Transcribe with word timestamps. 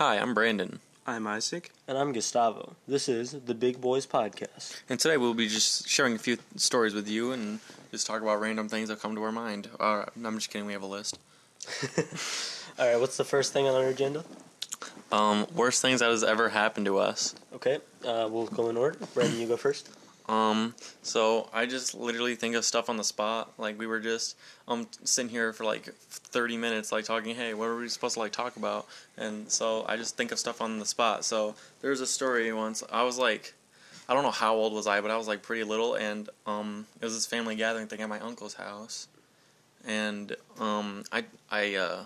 Hi, 0.00 0.16
I'm 0.16 0.32
Brandon, 0.32 0.80
I'm 1.06 1.24
Izak. 1.24 1.66
And 1.86 1.98
I'm 1.98 2.14
Gustavo. 2.14 2.74
This 2.88 3.06
is 3.06 3.32
the 3.32 3.52
Big 3.52 3.82
Boys 3.82 4.06
Podcast. 4.06 4.80
and 4.88 4.98
today 4.98 5.18
we'll 5.18 5.34
be 5.34 5.46
just 5.46 5.86
sharing 5.86 6.14
a 6.14 6.18
few 6.18 6.38
stories 6.56 6.94
with 6.94 7.06
you 7.06 7.32
and 7.32 7.60
just 7.90 8.06
talk 8.06 8.22
about 8.22 8.40
random 8.40 8.66
things 8.66 8.88
that 8.88 8.98
come 9.02 9.14
to 9.14 9.22
our 9.22 9.30
mind. 9.30 9.68
Uh, 9.78 10.06
I'm 10.24 10.36
just 10.36 10.48
kidding, 10.48 10.66
we 10.66 10.72
have 10.72 10.80
a 10.80 10.86
list. 10.86 11.18
All 12.78 12.86
right, 12.86 12.98
what's 12.98 13.18
the 13.18 13.26
first 13.26 13.52
thing 13.52 13.68
on 13.68 13.74
our 13.74 13.88
agenda? 13.88 14.24
Um, 15.12 15.46
worst 15.54 15.82
things 15.82 16.00
that 16.00 16.08
has 16.08 16.24
ever 16.24 16.48
happened 16.48 16.86
to 16.86 16.96
us. 16.96 17.34
Okay, 17.52 17.80
uh, 18.06 18.26
we'll 18.30 18.46
go 18.46 18.70
in 18.70 18.78
order. 18.78 18.98
Brandon, 19.12 19.38
you 19.38 19.46
go 19.46 19.58
first. 19.58 19.90
Um, 20.30 20.76
so 21.02 21.50
I 21.52 21.66
just 21.66 21.92
literally 21.92 22.36
think 22.36 22.54
of 22.54 22.64
stuff 22.64 22.88
on 22.88 22.96
the 22.96 23.02
spot. 23.02 23.52
Like 23.58 23.76
we 23.76 23.88
were 23.88 23.98
just 23.98 24.36
um 24.68 24.86
sitting 25.02 25.28
here 25.28 25.52
for 25.52 25.64
like 25.64 25.92
30 25.92 26.56
minutes, 26.56 26.92
like 26.92 27.04
talking. 27.04 27.34
Hey, 27.34 27.52
what 27.52 27.66
are 27.66 27.76
we 27.76 27.88
supposed 27.88 28.14
to 28.14 28.20
like 28.20 28.30
talk 28.30 28.54
about? 28.54 28.86
And 29.18 29.50
so 29.50 29.84
I 29.88 29.96
just 29.96 30.16
think 30.16 30.30
of 30.30 30.38
stuff 30.38 30.60
on 30.62 30.78
the 30.78 30.86
spot. 30.86 31.24
So 31.24 31.56
there's 31.82 32.00
a 32.00 32.06
story 32.06 32.52
once. 32.52 32.84
I 32.92 33.02
was 33.02 33.18
like, 33.18 33.54
I 34.08 34.14
don't 34.14 34.22
know 34.22 34.30
how 34.30 34.54
old 34.54 34.72
was 34.72 34.86
I, 34.86 35.00
but 35.00 35.10
I 35.10 35.16
was 35.16 35.26
like 35.26 35.42
pretty 35.42 35.64
little, 35.64 35.96
and 35.96 36.30
um 36.46 36.86
it 37.00 37.04
was 37.04 37.14
this 37.14 37.26
family 37.26 37.56
gathering 37.56 37.88
thing 37.88 38.00
at 38.00 38.08
my 38.08 38.20
uncle's 38.20 38.54
house, 38.54 39.08
and 39.84 40.36
um 40.60 41.02
I 41.10 41.24
I 41.50 41.74
uh 41.74 42.04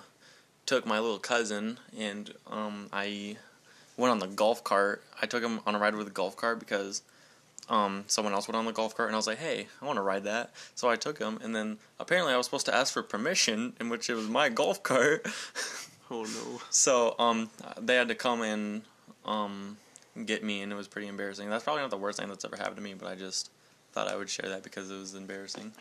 took 0.65 0.87
my 0.87 0.99
little 0.99 1.19
cousin 1.19 1.79
and 1.99 2.33
um 2.47 2.89
I 2.91 3.37
went 3.99 4.13
on 4.13 4.19
the 4.19 4.29
golf 4.29 4.65
cart. 4.65 5.03
I 5.21 5.27
took 5.27 5.43
him 5.43 5.61
on 5.67 5.75
a 5.75 5.79
ride 5.79 5.95
with 5.95 6.07
the 6.07 6.13
golf 6.13 6.37
cart 6.37 6.59
because 6.59 7.03
um, 7.69 8.05
someone 8.07 8.35
else 8.35 8.47
went 8.49 8.57
on 8.57 8.65
the 8.67 8.73
golf 8.73 8.97
cart, 8.97 9.09
and 9.09 9.17
I 9.17 9.19
was 9.19 9.27
like, 9.27 9.39
"Hey, 9.39 9.67
I 9.81 9.85
want 9.87 9.97
to 9.97 10.03
ride 10.03 10.25
that." 10.25 10.53
So 10.75 10.89
I 10.89 10.97
took 10.97 11.19
him, 11.19 11.39
and 11.43 11.55
then 11.55 11.79
apparently 11.99 12.33
I 12.33 12.37
was 12.37 12.47
supposed 12.47 12.67
to 12.67 12.75
ask 12.75 12.93
for 12.93 13.03
permission, 13.03 13.75
in 13.81 13.89
which 13.89 14.11
it 14.11 14.15
was 14.15 14.29
my 14.29 14.49
golf 14.49 14.83
cart. 14.83 15.27
Oh 16.11 16.25
no. 16.25 16.61
so 16.69 17.15
um, 17.19 17.49
they 17.81 17.95
had 17.95 18.09
to 18.09 18.15
come 18.15 18.43
and 18.43 18.83
um, 19.25 19.79
get 20.27 20.45
me, 20.45 20.61
and 20.61 20.71
it 20.71 20.75
was 20.75 20.87
pretty 20.87 21.09
embarrassing. 21.09 21.49
That's 21.49 21.65
probably 21.65 21.81
not 21.81 21.91
the 21.91 21.97
worst 21.97 22.19
thing 22.19 22.29
that's 22.29 22.45
ever 22.45 22.57
happened 22.57 22.77
to 22.77 22.83
me, 22.83 22.93
but 22.93 23.09
I 23.09 23.15
just 23.15 23.51
thought 23.93 24.09
I 24.09 24.15
would 24.15 24.29
share 24.29 24.51
that 24.51 24.63
because 24.63 24.91
it 24.91 24.97
was 24.99 25.15
embarrassing. 25.15 25.73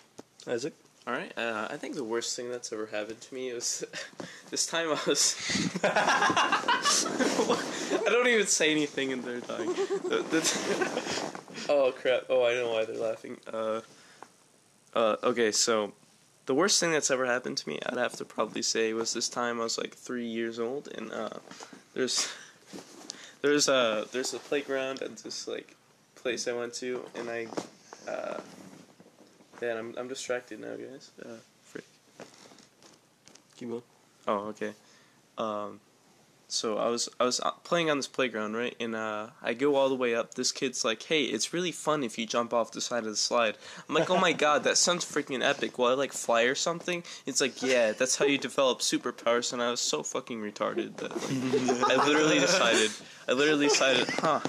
Izak. 0.45 0.71
All 1.05 1.13
right. 1.13 1.37
Uh, 1.37 1.67
I 1.69 1.75
think 1.75 1.95
the 1.95 2.03
worst 2.03 2.35
thing 2.35 2.49
that's 2.49 2.71
ever 2.71 2.85
happened 2.85 3.19
to 3.19 3.35
me 3.35 3.53
was 3.53 3.83
this 4.49 4.65
time 4.65 4.87
I 4.89 4.97
was. 5.05 5.35
I 5.83 6.81
don't 8.05 8.27
even 8.27 8.47
say 8.47 8.71
anything 8.71 9.11
and 9.11 9.23
they're 9.23 9.41
dying. 9.41 9.75
Oh 11.69 11.93
crap! 11.93 12.23
Oh, 12.29 12.45
I 12.45 12.55
know 12.55 12.73
why 12.73 12.83
they're 12.83 12.97
laughing. 12.97 13.37
Uh, 13.51 13.79
uh, 14.93 15.15
okay, 15.23 15.51
so 15.51 15.93
the 16.45 16.53
worst 16.53 16.77
thing 16.79 16.91
that's 16.91 17.09
ever 17.09 17.25
happened 17.25 17.55
to 17.57 17.69
me, 17.69 17.79
I'd 17.85 17.97
have 17.97 18.17
to 18.17 18.25
probably 18.25 18.63
say, 18.63 18.91
was 18.91 19.13
this 19.13 19.29
time 19.29 19.61
I 19.61 19.63
was 19.63 19.77
like 19.77 19.93
three 19.93 20.25
years 20.25 20.59
old, 20.59 20.89
and 20.89 21.13
uh, 21.13 21.29
there's 21.93 22.27
there's 23.41 23.69
a 23.69 24.05
there's 24.11 24.33
a 24.33 24.39
playground 24.39 25.01
at 25.01 25.15
this 25.17 25.47
like 25.47 25.75
place 26.15 26.49
I 26.49 26.53
went 26.53 26.73
to, 26.75 27.05
and 27.15 27.29
I. 27.29 27.47
Man, 29.63 29.77
I'm 29.77 29.95
I'm 29.97 30.07
distracted 30.09 30.59
now, 30.59 30.75
guys. 30.75 31.11
Uh, 31.23 31.37
frick. 31.63 31.85
Keep 33.55 33.69
going. 33.69 33.81
Oh, 34.27 34.47
okay. 34.49 34.73
Um, 35.37 35.79
so 36.49 36.77
I 36.77 36.89
was 36.89 37.07
I 37.17 37.23
was 37.23 37.39
uh, 37.39 37.51
playing 37.63 37.89
on 37.89 37.95
this 37.95 38.09
playground, 38.09 38.57
right? 38.57 38.75
And 38.77 38.93
uh, 38.93 39.27
I 39.41 39.53
go 39.53 39.75
all 39.75 39.87
the 39.87 39.95
way 39.95 40.15
up. 40.15 40.33
This 40.33 40.51
kid's 40.51 40.83
like, 40.83 41.01
"Hey, 41.03 41.23
it's 41.23 41.53
really 41.53 41.71
fun 41.71 42.03
if 42.03 42.17
you 42.17 42.25
jump 42.25 42.53
off 42.53 42.73
the 42.73 42.81
side 42.81 43.05
of 43.05 43.09
the 43.11 43.15
slide." 43.15 43.57
I'm 43.87 43.95
like, 43.95 44.09
"Oh 44.09 44.19
my 44.19 44.33
god, 44.45 44.65
that 44.65 44.75
sounds 44.75 45.05
freaking 45.05 45.41
epic!" 45.41 45.77
Will 45.77 45.85
I 45.85 45.93
like 45.93 46.11
fly 46.11 46.41
or 46.41 46.55
something? 46.55 47.01
It's 47.25 47.39
like, 47.39 47.63
"Yeah, 47.63 47.93
that's 47.93 48.17
how 48.17 48.25
you 48.25 48.37
develop 48.37 48.79
superpowers." 48.79 49.53
And 49.53 49.61
I 49.61 49.71
was 49.71 49.79
so 49.79 50.03
fucking 50.03 50.41
retarded 50.41 50.97
that 50.97 51.15
like, 51.15 51.97
I 51.97 52.05
literally 52.05 52.39
decided, 52.47 52.91
I 53.29 53.31
literally 53.31 53.67
decided, 53.67 54.09
huh. 54.09 54.41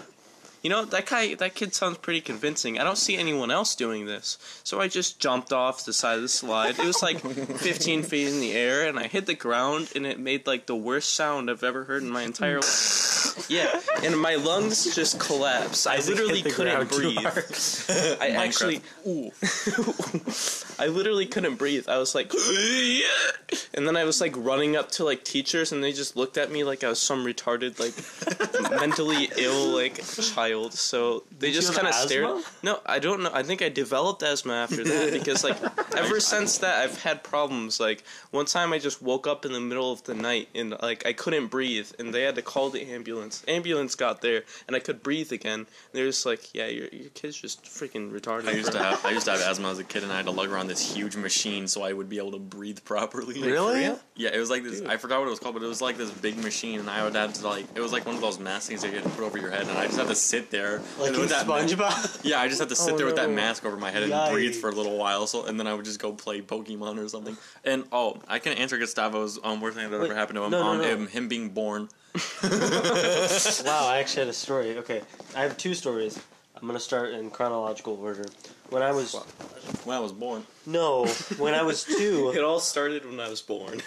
You 0.64 0.70
know 0.70 0.86
that 0.86 1.04
guy, 1.04 1.34
that 1.34 1.54
kid 1.54 1.74
sounds 1.74 1.98
pretty 1.98 2.22
convincing. 2.22 2.78
I 2.78 2.84
don't 2.84 2.96
see 2.96 3.18
anyone 3.18 3.50
else 3.50 3.74
doing 3.74 4.06
this, 4.06 4.38
so 4.64 4.80
I 4.80 4.88
just 4.88 5.20
jumped 5.20 5.52
off 5.52 5.84
the 5.84 5.92
side 5.92 6.16
of 6.16 6.22
the 6.22 6.28
slide. 6.28 6.78
It 6.78 6.86
was 6.86 7.02
like 7.02 7.18
15 7.58 8.02
feet 8.02 8.28
in 8.28 8.40
the 8.40 8.52
air, 8.52 8.88
and 8.88 8.98
I 8.98 9.06
hit 9.06 9.26
the 9.26 9.34
ground, 9.34 9.92
and 9.94 10.06
it 10.06 10.18
made 10.18 10.46
like 10.46 10.64
the 10.64 10.74
worst 10.74 11.12
sound 11.12 11.50
I've 11.50 11.62
ever 11.62 11.84
heard 11.84 12.02
in 12.02 12.08
my 12.08 12.22
entire 12.22 12.60
life. 12.62 13.46
Yeah, 13.50 13.78
and 14.02 14.18
my 14.18 14.36
lungs 14.36 14.94
just 14.94 15.20
collapsed. 15.20 15.86
I 15.86 15.96
literally 15.96 16.40
couldn't 16.40 16.88
breathe. 16.88 17.18
I 17.18 18.30
actually, 18.30 18.80
ooh, 19.06 19.32
I 20.78 20.86
literally 20.86 21.26
couldn't 21.26 21.56
breathe. 21.56 21.90
I 21.90 21.98
was 21.98 22.14
like, 22.14 22.32
and 23.74 23.86
then 23.86 23.98
I 23.98 24.04
was 24.04 24.18
like 24.22 24.32
running 24.34 24.76
up 24.76 24.92
to 24.92 25.04
like 25.04 25.24
teachers, 25.24 25.72
and 25.72 25.84
they 25.84 25.92
just 25.92 26.16
looked 26.16 26.38
at 26.38 26.50
me 26.50 26.64
like 26.64 26.82
I 26.84 26.88
was 26.88 27.00
some 27.00 27.22
retarded, 27.26 27.78
like 27.78 28.70
mentally 28.80 29.28
ill 29.36 29.66
like 29.68 30.02
child. 30.06 30.53
So 30.70 31.24
they 31.38 31.48
Did 31.48 31.54
just 31.54 31.74
kind 31.74 31.88
of 31.88 31.94
stared. 31.94 32.24
asthma? 32.24 32.44
No, 32.62 32.80
I 32.86 32.98
don't 32.98 33.22
know. 33.22 33.30
I 33.32 33.42
think 33.42 33.62
I 33.62 33.68
developed 33.68 34.22
asthma 34.22 34.54
after 34.54 34.84
that 34.84 35.12
because 35.18 35.44
like 35.44 35.56
ever 35.96 36.20
since 36.20 36.58
that 36.58 36.82
I've 36.82 37.02
had 37.02 37.22
problems. 37.22 37.80
Like 37.80 38.04
one 38.30 38.46
time 38.46 38.72
I 38.72 38.78
just 38.78 39.02
woke 39.02 39.26
up 39.26 39.44
in 39.44 39.52
the 39.52 39.60
middle 39.60 39.92
of 39.92 40.02
the 40.04 40.14
night 40.14 40.48
and 40.54 40.76
like 40.82 41.06
I 41.06 41.12
couldn't 41.12 41.48
breathe, 41.48 41.90
and 41.98 42.12
they 42.14 42.22
had 42.22 42.34
to 42.36 42.42
call 42.42 42.70
the 42.70 42.82
ambulance. 42.82 43.44
Ambulance 43.48 43.94
got 43.94 44.20
there, 44.20 44.44
and 44.66 44.76
I 44.76 44.78
could 44.80 45.02
breathe 45.02 45.32
again. 45.32 45.66
They're 45.92 46.06
just 46.06 46.26
like, 46.26 46.54
yeah, 46.54 46.66
your 46.66 46.88
your 46.88 47.10
kid's 47.10 47.36
just 47.36 47.64
freaking 47.64 48.10
retarded. 48.10 48.48
I 48.48 48.52
used 48.52 48.72
to 48.72 48.78
have 48.78 49.04
I 49.04 49.10
used 49.10 49.26
to 49.26 49.32
have 49.32 49.40
asthma 49.40 49.70
as 49.70 49.78
a 49.78 49.84
kid, 49.84 50.02
and 50.02 50.12
I 50.12 50.16
had 50.16 50.26
to 50.26 50.30
lug 50.30 50.50
around 50.50 50.68
this 50.68 50.94
huge 50.94 51.16
machine 51.16 51.66
so 51.68 51.82
I 51.82 51.92
would 51.92 52.08
be 52.08 52.18
able 52.18 52.32
to 52.32 52.38
breathe 52.38 52.78
properly. 52.84 53.42
Really? 53.42 53.94
Yeah, 54.16 54.30
it 54.32 54.38
was 54.38 54.50
like 54.50 54.62
this. 54.62 54.82
I 54.82 54.96
forgot 54.96 55.20
what 55.20 55.26
it 55.26 55.30
was 55.30 55.38
called, 55.38 55.54
but 55.54 55.62
it 55.62 55.68
was 55.68 55.82
like 55.82 55.96
this 55.96 56.10
big 56.10 56.36
machine, 56.38 56.80
and 56.80 56.88
I 56.88 57.04
would 57.04 57.14
have 57.14 57.32
to 57.34 57.48
like. 57.48 57.66
It 57.74 57.80
was 57.80 57.92
like 57.92 58.06
one 58.06 58.14
of 58.14 58.20
those 58.20 58.38
mask 58.38 58.68
things 58.68 58.82
that 58.82 58.88
you 58.88 58.94
had 58.94 59.04
to 59.04 59.10
put 59.10 59.24
over 59.24 59.38
your 59.38 59.50
head, 59.50 59.62
and 59.68 59.76
I 59.78 59.86
just 59.86 59.98
had 59.98 60.08
to 60.08 60.14
sit 60.14 60.43
there. 60.50 60.80
Like 60.98 61.08
and 61.08 61.14
in 61.16 61.20
with 61.22 61.30
that 61.30 61.46
SpongeBob. 61.46 62.20
yeah, 62.24 62.40
I 62.40 62.48
just 62.48 62.60
had 62.60 62.68
to 62.70 62.76
sit 62.76 62.94
Oh, 62.94 62.96
there 62.96 63.06
with 63.06 63.16
that 63.16 63.30
mask 63.30 63.64
over 63.64 63.76
my 63.76 63.90
head 63.90 64.02
and 64.04 64.32
breathe 64.32 64.54
for 64.54 64.70
a 64.70 64.72
little 64.74 64.96
while. 64.96 65.26
So, 65.26 65.44
and 65.44 65.58
then 65.58 65.66
I 65.66 65.74
would 65.74 65.84
just 65.84 65.98
go 66.00 66.12
play 66.12 66.40
Pokemon 66.40 67.02
or 67.04 67.08
something. 67.08 67.36
And 67.64 67.84
oh, 67.92 68.18
I 68.28 68.38
can 68.38 68.52
answer 68.54 68.78
Gustavo's 68.78 69.38
um, 69.42 69.60
worst 69.60 69.76
thing 69.76 69.90
that 69.90 69.98
Wait, 70.00 70.06
ever 70.10 70.14
happened 70.14 70.36
to 70.36 70.44
him. 70.44 70.50
no, 70.50 70.62
no, 70.62 70.68
um, 70.70 70.78
no. 70.78 70.84
Him, 70.84 71.06
him 71.08 71.28
being 71.28 71.50
born. 71.50 71.88
wow, 72.44 73.86
I 73.88 73.98
actually 74.00 74.20
had 74.20 74.28
a 74.28 74.32
story. 74.32 74.78
Okay, 74.78 75.02
I 75.36 75.42
have 75.42 75.56
two 75.56 75.74
stories. 75.74 76.18
I'm 76.56 76.66
gonna 76.68 76.78
start 76.80 77.10
in 77.12 77.30
chronological 77.30 77.94
order. 78.00 78.24
When 78.70 78.82
I 78.82 78.92
was 78.92 79.14
When 79.84 79.96
I 79.96 80.00
was 80.00 80.12
born. 80.12 80.44
no, 80.66 81.06
when 81.38 81.52
I 81.54 81.62
was 81.62 81.84
two, 81.98 82.32
It 82.34 82.42
all 82.42 82.60
started 82.60 83.04
when 83.04 83.20
I 83.20 83.28
was 83.28 83.42
born. 83.42 83.82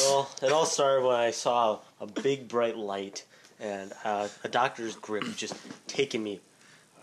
Well, 0.00 0.30
it 0.42 0.50
all 0.50 0.66
started 0.66 1.04
when 1.06 1.14
I 1.16 1.30
saw 1.30 1.78
a 2.00 2.06
big 2.06 2.48
bright 2.48 2.76
light 2.76 3.24
and 3.60 3.92
uh, 4.04 4.28
a 4.44 4.48
doctor's 4.48 4.94
grip 4.96 5.24
just 5.36 5.54
taking 5.86 6.22
me 6.22 6.40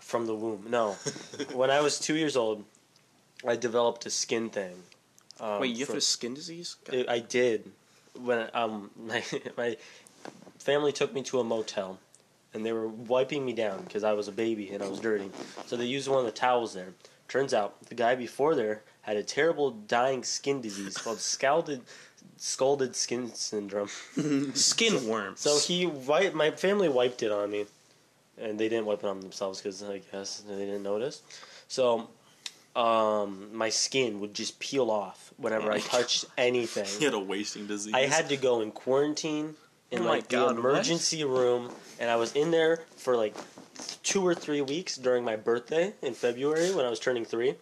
from 0.00 0.26
the 0.26 0.34
womb. 0.34 0.66
No, 0.68 0.92
when 1.52 1.70
I 1.70 1.80
was 1.80 1.98
two 1.98 2.16
years 2.16 2.36
old, 2.36 2.64
I 3.46 3.56
developed 3.56 4.06
a 4.06 4.10
skin 4.10 4.50
thing. 4.50 4.74
Um, 5.40 5.60
Wait, 5.60 5.76
you 5.76 5.84
have 5.86 5.96
a 5.96 6.00
skin 6.00 6.34
disease? 6.34 6.76
I- 6.90 7.06
I 7.08 7.18
did 7.18 7.70
when 8.18 8.48
um 8.54 8.90
my 8.96 9.22
my 9.56 9.76
family 10.58 10.92
took 10.92 11.12
me 11.12 11.22
to 11.24 11.40
a 11.40 11.44
motel 11.44 11.98
and 12.54 12.64
they 12.64 12.72
were 12.72 12.88
wiping 12.88 13.44
me 13.44 13.52
down 13.52 13.82
because 13.84 14.02
I 14.02 14.14
was 14.14 14.28
a 14.28 14.32
baby 14.32 14.70
and 14.70 14.82
I 14.82 14.88
was 14.88 14.98
dirty. 15.00 15.30
So 15.66 15.76
they 15.76 15.84
used 15.84 16.08
one 16.08 16.20
of 16.20 16.24
the 16.24 16.30
towels 16.32 16.72
there. 16.72 16.94
Turns 17.28 17.52
out 17.52 17.74
the 17.88 17.94
guy 17.94 18.14
before 18.14 18.54
there 18.54 18.82
had 19.02 19.16
a 19.16 19.22
terrible 19.22 19.72
dying 19.72 20.24
skin 20.24 20.60
disease 20.62 20.96
called 20.96 21.18
scalded 21.18 21.82
scalded 22.36 22.94
skin 22.96 23.32
syndrome. 23.34 23.88
Skin 24.54 25.06
worms. 25.08 25.40
So 25.40 25.58
he 25.58 25.86
wiped 25.86 26.34
my 26.34 26.50
family 26.50 26.88
wiped 26.88 27.22
it 27.22 27.32
on 27.32 27.50
me, 27.50 27.66
and 28.38 28.58
they 28.58 28.68
didn't 28.68 28.86
wipe 28.86 29.00
it 29.00 29.06
on 29.06 29.20
themselves 29.20 29.60
because 29.60 29.82
I 29.82 30.00
guess 30.12 30.42
they 30.48 30.56
didn't 30.66 30.82
notice. 30.82 31.22
So, 31.68 32.08
um, 32.74 33.48
my 33.56 33.70
skin 33.70 34.20
would 34.20 34.34
just 34.34 34.58
peel 34.60 34.90
off 34.90 35.32
whenever 35.36 35.72
I 35.72 35.78
touched 35.96 36.26
anything. 36.36 36.84
He 36.98 37.04
had 37.04 37.14
a 37.14 37.18
wasting 37.18 37.66
disease. 37.66 37.94
I 37.94 38.00
had 38.06 38.28
to 38.28 38.36
go 38.36 38.60
in 38.60 38.70
quarantine 38.70 39.54
in 39.90 40.02
Oh 40.02 40.06
like 40.06 40.28
God, 40.28 40.56
the 40.56 40.60
what? 40.62 40.70
emergency 40.70 41.24
room, 41.24 41.70
and 41.98 42.10
I 42.10 42.16
was 42.16 42.34
in 42.34 42.50
there 42.50 42.82
for 42.96 43.16
like 43.16 43.34
two 44.02 44.26
or 44.26 44.34
three 44.34 44.60
weeks 44.60 44.96
during 44.96 45.24
my 45.24 45.36
birthday 45.36 45.92
in 46.02 46.14
February 46.14 46.74
when 46.74 46.84
I 46.84 46.90
was 46.90 46.98
turning 47.00 47.24
three, 47.24 47.54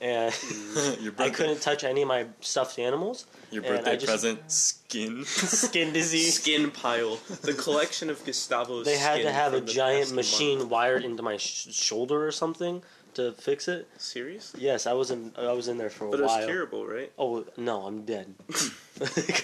and 0.00 0.32
mm. 0.32 1.02
your 1.02 1.12
I 1.18 1.30
couldn't 1.30 1.60
touch 1.60 1.84
any 1.84 2.02
of 2.02 2.08
my 2.08 2.26
stuffed 2.40 2.78
animals. 2.78 3.26
Your 3.50 3.62
birthday 3.62 3.94
just- 3.96 4.06
present, 4.06 4.50
skin. 4.50 5.24
Skin 5.26 5.92
disease. 6.00 6.34
skin 6.40 6.70
pile. 6.70 7.16
The 7.42 7.52
collection 7.54 8.10
of 8.10 8.24
Gustavo's 8.24 8.86
They 8.86 8.96
had 8.98 9.22
to 9.22 9.32
have 9.32 9.54
a 9.54 9.60
giant 9.60 10.12
machine 10.12 10.58
month. 10.58 10.70
wired 10.70 11.04
into 11.04 11.22
my 11.22 11.36
sh- 11.36 11.68
shoulder 11.72 12.26
or 12.26 12.30
something 12.32 12.82
to 13.14 13.32
fix 13.32 13.66
it. 13.66 13.88
Serious? 13.98 14.54
Yes, 14.56 14.86
I 14.86 14.92
was 14.92 15.10
in. 15.10 15.32
I 15.36 15.52
was 15.52 15.66
in 15.68 15.78
there 15.78 15.90
for 15.90 16.06
a 16.06 16.10
But 16.10 16.20
it 16.20 16.22
was 16.22 16.30
while. 16.30 16.46
curable, 16.46 16.86
right? 16.86 17.12
Oh 17.18 17.44
no, 17.56 17.82
I'm 17.86 18.04
dead. 18.04 18.34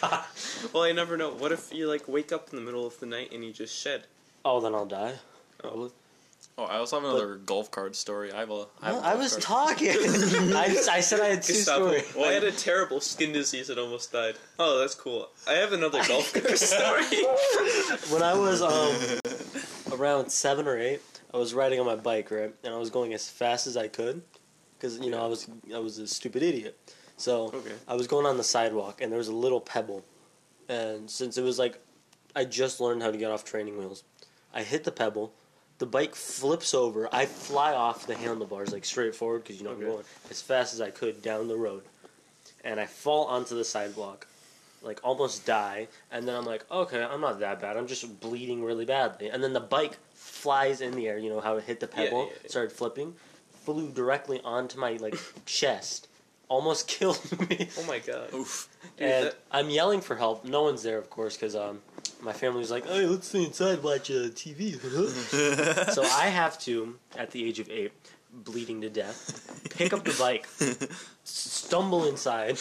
God. 0.00 0.24
Well, 0.72 0.84
I 0.84 0.92
never 0.92 1.16
know. 1.16 1.30
What 1.32 1.50
if 1.52 1.72
you 1.72 1.88
like 1.88 2.06
wake 2.06 2.30
up 2.32 2.50
in 2.50 2.56
the 2.56 2.62
middle 2.62 2.86
of 2.86 2.98
the 3.00 3.06
night 3.06 3.32
and 3.32 3.44
you 3.44 3.52
just 3.52 3.74
shed? 3.76 4.04
Oh, 4.44 4.60
then 4.60 4.74
I'll 4.74 4.86
die. 4.86 5.14
Oh. 5.64 5.90
Oh, 6.58 6.64
I 6.64 6.76
also 6.78 6.98
have 6.98 7.04
another 7.08 7.36
golf 7.36 7.70
card 7.70 7.94
story. 7.94 8.32
I 8.32 8.40
have 8.40 8.50
a. 8.50 8.66
I, 8.80 8.86
have 8.86 8.94
a 8.94 8.98
I 9.00 9.02
golf 9.10 9.18
was 9.18 9.32
cart. 9.32 9.42
talking. 9.42 9.88
I, 10.56 10.76
I 10.90 11.00
said 11.00 11.20
I 11.20 11.26
had 11.26 11.42
two 11.42 11.52
Gustavo, 11.52 11.98
stories. 11.98 12.16
I 12.16 12.32
had 12.32 12.44
a 12.44 12.52
terrible 12.52 13.00
skin 13.02 13.32
disease 13.32 13.68
and 13.68 13.78
almost 13.78 14.10
died. 14.12 14.36
Oh, 14.58 14.78
that's 14.78 14.94
cool. 14.94 15.28
I 15.46 15.52
have 15.52 15.72
another 15.74 16.00
golf 16.08 16.32
card 16.32 16.56
story. 16.58 17.24
When 18.10 18.22
I 18.22 18.34
was 18.34 18.62
um 18.62 19.20
around 20.00 20.30
seven 20.30 20.66
or 20.66 20.78
eight, 20.78 21.02
I 21.34 21.36
was 21.36 21.52
riding 21.52 21.78
on 21.78 21.84
my 21.84 21.96
bike, 21.96 22.30
right, 22.30 22.54
and 22.64 22.72
I 22.74 22.78
was 22.78 22.88
going 22.88 23.12
as 23.12 23.28
fast 23.28 23.66
as 23.66 23.76
I 23.76 23.88
could, 23.88 24.22
because 24.78 24.98
you 24.98 25.10
know 25.10 25.22
I 25.22 25.26
was 25.26 25.46
I 25.74 25.78
was 25.78 25.98
a 25.98 26.06
stupid 26.06 26.42
idiot. 26.42 26.78
So 27.18 27.48
Okay. 27.48 27.72
I 27.86 27.94
was 27.96 28.06
going 28.06 28.24
on 28.24 28.38
the 28.38 28.44
sidewalk, 28.44 29.02
and 29.02 29.12
there 29.12 29.18
was 29.18 29.28
a 29.28 29.34
little 29.34 29.60
pebble, 29.60 30.04
and 30.70 31.10
since 31.10 31.36
it 31.36 31.42
was 31.42 31.58
like, 31.58 31.78
I 32.34 32.44
just 32.46 32.80
learned 32.80 33.02
how 33.02 33.10
to 33.10 33.18
get 33.18 33.30
off 33.30 33.44
training 33.44 33.76
wheels, 33.76 34.04
I 34.54 34.62
hit 34.62 34.84
the 34.84 34.92
pebble. 34.92 35.34
The 35.78 35.86
bike 35.86 36.14
flips 36.14 36.72
over. 36.74 37.08
I 37.12 37.26
fly 37.26 37.74
off 37.74 38.06
the 38.06 38.14
handlebars 38.16 38.72
like 38.72 38.84
straight 38.84 39.14
forward 39.14 39.42
because 39.42 39.58
you 39.58 39.64
know 39.64 39.72
Okay. 39.72 39.82
I'm 39.84 39.90
going 39.90 40.04
as 40.30 40.40
fast 40.40 40.72
as 40.72 40.80
I 40.80 40.90
could 40.90 41.20
down 41.22 41.48
the 41.48 41.56
road, 41.56 41.82
and 42.64 42.80
I 42.80 42.86
fall 42.86 43.26
onto 43.26 43.54
the 43.54 43.64
sidewalk, 43.64 44.26
like 44.82 45.00
almost 45.04 45.44
die. 45.44 45.88
And 46.10 46.26
then 46.26 46.34
I'm 46.34 46.46
like, 46.46 46.64
okay, 46.70 47.02
I'm 47.02 47.20
not 47.20 47.40
that 47.40 47.60
bad. 47.60 47.76
I'm 47.76 47.86
just 47.86 48.20
bleeding 48.20 48.64
really 48.64 48.86
badly. 48.86 49.28
And 49.28 49.42
then 49.44 49.52
the 49.52 49.60
bike 49.60 49.98
flies 50.14 50.80
in 50.80 50.92
the 50.92 51.08
air. 51.08 51.18
You 51.18 51.28
know 51.28 51.40
how 51.40 51.56
it 51.58 51.64
hit 51.64 51.80
the 51.80 51.88
Yeah, 51.94 52.04
pebble, 52.04 52.26
yeah, 52.26 52.32
yeah. 52.44 52.48
started 52.48 52.72
flipping, 52.72 53.14
flew 53.64 53.90
directly 53.90 54.40
onto 54.44 54.78
my 54.78 54.92
like 54.94 55.18
chest, 55.44 56.08
almost 56.48 56.88
killed 56.96 57.20
me. 57.50 57.68
Oh 57.78 57.84
my 57.84 57.98
god. 57.98 58.32
Oof. 58.32 58.68
Dude, 58.96 59.08
and 59.08 59.26
that- 59.26 59.36
I'm 59.52 59.68
yelling 59.68 60.00
for 60.00 60.16
help. 60.16 60.42
No 60.46 60.62
one's 60.62 60.82
there, 60.82 60.96
of 60.96 61.10
course, 61.10 61.36
because 61.36 61.54
um, 61.54 61.82
my 62.20 62.32
family 62.32 62.58
was 62.60 62.70
like, 62.70 62.86
"Hey, 62.86 63.06
let's 63.06 63.28
stay 63.28 63.44
inside, 63.44 63.82
watch 63.82 64.10
uh, 64.10 64.28
TV." 64.34 64.78
so 65.92 66.02
I 66.02 66.26
have 66.28 66.58
to, 66.60 66.98
at 67.16 67.30
the 67.30 67.44
age 67.44 67.58
of 67.58 67.68
eight, 67.70 67.92
bleeding 68.32 68.80
to 68.82 68.90
death, 68.90 69.70
pick 69.76 69.92
up 69.92 70.04
the 70.04 70.14
bike, 70.18 70.46
stumble 71.24 72.06
inside, 72.08 72.58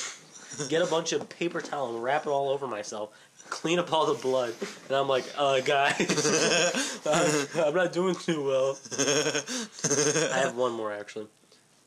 get 0.69 0.81
a 0.81 0.85
bunch 0.87 1.13
of 1.13 1.27
paper 1.29 1.61
towel 1.61 1.93
and 1.95 2.03
wrap 2.03 2.25
it 2.25 2.29
all 2.29 2.49
over 2.49 2.67
myself, 2.67 3.09
clean 3.49 3.79
up 3.79 3.91
all 3.93 4.05
the 4.13 4.21
blood, 4.21 4.53
and 4.87 4.95
I'm 4.97 5.07
like, 5.07 5.25
"Uh, 5.37 5.59
guys, 5.61 6.99
I'm, 7.05 7.63
I'm 7.65 7.73
not 7.73 7.93
doing 7.93 8.15
too 8.15 8.43
well." 8.43 8.77
I 10.33 10.37
have 10.39 10.55
one 10.55 10.73
more 10.73 10.91
actually. 10.93 11.27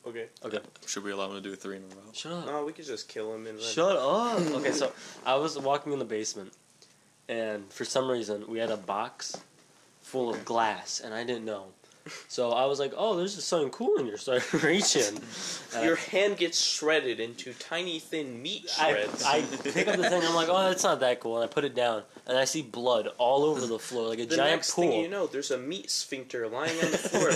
Okay. 0.06 0.26
Okay, 0.43 0.60
Should 0.87 1.05
we 1.05 1.10
allow 1.10 1.26
him 1.26 1.34
to 1.34 1.40
do 1.43 1.55
three 1.55 1.76
in 1.76 1.82
a 1.82 1.87
row? 1.87 2.00
shut 2.14 2.32
up. 2.32 2.46
No, 2.46 2.64
we 2.64 2.72
could 2.72 2.87
just 2.87 3.08
kill 3.08 3.34
him 3.34 3.46
and 3.46 3.58
then. 3.58 3.64
Shut 3.66 3.94
up. 3.94 4.40
Okay, 4.56 4.72
so 4.72 4.90
I 5.26 5.34
was 5.34 5.58
walking 5.58 5.93
in 5.93 5.99
the 5.99 6.05
basement, 6.06 6.52
and 7.29 7.71
for 7.73 7.85
some 7.85 8.11
reason 8.11 8.45
we 8.49 8.59
had 8.59 8.71
a 8.71 8.77
box 8.77 9.37
full 10.03 10.31
of 10.31 10.45
glass, 10.45 11.01
and 11.05 11.15
I 11.15 11.25
didn't 11.25 11.45
know. 11.45 11.67
So 12.27 12.53
I 12.53 12.65
was 12.65 12.79
like, 12.81 12.93
"Oh, 12.97 13.17
there's 13.17 13.35
just 13.35 13.49
something 13.49 13.71
cool 13.71 13.99
in 13.99 14.07
here." 14.07 14.17
So 14.17 14.33
I 14.35 14.57
reach 14.67 14.97
in. 14.97 15.21
Your 15.83 15.97
hand 15.97 16.39
gets 16.39 16.59
shredded 16.61 17.21
into 17.21 17.53
tiny, 17.53 17.99
thin 17.99 18.41
meat 18.43 18.71
shreds. 18.71 19.23
I 19.25 19.43
pick 19.43 19.89
up 19.89 19.97
the 19.97 20.09
thing. 20.09 20.23
I'm 20.23 20.35
like, 20.35 20.49
"Oh, 20.49 20.63
that's 20.69 20.85
not 20.85 21.01
that 21.01 21.21
cool," 21.21 21.37
and 21.37 21.45
I 21.45 21.53
put 21.53 21.65
it 21.65 21.75
down, 21.75 22.03
and 22.27 22.39
I 22.39 22.45
see 22.45 22.63
blood 22.63 23.09
all 23.19 23.45
over 23.45 23.67
the 23.67 23.79
floor, 23.79 24.09
like 24.09 24.21
a 24.21 24.25
the 24.27 24.37
giant 24.37 24.57
next 24.57 24.75
pool. 24.75 24.89
thing 24.89 25.01
you 25.03 25.09
know, 25.09 25.27
there's 25.27 25.51
a 25.51 25.59
meat 25.59 25.91
sphincter 25.91 26.49
lying 26.49 26.79
on 26.83 26.91
the 26.91 26.99
floor. 26.99 27.31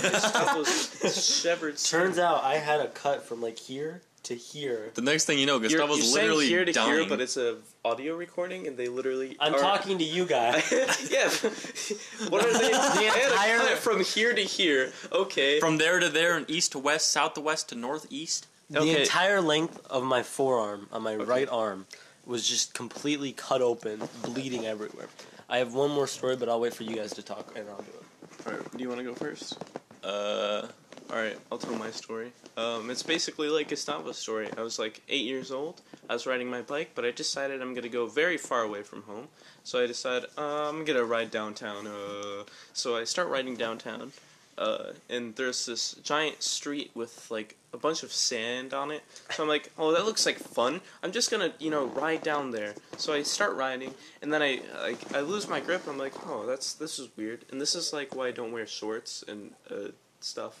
Severed. 0.65 1.77
Turns 1.83 2.17
out 2.17 2.43
I 2.43 2.55
had 2.55 2.79
a 2.79 2.87
cut 2.87 3.23
from 3.23 3.41
like 3.41 3.59
here 3.59 4.01
to 4.23 4.35
here. 4.35 4.91
The 4.93 5.01
next 5.01 5.25
thing 5.25 5.37
you 5.37 5.45
know, 5.45 5.59
You're, 5.59 5.69
Gustavo's 5.69 6.11
you're 6.11 6.21
literally 6.21 6.47
here 6.47 6.65
to 6.65 6.71
dying. 6.71 6.93
here, 6.93 7.05
but 7.07 7.21
it's 7.21 7.37
a 7.37 7.57
audio 7.83 8.15
recording, 8.15 8.67
and 8.67 8.77
they 8.77 8.87
literally. 8.87 9.35
I'm 9.39 9.53
are- 9.55 9.59
talking 9.59 9.97
to 9.97 10.03
you 10.03 10.25
guys. 10.25 10.63
yeah. 11.11 11.29
what 12.29 12.45
are 12.45 12.53
they? 12.53 12.71
The 12.71 12.77
I 12.77 13.03
had 13.03 13.59
a 13.59 13.61
entire- 13.61 13.75
from 13.87 14.03
here 14.03 14.33
to 14.33 14.41
here. 14.41 14.91
Okay. 15.11 15.59
From 15.59 15.77
there 15.77 15.99
to 15.99 16.09
there, 16.09 16.37
and 16.37 16.49
east 16.49 16.71
to 16.73 16.79
west, 16.79 17.11
south 17.11 17.33
to 17.35 17.41
west 17.41 17.69
to 17.69 17.75
northeast. 17.75 18.47
The 18.69 19.01
entire 19.01 19.39
length 19.39 19.85
of 19.87 20.03
my 20.03 20.23
forearm, 20.23 20.87
on 20.91 21.03
my 21.03 21.15
right 21.15 21.47
arm, 21.47 21.85
was 22.25 22.47
just 22.47 22.73
completely 22.73 23.31
cut 23.31 23.61
open, 23.61 24.01
bleeding 24.23 24.65
everywhere. 24.65 25.07
I 25.47 25.57
have 25.57 25.75
one 25.75 25.91
more 25.91 26.07
story, 26.07 26.35
but 26.37 26.49
I'll 26.49 26.59
wait 26.59 26.73
for 26.73 26.83
you 26.83 26.95
guys 26.95 27.13
to 27.15 27.21
talk, 27.21 27.53
and 27.55 27.69
I'll 27.69 27.77
do 27.77 27.91
it. 27.93 28.47
Alright, 28.47 28.71
do 28.71 28.81
you 28.81 28.87
want 28.89 28.99
to 28.99 29.03
go 29.03 29.13
first? 29.13 29.63
Uh, 30.03 30.67
Alright, 31.11 31.37
I'll 31.51 31.57
tell 31.57 31.75
my 31.75 31.91
story. 31.91 32.31
Um, 32.57 32.89
it's 32.89 33.03
basically 33.03 33.49
like 33.49 33.69
Gustavo's 33.69 34.17
story. 34.17 34.47
I 34.57 34.61
was 34.61 34.79
like 34.79 35.01
eight 35.09 35.25
years 35.25 35.51
old. 35.51 35.81
I 36.09 36.13
was 36.13 36.25
riding 36.25 36.49
my 36.49 36.61
bike, 36.61 36.91
but 36.95 37.05
I 37.05 37.11
decided 37.11 37.61
I'm 37.61 37.73
gonna 37.73 37.89
go 37.89 38.07
very 38.07 38.37
far 38.37 38.61
away 38.63 38.83
from 38.83 39.03
home. 39.03 39.27
So 39.63 39.83
I 39.83 39.87
decided 39.87 40.29
uh, 40.37 40.69
I'm 40.69 40.85
gonna 40.85 41.03
ride 41.03 41.29
downtown. 41.29 41.87
Uh, 41.87 42.43
so 42.73 42.95
I 42.95 43.03
start 43.03 43.27
riding 43.27 43.55
downtown, 43.55 44.11
uh, 44.57 44.93
and 45.09 45.35
there's 45.35 45.65
this 45.65 45.93
giant 46.03 46.41
street 46.41 46.91
with 46.95 47.29
like 47.29 47.57
a 47.73 47.77
bunch 47.77 48.03
of 48.03 48.11
sand 48.11 48.73
on 48.73 48.89
it. 48.89 49.03
So 49.31 49.43
I'm 49.43 49.49
like, 49.49 49.71
oh, 49.77 49.91
that 49.91 50.05
looks 50.05 50.25
like 50.25 50.37
fun. 50.37 50.81
I'm 51.03 51.11
just 51.11 51.29
gonna, 51.29 51.53
you 51.59 51.69
know, 51.69 51.85
ride 51.85 52.23
down 52.23 52.51
there. 52.51 52.73
So 52.97 53.13
I 53.13 53.23
start 53.23 53.55
riding, 53.55 53.93
and 54.21 54.33
then 54.33 54.41
I 54.41 54.61
like 54.81 55.13
I 55.13 55.19
lose 55.19 55.47
my 55.47 55.59
grip. 55.59 55.87
I'm 55.87 55.97
like, 55.97 56.13
oh, 56.27 56.45
that's 56.47 56.73
this 56.73 56.97
is 56.97 57.09
weird. 57.17 57.45
And 57.51 57.61
this 57.61 57.75
is 57.75 57.93
like 57.93 58.15
why 58.15 58.27
I 58.27 58.31
don't 58.31 58.51
wear 58.51 58.65
shorts 58.65 59.23
and 59.27 59.51
uh, 59.69 59.89
stuff 60.19 60.59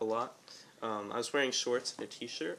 a 0.00 0.04
lot. 0.04 0.34
Um, 0.82 1.10
I 1.12 1.16
was 1.16 1.32
wearing 1.32 1.50
shorts 1.50 1.94
and 1.96 2.04
a 2.04 2.06
t-shirt, 2.06 2.58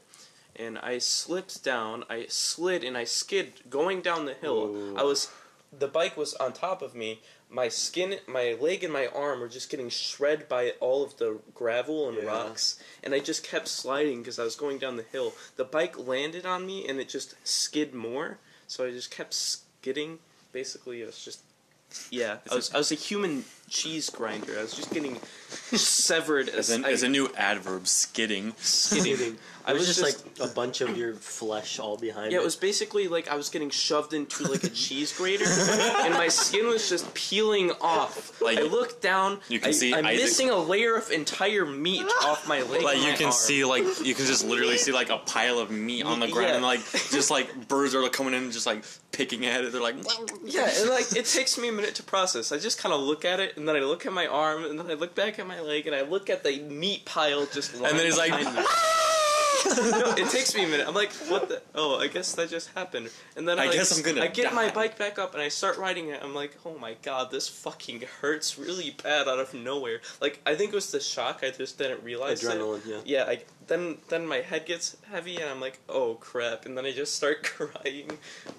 and 0.56 0.77
I 0.80 0.97
slipped 0.97 1.63
down. 1.63 2.03
I 2.09 2.25
slid 2.27 2.83
and 2.83 2.97
I 2.97 3.06
skid 3.06 3.53
going 3.69 4.01
down 4.01 4.25
the 4.25 4.33
hill. 4.33 4.75
Ooh. 4.75 4.97
I 4.97 5.03
was, 5.03 5.31
the 5.77 5.88
bike 5.88 6.18
was 6.18 6.33
on 6.36 6.53
top 6.53 6.81
of 6.81 6.94
me. 6.95 7.21
My 7.51 7.68
skin, 7.68 8.19
my 8.27 8.56
leg, 8.59 8.83
and 8.83 8.94
my 8.94 9.07
arm 9.07 9.39
were 9.39 9.47
just 9.47 9.71
getting 9.71 9.89
shred 9.89 10.47
by 10.47 10.74
all 10.80 11.03
of 11.03 11.18
the 11.18 11.39
gravel 11.56 12.07
and 12.07 12.18
Yeah. 12.18 12.25
rocks, 12.25 12.80
and 13.03 13.13
I 13.15 13.19
just 13.19 13.44
kept 13.44 13.68
sliding 13.68 14.19
because 14.21 14.38
I 14.38 14.44
was 14.44 14.56
going 14.56 14.77
down 14.77 14.97
the 14.97 15.03
hill. 15.03 15.33
The 15.56 15.63
bike 15.65 15.97
landed 15.97 16.45
on 16.45 16.68
me, 16.68 16.88
and 16.88 17.00
it 17.00 17.09
just 17.09 17.36
skid 17.44 17.94
more. 17.94 18.38
So 18.68 18.86
I 18.86 18.91
just 18.91 19.09
kept 19.09 19.33
skidding. 19.33 20.19
Basically, 20.51 21.01
it 21.01 21.07
was 21.07 21.24
just. 21.24 21.39
Yeah, 22.12 22.38
I 22.51 22.56
was, 22.56 22.71
I 22.71 22.77
was 22.77 22.91
a 22.91 22.95
human 22.95 23.45
cheese 23.69 24.10
grinder. 24.10 24.57
I 24.57 24.62
was 24.63 24.74
just 24.74 24.92
getting 24.92 25.18
severed 25.77 26.50
as, 26.50 26.69
as, 26.69 26.71
in, 26.71 26.86
I, 26.86 26.92
as 26.92 27.04
a 27.04 27.10
new 27.10 27.30
adverb, 27.38 27.88
skidding. 27.88 28.54
skidding. 28.57 29.38
I 29.66 29.71
I 29.71 29.74
was 29.74 29.88
was 29.88 29.98
just, 29.98 30.00
just 30.25 30.39
like 30.39 30.50
a 30.50 30.54
bunch 30.54 30.81
of 30.81 30.98
your 30.98 31.13
flesh 31.13 31.77
all 31.80 31.95
behind. 31.98 32.31
Yeah, 32.31 32.39
it 32.39 32.44
was 32.44 32.56
basically 32.56 33.07
like 33.07 33.27
I 33.27 33.36
was 33.36 33.50
getting 33.50 33.69
shoved 33.69 34.13
into 34.13 34.44
like 34.48 34.63
a 34.63 34.69
cheese 34.83 35.16
grater, 35.16 35.45
and 35.45 36.13
my 36.16 36.27
skin 36.30 36.68
was 36.68 36.89
just 36.89 37.13
peeling 37.13 37.71
off. 37.81 38.42
Like, 38.42 38.57
I 38.57 38.63
looked 38.63 39.01
down, 39.01 39.39
you 39.48 39.60
can 39.60 39.69
I, 39.69 39.72
see 39.72 39.94
I'm 39.94 40.06
Izak- 40.06 40.15
missing 40.18 40.50
a 40.50 40.57
layer 40.57 40.95
of 40.95 41.12
entire 41.12 41.65
meat 41.65 42.06
off 42.24 42.48
my 42.48 42.62
leg. 42.63 42.81
Like 42.81 42.98
you 42.98 43.04
my 43.10 43.15
can 43.15 43.25
arm. 43.25 43.31
see, 43.31 43.63
like 43.65 43.83
you 44.04 44.15
can 44.15 44.25
just 44.25 44.44
literally 44.45 44.77
see 44.77 44.92
like 44.92 45.10
a 45.12 45.18
pile 45.18 45.60
of 45.60 45.69
meat 45.69 46.04
on 46.04 46.19
the 46.19 46.27
ground, 46.27 46.50
Yeah. 46.50 46.56
and 46.56 46.63
like 46.63 46.80
just 47.12 47.30
like 47.30 47.68
birds 47.68 47.94
are 47.94 48.07
coming 48.10 48.33
in, 48.33 48.44
and 48.45 48.51
just 48.51 48.65
like 48.65 48.83
picking 49.12 49.45
at 49.45 49.63
it. 49.63 49.72
They're 49.72 49.81
like, 49.81 49.95
Yeah, 50.46 50.67
and 50.79 50.89
like 50.89 51.15
it 51.15 51.25
takes 51.25 51.60
me 51.60 51.70
a 51.70 51.72
minute 51.72 51.94
to 51.96 52.03
process. 52.03 52.51
I 52.51 52.58
just 52.58 52.79
kind 52.82 52.94
of 52.94 53.01
look 53.01 53.24
at 53.24 53.39
it, 53.39 53.55
and 53.60 53.68
then 53.68 53.75
I 53.75 53.80
look 53.82 54.06
at 54.06 54.13
my 54.13 54.25
arm, 54.25 54.63
and 54.66 54.80
then 54.80 54.89
I 54.89 54.94
look 54.96 55.13
back 55.13 55.38
at 55.38 55.46
my 55.46 55.60
leg, 55.60 55.86
and 55.86 55.96
I 55.96 56.01
look 56.01 56.30
at 56.30 56.44
the 56.44 56.62
meat 56.62 57.06
pile 57.06 57.46
just. 57.46 57.74
and 57.74 57.84
then 57.84 58.06
he's 58.06 58.18
like, 58.18 58.32
lying 58.32 58.46
behind 58.46 58.58
me. 58.58 58.63
no, 59.92 60.12
it 60.12 60.30
takes 60.30 60.56
me 60.56 60.63
a 60.63 60.68
minute. 60.68 60.88
I'm 60.88 60.94
like, 60.94 61.12
what 61.28 61.50
the? 61.50 61.62
Oh, 61.75 62.00
I 62.00 62.08
guess 62.08 62.34
that 62.36 62.50
just 62.50 62.70
happened. 62.74 63.10
And 63.36 63.48
then 63.48 63.60
I, 63.60 63.63
I 63.63 63.66
like, 63.68 63.75
guess 63.75 63.98
I'm 63.98 64.04
gonna 64.04 64.25
I 64.25 64.28
get 64.28 64.54
my 64.54 64.70
bike 64.70 64.98
back 64.98 65.20
up 65.20 65.34
and 65.34 65.42
I 65.42 65.50
start 65.50 65.78
riding 65.78 66.10
it. 66.10 66.22
I'm 66.24 66.34
like, 66.34 66.58
oh 66.66 66.78
my 66.78 66.96
god, 67.01 67.32
this 67.32 67.48
fucking 67.48 68.04
hurts 68.22 68.58
really 68.58 68.96
bad 69.04 69.28
out 69.28 69.39
of 69.39 69.54
nowhere. 69.54 70.00
Like 70.22 70.42
I 70.46 70.56
think 70.56 70.72
it 70.72 70.75
was 70.75 70.92
the 70.92 71.00
shock. 71.00 71.42
I 71.44 71.51
just 71.51 71.78
didn't 71.78 72.04
realize. 72.04 72.44
it. 72.44 72.48
adrenaline. 72.48 72.86
Yeah. 72.86 73.01
Yeah, 73.06 73.24
I, 73.28 73.42
then 73.70 73.98
then 74.10 74.28
my 74.28 74.38
head 74.42 74.66
gets 74.66 74.98
heavy 75.10 75.38
and 75.38 75.50
I'm 75.50 75.62
like, 75.62 75.80
oh 75.88 76.16
crap, 76.16 76.66
and 76.66 76.78
then 76.78 76.86
I 76.86 76.92
just 76.92 77.16
start 77.16 77.44
crying, 77.44 78.10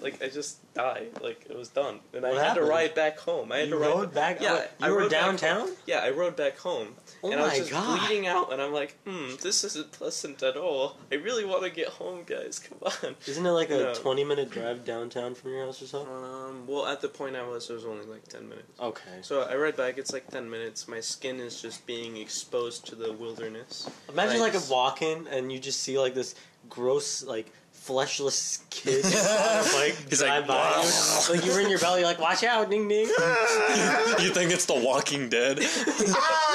like 0.01 0.21
I 0.23 0.29
just 0.29 0.57
die, 0.73 1.07
like 1.21 1.45
it 1.49 1.55
was 1.55 1.67
done, 1.69 1.99
and 2.13 2.23
What 2.23 2.37
I 2.37 2.43
had 2.47 2.53
to 2.55 2.63
ride 2.63 2.95
back 2.95 3.19
home. 3.19 3.51
I 3.51 3.57
had 3.59 3.67
You 3.67 3.73
to 3.75 3.79
ride 3.79 3.93
rode 3.93 4.13
back. 4.13 4.41
Yeah, 4.41 4.53
oh, 4.53 4.67
I 4.81 4.87
you 4.87 4.93
were 4.93 4.99
rode 5.01 5.11
downtown. 5.11 5.69
Yeah, 5.85 5.99
I 5.99 6.09
rode 6.09 6.35
back 6.35 6.57
home, 6.57 6.95
Oh 7.23 7.31
and 7.31 7.39
I 7.39 7.43
was 7.49 7.57
just 7.59 7.71
God. 7.71 7.99
bleeding 8.07 8.25
out, 8.25 8.51
and 8.51 8.61
I'm 8.61 8.73
like, 8.73 8.97
hmm, 9.05 9.35
this 9.43 9.63
isn't 9.65 9.91
pleasant 9.91 10.41
at 10.41 10.57
all. 10.57 10.97
I 11.11 11.15
really 11.15 11.45
want 11.45 11.63
to 11.63 11.69
get 11.69 11.89
home, 11.89 12.23
guys. 12.25 12.57
Come 12.69 12.77
on. 12.81 13.15
Isn't 13.27 13.45
it 13.45 13.51
like 13.51 13.69
a 13.69 13.77
No. 13.77 13.93
twenty 13.93 14.23
minute 14.23 14.49
drive 14.49 14.85
downtown 14.85 15.35
from 15.35 15.51
your 15.51 15.65
house 15.65 15.81
or 15.81 15.87
something? 15.87 16.11
Um, 16.13 16.65
well, 16.67 16.85
at 16.87 17.01
the 17.01 17.09
point 17.09 17.35
I 17.35 17.45
was, 17.47 17.69
it 17.69 17.73
was 17.73 17.85
only 17.85 18.05
like 18.05 18.27
ten 18.27 18.47
minutes. 18.47 18.79
Okay. 18.79 19.19
So 19.21 19.41
I 19.43 19.55
ride 19.55 19.75
back. 19.75 19.97
It's 19.97 20.13
like 20.13 20.29
ten 20.29 20.49
minutes. 20.49 20.87
My 20.87 20.99
skin 21.01 21.39
is 21.39 21.61
just 21.61 21.85
being 21.85 22.15
exposed 22.17 22.87
to 22.87 22.95
the 22.95 23.11
wilderness. 23.11 23.89
Imagine 24.09 24.39
like 24.39 24.53
a 24.53 24.55
Nice. 24.57 24.69
Walk 25.01 25.17
in 25.17 25.27
and 25.27 25.51
you 25.51 25.59
just 25.59 25.81
see 25.81 25.99
like 25.99 26.13
this 26.13 26.35
gross 26.69 27.23
like 27.23 27.51
fleshless 27.73 28.59
kid 28.69 29.03
on 29.05 29.11
a 29.11 29.63
bike 29.73 29.95
He's 30.09 30.19
drive 30.19 30.47
like, 30.47 30.59
by 30.59 30.83
you. 30.83 31.35
Like 31.35 31.45
you 31.45 31.55
ring 31.55 31.69
your 31.69 31.79
belly 31.79 32.03
like, 32.03 32.19
watch 32.19 32.43
out, 32.43 32.69
ding 32.69 32.87
ding. 32.87 33.07
you 34.19 34.29
think 34.33 34.51
it's 34.51 34.65
The 34.65 34.79
Walking 34.83 35.29
Dead? 35.29 35.59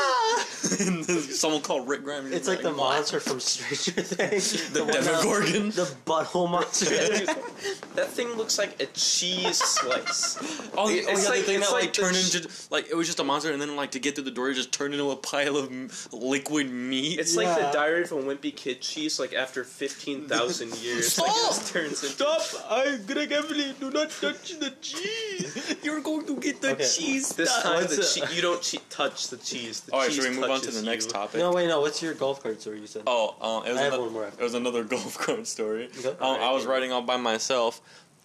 and 0.81 1.05
someone 1.05 1.63
called 1.63 1.89
Rick 1.89 2.05
Grimes. 2.05 2.31
It's 2.33 2.49
like 2.49 2.63
the 2.63 2.73
monster 2.73 3.21
from 3.21 3.41
Stranger 3.41 4.03
Things. 4.03 4.71
The 4.71 4.85
one 4.85 4.93
that- 4.93 5.05
Demogorgon. 5.05 5.71
The 5.71 5.95
butthole 6.07 6.51
monster. 6.51 6.87
that 7.95 8.09
thing 8.09 8.29
looks 8.35 8.59
like 8.59 8.81
a 8.81 8.87
cheese 8.87 9.59
slice. 9.59 10.39
Oh, 10.77 10.89
It- 10.89 11.05
oh 11.07 11.11
it's 11.13 11.25
yeah, 11.25 11.29
like- 11.31 11.39
the 11.41 11.45
thing 11.45 11.57
it's 11.59 11.67
that 11.69 11.73
like, 11.75 11.85
like 11.85 11.93
turned 11.93 12.17
into 12.17 12.49
like 12.71 12.89
it 12.91 12.95
was 12.97 13.07
just 13.07 13.21
a 13.21 13.25
monster, 13.25 13.53
and 13.53 13.61
then 13.61 13.77
like 13.77 13.93
to 13.93 13.99
get 13.99 14.15
through 14.15 14.25
the 14.25 14.31
door, 14.31 14.51
it 14.51 14.55
just 14.55 14.73
turned 14.73 14.95
into 14.95 15.11
a 15.11 15.17
pile 15.17 15.57
of 15.57 15.71
liquid 16.13 16.71
meat. 16.71 17.19
It's 17.19 17.37
like 17.37 17.49
the 17.57 17.71
Diary 17.73 18.03
of 18.03 18.13
a 18.13 18.17
Wimpy 18.17 18.55
Kid 18.55 18.81
cheese. 18.81 19.19
Like 19.19 19.35
after 19.35 19.65
fifteen 19.65 20.27
thousand 20.29 20.75
years, 20.79 21.19
like, 21.19 21.31
it 21.31 21.35
just 21.35 21.73
turns 21.73 22.03
into. 22.03 22.17
Stop! 22.17 22.43
I, 22.71 22.99
Greg 23.07 23.31
Heffley, 23.31 23.79
do 23.79 23.91
not 23.91 24.11
touch 24.11 24.59
the 24.59 24.71
cheese. 24.81 25.77
You're 25.83 26.01
going 26.01 26.27
to 26.27 26.37
get 26.37 26.61
the 26.61 26.73
Okay. 26.73 26.85
cheese. 26.89 27.29
This 27.31 27.53
time, 27.63 27.77
What's 27.83 27.97
the 27.97 28.03
it- 28.23 28.27
che- 28.29 28.35
you 28.37 28.43
don't 28.43 28.61
che- 28.63 28.79
touch 28.91 29.29
the 29.29 29.37
cheese. 29.37 29.81
The 29.81 29.93
All 29.93 30.01
right, 30.01 30.09
cheese 30.11 30.23
should 30.25 30.31
we 30.35 30.41
move 30.41 30.51
on 30.51 30.56
to 30.61 30.67
touches 30.67 30.81
the 30.83 30.87
next 30.91 31.07
you. 31.07 31.11
topic? 31.13 31.39
no, 31.41 31.53
wait, 31.53 31.69
no. 31.69 31.81
What's 31.81 32.03
your 32.03 32.15
golf 32.15 32.43
cart 32.43 32.61
story 32.61 32.81
you 32.81 32.87
said? 32.87 33.03
Oh, 33.07 33.35
um, 33.41 33.67
it 33.67 33.71
was 33.71 33.79
I 33.79 33.83
have 33.85 33.93
ano- 33.95 34.03
one 34.05 34.13
more 34.13 34.25
after. 34.27 34.41
It 34.41 34.45
was 34.45 34.55
another 34.55 34.85
golf 34.95 35.19
cart 35.19 35.47
story. 35.47 35.89
Okay. 35.99 36.09
Um, 36.09 36.41
I 36.41 36.51
was 36.53 36.67
riding 36.67 36.93
all 36.93 37.03
by 37.03 37.17
myself, 37.17 37.81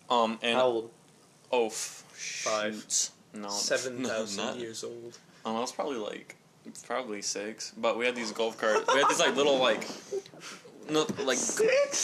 um, 0.10 0.40
and 0.42 0.56
How 0.58 0.66
old? 0.66 0.92
oh, 1.52 1.68
f- 1.68 2.04
Five. 2.14 2.76
shoot. 2.88 3.10
No, 3.34 3.50
Seven 3.50 4.02
no, 4.02 4.54
years 4.56 4.84
old. 4.84 5.18
Um, 5.46 5.56
I 5.56 5.60
was 5.60 5.72
probably 5.72 5.98
like, 5.98 6.36
probably 6.86 7.22
six. 7.22 7.72
But 7.78 7.98
we 7.98 8.06
had 8.06 8.16
these 8.16 8.32
golf 8.32 8.58
carts. 8.58 8.86
We 8.94 9.00
had 9.00 9.10
these 9.10 9.20
like 9.20 9.36
little 9.36 9.58
like, 9.58 9.88
no, 10.90 11.08
like 11.24 11.38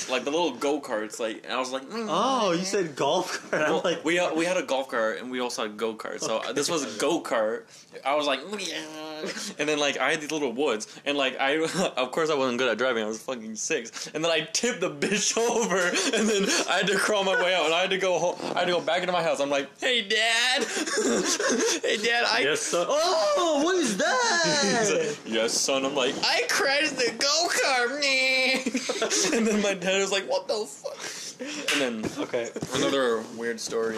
like 0.10 0.24
the 0.24 0.32
little 0.32 0.52
go 0.54 0.80
karts. 0.80 1.20
Like, 1.20 1.44
and 1.44 1.52
I 1.54 1.60
was 1.60 1.72
like, 1.72 1.84
mm. 1.84 2.08
Oh, 2.10 2.52
you 2.52 2.64
said 2.64 2.96
golf 2.96 3.50
cart. 3.52 3.64
I'm 3.64 3.74
Well, 3.74 3.82
like, 3.84 4.06
we 4.06 4.18
uh, 4.20 4.34
we 4.34 4.46
had 4.46 4.56
a 4.58 4.64
golf 4.64 4.88
cart 4.90 5.20
and 5.20 5.30
we 5.30 5.40
also 5.42 5.64
had 5.64 5.72
a 5.72 5.74
go 5.76 5.94
kart. 5.96 6.22
So 6.22 6.38
uh, 6.38 6.54
this 6.54 6.70
was 6.70 6.96
a 6.96 7.00
go 7.00 7.20
kart. 7.22 7.64
I 8.06 8.16
was 8.16 8.26
like, 8.26 8.40
yeah. 8.58 8.80
And 9.60 9.68
then 9.68 9.80
like 9.80 9.98
I 9.98 10.12
had 10.12 10.22
these 10.22 10.32
little 10.32 10.52
woods 10.52 10.88
and 11.06 11.18
like 11.18 11.40
I 11.40 11.58
of 11.98 12.12
course 12.12 12.30
I 12.30 12.36
wasn't 12.36 12.60
good 12.60 12.70
at 12.70 12.78
driving. 12.78 13.04
I 13.04 13.08
was 13.08 13.22
fucking 13.22 13.56
six. 13.56 14.08
And 14.14 14.24
then 14.24 14.32
I 14.32 14.42
tipped 14.54 14.82
the 14.82 14.90
bitch 14.92 15.38
over 15.50 15.78
and 15.78 16.30
then 16.30 16.44
I 16.70 16.78
had 16.78 16.88
to 16.88 16.98
crawl 16.98 17.24
my 17.24 17.36
way 17.42 17.56
out 17.56 17.66
and 17.66 17.74
I 17.74 17.82
had 17.82 17.90
to 17.92 17.98
go 17.98 18.20
home. 18.20 18.36
I 18.56 18.60
had 18.60 18.66
to 18.66 18.74
go 18.74 18.82
back 18.82 19.02
into 19.02 19.14
my 19.14 19.24
house. 19.24 19.40
I'm 19.40 19.50
like, 19.50 19.70
hey 19.80 20.08
dad, 20.08 20.64
hey 20.64 21.98
dad, 21.98 22.26
I. 22.30 22.40
yes, 22.44 22.62
son. 22.62 22.86
Oh, 22.90 23.62
what 23.64 23.76
is 23.78 23.98
that? 23.98 24.94
like, 24.94 25.18
yes, 25.26 25.54
son. 25.54 25.86
I'm 25.86 25.96
like, 25.96 26.16
I 26.24 26.44
crashed 26.50 26.98
the 26.98 27.14
go 27.18 27.48
kart, 27.50 29.34
and 29.34 29.48
then 29.48 29.62
my 29.62 29.74
dad 29.74 30.00
was 30.00 30.12
like, 30.12 30.30
what 30.30 30.48
the 30.48 30.66
fuck? 30.66 31.28
And 31.40 32.04
then 32.04 32.12
okay. 32.20 32.50
Another 32.74 33.24
weird 33.36 33.60
story. 33.60 33.98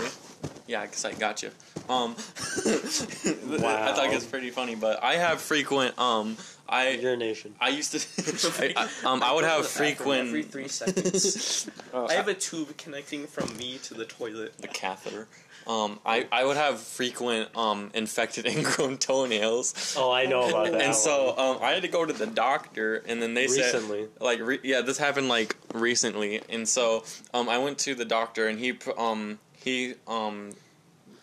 Yeah, 0.67 0.81
I 0.81 0.85
guess 0.85 1.03
I 1.03 1.13
got 1.13 1.41
you. 1.41 1.49
Um, 1.89 2.15
I 2.17 3.93
thought 3.95 4.05
it 4.05 4.13
was 4.13 4.25
pretty 4.25 4.51
funny, 4.51 4.75
but 4.75 5.03
I 5.03 5.15
have 5.15 5.41
frequent. 5.41 5.97
Um, 5.97 6.37
I 6.67 6.89
Urination. 6.91 7.55
I 7.59 7.69
used 7.69 7.91
to. 7.93 8.63
I, 8.63 8.73
I, 9.03 9.09
um, 9.09 9.23
I 9.23 9.33
would 9.33 9.45
have 9.45 9.65
frequent 9.65 10.27
every 10.27 10.43
three 10.43 10.67
seconds. 10.67 11.67
uh, 11.93 12.05
I 12.05 12.13
have 12.13 12.27
a 12.27 12.35
tube 12.35 12.77
connecting 12.77 13.25
from 13.25 13.55
me 13.57 13.79
to 13.83 13.93
the 13.95 14.05
toilet. 14.05 14.57
the 14.59 14.67
catheter. 14.67 15.27
Um, 15.67 15.99
I, 16.05 16.25
I 16.31 16.45
would 16.45 16.57
have 16.57 16.79
frequent 16.79 17.55
um 17.55 17.91
infected 17.93 18.45
ingrown 18.47 18.97
toenails, 18.97 19.95
Oh, 19.97 20.11
I 20.11 20.25
know 20.25 20.47
about 20.47 20.71
that. 20.71 20.81
and 20.81 20.95
so 20.95 21.37
um 21.37 21.57
I 21.61 21.71
had 21.71 21.81
to 21.83 21.87
go 21.87 22.05
to 22.05 22.13
the 22.13 22.25
doctor, 22.27 23.03
and 23.07 23.21
then 23.21 23.33
they 23.33 23.47
said 23.47 23.83
like 24.19 24.39
re- 24.39 24.59
yeah 24.63 24.81
this 24.81 24.97
happened 24.97 25.27
like 25.27 25.55
recently 25.73 26.41
and 26.49 26.67
so 26.67 27.03
um 27.33 27.49
i 27.49 27.57
went 27.57 27.77
to 27.79 27.93
the 27.93 28.05
doctor 28.05 28.47
and 28.47 28.57
he 28.59 28.77
um 28.97 29.37
he 29.63 29.95
um 30.07 30.51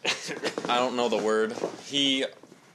i 0.68 0.76
don't 0.76 0.96
know 0.96 1.08
the 1.08 1.18
word. 1.18 1.54
He 1.84 2.24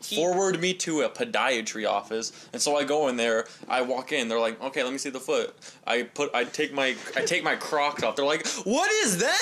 forwarded 0.02 0.60
me 0.62 0.74
to 0.74 1.02
a 1.02 1.10
podiatry 1.10 1.88
office 1.88 2.32
and 2.54 2.62
so 2.62 2.76
i 2.76 2.84
go 2.84 3.08
in 3.08 3.16
there 3.18 3.46
i 3.70 3.82
walk 3.82 4.12
in 4.12 4.28
they're 4.28 4.40
like 4.40 4.62
okay 4.62 4.84
let 4.84 4.92
me 4.92 4.98
see 4.98 5.10
the 5.10 5.20
foot 5.20 5.56
i 5.88 6.04
put 6.04 6.34
i 6.34 6.44
take 6.44 6.74
my 6.74 6.96
i 7.16 7.22
take 7.24 7.44
my 7.44 7.56
crocs 7.56 8.04
off 8.04 8.16
they're 8.16 8.26
like 8.26 8.46
what 8.64 8.90
is 9.04 9.18
that 9.20 9.38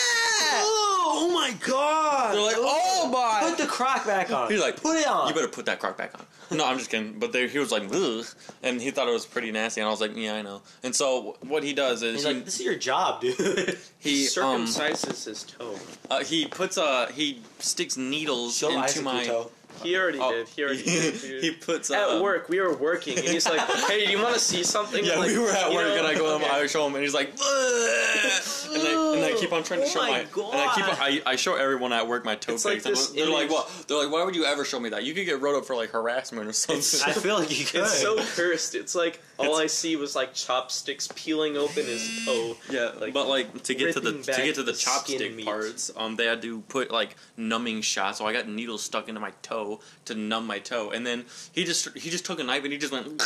Oh, 0.52 1.30
oh 1.30 1.34
my 1.34 1.52
god! 1.66 2.34
they're 2.36 2.42
like 2.42 2.56
oh 2.58 3.10
my 3.12 3.50
Put 3.50 3.58
the 3.58 3.66
crock 3.68 4.06
back 4.06 4.32
on. 4.32 4.50
He's 4.52 4.60
like, 4.62 4.82
put 4.82 4.98
it 4.98 5.08
on. 5.08 5.28
you 5.28 5.34
better 5.34 5.48
put 5.48 5.66
that 5.66 5.80
crock 5.80 5.98
back 5.98 6.14
on. 6.18 6.58
No, 6.58 6.66
I'm 6.66 6.78
just 6.78 6.90
kidding. 6.90 7.18
But 7.20 7.32
they, 7.32 7.48
he 7.48 7.58
was 7.60 7.72
like, 7.72 7.84
Ugh, 7.92 8.26
and 8.64 8.82
he 8.82 8.92
thought 8.92 9.08
it 9.08 9.12
was 9.14 9.26
pretty 9.26 9.52
nasty, 9.52 9.82
and 9.82 9.88
I 9.88 9.92
was 9.92 10.02
like, 10.02 10.16
yeah, 10.16 10.36
I 10.36 10.42
know. 10.42 10.62
And 10.84 10.96
so 10.96 11.38
what 11.42 11.64
he 11.64 11.74
does 11.74 12.04
is 12.04 12.16
He's 12.18 12.26
he, 12.28 12.34
like, 12.34 12.46
this 12.46 12.60
is 12.60 12.66
your 12.66 12.76
job, 12.76 13.22
dude. 13.22 13.38
he 14.00 14.26
um 14.40 14.66
circumcises 14.66 15.26
his 15.26 15.44
toe. 15.44 15.76
uh, 16.10 16.24
he 16.24 16.46
puts 16.48 16.78
a 16.78 17.12
he 17.12 17.42
sticks 17.60 17.98
needles 17.98 18.58
Show 18.58 18.70
into 18.70 19.00
Izak 19.00 19.04
my. 19.04 19.26
toe. 19.26 19.52
He 19.84 19.96
already 19.98 20.20
Oh, 20.20 20.32
did. 20.32 20.48
He 20.50 20.64
already 20.64 20.84
did. 20.84 21.14
Dude. 21.22 21.44
he 21.44 21.52
puts 21.52 21.90
At 21.90 22.22
work, 22.22 22.50
we 22.50 22.60
were 22.60 22.76
working, 22.76 23.18
and 23.18 23.26
he's 23.28 23.48
like, 23.48 23.60
"Hey, 23.88 24.06
do 24.06 24.12
you 24.12 24.22
want 24.22 24.34
to 24.34 24.40
see 24.40 24.64
something?" 24.64 25.04
Yeah, 25.06 25.16
Like, 25.16 25.28
we 25.30 25.38
were 25.40 25.50
at 25.50 25.70
you 25.70 25.76
work, 25.78 25.88
know, 25.88 25.98
and 25.98 26.08
I 26.08 26.16
go, 26.16 26.36
okay. 26.36 26.48
I 26.50 26.68
show 26.68 26.86
him, 26.86 26.96
and 26.96 27.04
he's 27.04 27.14
like, 27.14 27.30
"Ugh," 27.34 28.74
and 28.74 28.84
I, 28.84 29.14
and 29.16 29.26
I 29.26 29.38
keep 29.40 29.52
on 29.54 29.64
trying 29.64 29.80
to 29.82 29.86
Oh 29.86 29.90
show 29.90 30.00
my 30.02 30.10
my, 30.10 30.20
and 30.20 30.28
I 30.62 30.74
keep, 30.76 30.86
God. 30.86 30.98
I, 31.00 31.22
I 31.26 31.36
show 31.36 31.56
everyone 31.56 31.94
at 31.94 32.08
work 32.08 32.26
my 32.26 32.36
toe 32.36 32.54
It's 32.54 32.66
like 32.66 32.76
pics. 32.84 32.86
and 32.88 32.96
this 32.96 33.08
they're 33.10 33.26
like, 33.28 33.44
image- 33.46 33.52
what? 33.52 33.86
They're 33.88 33.98
like, 33.98 34.12
why 34.12 34.24
would 34.24 34.36
you 34.36 34.46
ever 34.46 34.66
show 34.66 34.80
me 34.80 34.90
that? 34.90 35.04
You 35.06 35.14
could 35.14 35.26
get 35.26 35.42
wrote 35.42 35.58
up 35.58 35.66
for 35.66 35.76
like 35.76 35.90
harassment 35.92 36.48
or 36.48 36.54
something. 36.54 37.00
I 37.06 37.14
feel 37.14 37.40
like 37.40 37.58
you 37.58 37.66
could. 37.66 37.82
It's 37.82 38.00
so 38.02 38.18
cursed. 38.36 38.76
It's 38.76 38.96
like 38.96 39.22
all 39.38 39.46
It's- 39.46 39.60
I 39.62 39.68
see 39.68 39.96
was 39.96 40.16
like 40.16 40.34
chopsticks 40.34 41.08
peeling 41.16 41.56
open 41.58 41.86
his 41.86 42.26
toe. 42.26 42.58
Yeah, 42.70 42.92
Like, 43.00 43.14
but 43.14 43.28
like 43.28 43.64
to 43.64 43.74
get 43.76 43.94
to 43.94 44.00
the 44.02 44.12
to 44.24 44.42
get 44.44 44.56
to 44.56 44.64
the 44.64 44.72
the 44.74 44.78
chopstick 44.78 45.36
meat. 45.36 45.46
parts, 45.46 45.90
um, 45.96 46.16
they 46.16 46.26
had 46.26 46.42
to 46.42 46.62
put 46.62 46.92
like 46.92 47.16
numbing 47.38 47.82
shots. 47.82 48.18
So 48.20 48.26
I 48.28 48.34
got 48.34 48.48
needles 48.48 48.84
stuck 48.84 49.08
into 49.08 49.22
my 49.22 49.32
toe 49.60 49.80
to 50.06 50.16
numb 50.16 50.46
my 50.48 50.60
toe, 50.60 50.92
and 50.92 51.06
then 51.06 51.26
he 51.52 51.64
just 51.64 51.98
he 51.98 52.10
just 52.10 52.26
took 52.26 52.40
a 52.40 52.44
knife 52.44 52.64
and 52.64 52.72
he 52.74 52.78
just 52.80 52.92
went 52.94 53.22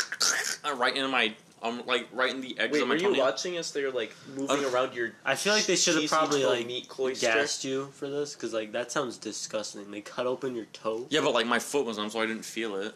right 0.77 0.95
into 0.95 1.07
my 1.09 1.33
um 1.61 1.81
like 1.85 2.07
right 2.11 2.31
in 2.31 2.41
the 2.41 2.57
edge 2.59 2.71
Wait, 2.71 2.81
of 2.81 2.87
my 2.87 2.95
were 2.95 2.99
you 3.01 3.17
watching 3.17 3.55
as 3.57 3.71
they're 3.71 3.91
like 3.91 4.13
moving 4.35 4.65
Uh, 4.65 4.69
around 4.69 4.93
your? 4.93 5.11
I 5.25 5.35
feel 5.35 5.53
like 5.53 5.65
they 5.65 5.75
should 5.75 5.93
have 5.95 6.01
cheesy 6.03 6.13
probably 6.15 6.41
toe 6.41 6.49
like 6.49 6.67
meat 6.67 6.87
cloister? 6.89 7.27
gassed 7.27 7.63
you 7.63 7.87
for 7.93 8.09
this 8.09 8.35
because 8.35 8.53
like 8.53 8.71
that 8.73 8.91
sounds 8.91 9.17
disgusting. 9.17 9.89
They 9.91 10.01
cut 10.01 10.27
open 10.27 10.55
your 10.55 10.65
toe. 10.73 11.05
Yeah, 11.09 11.21
but 11.21 11.33
like 11.33 11.47
my 11.47 11.59
foot 11.59 11.85
was 11.85 11.97
numb, 11.97 12.09
so 12.09 12.19
I 12.21 12.25
didn't 12.25 12.45
feel 12.45 12.75
it. 12.75 12.93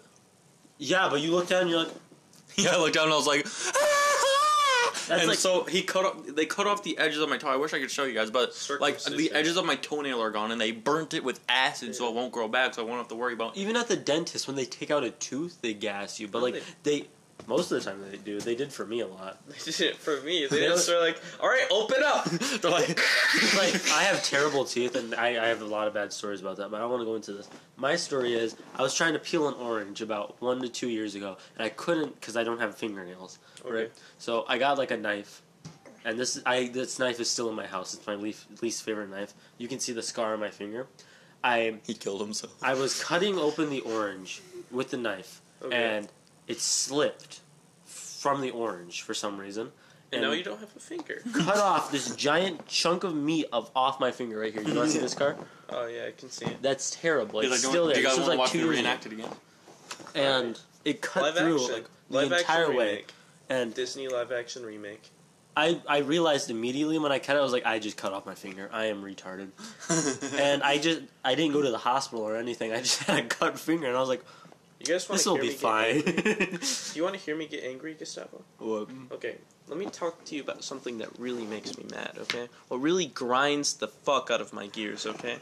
Yeah, 0.77 1.07
but 1.09 1.21
you 1.21 1.31
look 1.31 1.47
down 1.47 1.61
and 1.61 1.69
you're 1.71 1.79
like, 1.79 1.93
Yeah, 2.55 2.71
I 2.75 2.77
looked 2.77 2.95
down 2.95 3.05
and 3.05 3.13
I 3.13 3.17
was 3.17 3.27
like, 3.27 3.45
That's 5.09 5.21
and 5.21 5.29
like- 5.29 5.37
so 5.39 5.63
he 5.63 5.81
cut 5.81 6.05
off. 6.05 6.25
They 6.25 6.45
cut 6.45 6.67
off 6.67 6.83
the 6.83 6.97
edges 6.97 7.19
of 7.19 7.29
my 7.29 7.37
toe. 7.37 7.47
I 7.47 7.55
wish 7.55 7.73
I 7.73 7.79
could 7.79 7.91
show 7.91 8.03
you 8.03 8.13
guys, 8.13 8.29
but 8.29 8.51
like 8.79 9.01
the 9.03 9.31
edges 9.31 9.57
of 9.57 9.65
my 9.65 9.75
toenail 9.75 10.21
are 10.21 10.31
gone, 10.31 10.51
and 10.51 10.59
they 10.59 10.71
burnt 10.71 11.13
it 11.13 11.23
with 11.23 11.39
acid, 11.47 11.95
so 11.95 12.07
it 12.09 12.13
won't 12.13 12.31
grow 12.31 12.47
back. 12.47 12.73
So 12.73 12.83
I 12.83 12.85
won't 12.85 12.97
have 12.97 13.07
to 13.09 13.15
worry 13.15 13.33
about. 13.33 13.55
even 13.55 13.75
at 13.75 13.87
the 13.87 13.95
dentist 13.95 14.47
when 14.47 14.55
they 14.55 14.65
take 14.65 14.91
out 14.91 15.03
a 15.03 15.11
tooth, 15.11 15.61
they 15.61 15.73
gas 15.73 16.19
you. 16.19 16.27
But 16.27 16.41
like 16.41 16.63
they, 16.83 17.07
most 17.47 17.71
of 17.71 17.81
the 17.83 17.89
time 17.89 17.99
they 18.11 18.17
do. 18.17 18.39
They 18.39 18.53
did 18.55 18.71
for 18.71 18.85
me 18.85 18.99
a 18.99 19.07
lot. 19.07 19.39
They 19.47 19.71
did 19.71 19.81
it 19.81 19.95
for 19.95 20.21
me. 20.21 20.45
They 20.45 20.57
Really? 20.57 20.67
just 20.75 20.89
are 20.89 20.99
like, 20.99 21.19
"All 21.39 21.47
right, 21.49 21.65
open 21.71 22.03
up." 22.03 22.25
They're 22.61 22.69
like, 22.69 22.89
like 23.55 23.89
I 23.91 24.03
have 24.03 24.23
terrible 24.23 24.65
teeth, 24.65 24.95
and 24.95 25.15
I, 25.15 25.43
I 25.43 25.47
have 25.47 25.61
a 25.61 25.65
lot 25.65 25.87
of 25.87 25.93
bad 25.93 26.11
stories 26.13 26.41
about 26.41 26.57
that. 26.57 26.69
But 26.69 26.77
I 26.77 26.79
don't 26.81 26.91
want 26.91 27.01
to 27.01 27.05
go 27.05 27.15
into 27.15 27.33
this. 27.33 27.49
My 27.77 27.95
story 27.95 28.33
is 28.33 28.55
I 28.75 28.81
was 28.81 28.93
trying 28.93 29.13
to 29.13 29.19
peel 29.19 29.47
an 29.47 29.55
orange 29.55 30.01
about 30.01 30.39
one 30.41 30.61
to 30.61 30.69
two 30.69 30.89
years 30.89 31.15
ago, 31.15 31.37
and 31.57 31.65
I 31.65 31.69
couldn't 31.69 32.19
because 32.19 32.35
I 32.37 32.43
don't 32.43 32.59
have 32.59 32.75
fingernails. 32.77 33.39
Right. 33.65 33.91
So 34.19 34.45
I 34.47 34.57
got 34.57 34.77
like 34.77 34.91
a 34.91 34.97
knife, 34.97 35.41
and 36.05 36.19
this 36.19 36.41
I 36.45 36.67
this 36.67 36.99
knife 36.99 37.19
is 37.19 37.29
still 37.29 37.49
in 37.49 37.55
my 37.55 37.65
house. 37.67 37.93
It's 37.93 38.05
my 38.05 38.15
least 38.15 38.61
least 38.61 38.83
favorite 38.83 39.09
knife. 39.09 39.33
You 39.57 39.67
can 39.67 39.79
see 39.79 39.93
the 39.93 40.03
scar 40.03 40.33
on 40.33 40.39
my 40.39 40.49
finger. 40.49 40.87
I 41.43 41.75
he 41.85 41.93
killed 41.93 42.19
himself. 42.21 42.53
I 42.61 42.73
was 42.73 43.01
cutting 43.01 43.37
open 43.37 43.69
the 43.69 43.81
orange 43.81 44.41
with 44.71 44.89
the 44.89 44.97
knife, 44.97 45.41
Okay. 45.61 45.75
and 45.75 46.07
it 46.47 46.59
slipped 46.61 47.41
from 47.85 48.41
the 48.41 48.51
orange 48.51 49.01
for 49.01 49.13
some 49.13 49.37
reason. 49.37 49.71
And 50.11 50.21
now 50.21 50.31
you 50.31 50.43
don't 50.43 50.59
have 50.59 50.73
a 50.75 50.79
finger. 50.79 51.21
cut 51.33 51.57
off 51.57 51.91
this 51.91 52.15
giant 52.15 52.65
chunk 52.67 53.03
of 53.03 53.13
meat 53.13 53.45
of 53.51 53.69
off 53.75 53.99
my 53.99 54.11
finger 54.11 54.39
right 54.39 54.53
here. 54.53 54.61
You 54.63 54.73
want 54.73 54.87
to 54.87 54.93
see 54.93 54.99
this 54.99 55.11
scar? 55.11 55.35
Oh 55.69 55.85
yeah, 55.87 56.05
I 56.07 56.11
can 56.11 56.29
see 56.29 56.45
it. 56.45 56.61
That's 56.61 56.91
terrible. 56.91 57.41
It's 57.41 57.49
like, 57.51 57.59
still 57.59 57.87
do 57.87 57.93
there. 57.93 57.97
you 58.01 58.03
guys 58.07 58.15
This 58.15 58.19
was 58.19 58.27
want 58.27 58.27
to 58.27 58.29
like 58.29 58.39
watch 58.39 58.51
two 58.51 58.57
me 58.59 58.63
years 58.63 58.75
reenact 58.77 59.05
it 59.05 59.11
again? 59.11 59.25
ago. 59.25 59.35
and 60.15 60.59
it 60.85 61.01
cut 61.01 61.23
live 61.23 61.35
through 61.35 61.55
action, 61.61 61.73
like 61.73 61.85
live 62.09 62.29
the 62.29 62.37
entire 62.37 62.61
action 62.63 62.75
way. 62.77 62.85
remake. 62.91 63.13
And 63.49 63.73
Disney 63.73 64.07
live 64.07 64.31
action 64.31 64.63
remake. 64.65 65.09
I, 65.57 65.81
I 65.87 65.97
realized 65.99 66.51
immediately 66.51 66.99
when 66.99 67.11
I 67.11 67.19
cut 67.19 67.35
it, 67.35 67.39
I 67.39 67.41
was 67.41 67.51
like, 67.51 67.65
I 67.65 67.79
just 67.79 67.97
cut 67.97 68.13
off 68.13 68.25
my 68.27 68.35
finger. 68.35 68.69
I 68.71 68.85
am 68.85 69.01
retarded. 69.03 69.49
and 70.39 70.61
I 70.63 70.77
just 70.77 71.01
I 71.25 71.35
didn't 71.35 71.53
go 71.53 71.61
to 71.63 71.71
the 71.71 71.77
hospital 71.79 72.23
or 72.23 72.35
anything. 72.37 72.71
I 72.71 72.77
just 72.77 73.03
had 73.03 73.25
a 73.25 73.27
cut 73.27 73.59
finger, 73.59 73.87
and 73.87 73.97
I 73.97 73.99
was 73.99 74.07
like, 74.09 74.23
You 74.79 74.85
guys 74.85 75.09
want 75.09 75.17
this 75.17 75.23
to 75.23 75.29
will 75.31 75.35
hear 75.37 75.43
be 75.43 75.47
me 75.49 75.53
get 75.53 75.59
fine. 75.59 75.95
angry? 75.95 76.45
Do 76.57 76.59
you 76.95 77.03
want 77.03 77.15
to 77.15 77.21
hear 77.21 77.35
me 77.35 77.47
get 77.47 77.63
angry, 77.63 77.93
Gustavo? 77.95 78.43
What? 78.59 78.89
Okay, 79.11 79.35
let 79.67 79.77
me 79.77 79.85
talk 79.87 80.23
to 80.25 80.35
you 80.35 80.41
about 80.41 80.63
something 80.63 80.99
that 80.99 81.09
really 81.17 81.45
makes 81.45 81.77
me 81.77 81.85
mad. 81.91 82.11
Okay, 82.21 82.47
what 82.67 82.77
really 82.77 83.07
grinds 83.07 83.73
the 83.73 83.87
fuck 83.87 84.29
out 84.31 84.39
of 84.41 84.53
my 84.53 84.67
gears. 84.67 85.05
Okay, 85.05 85.37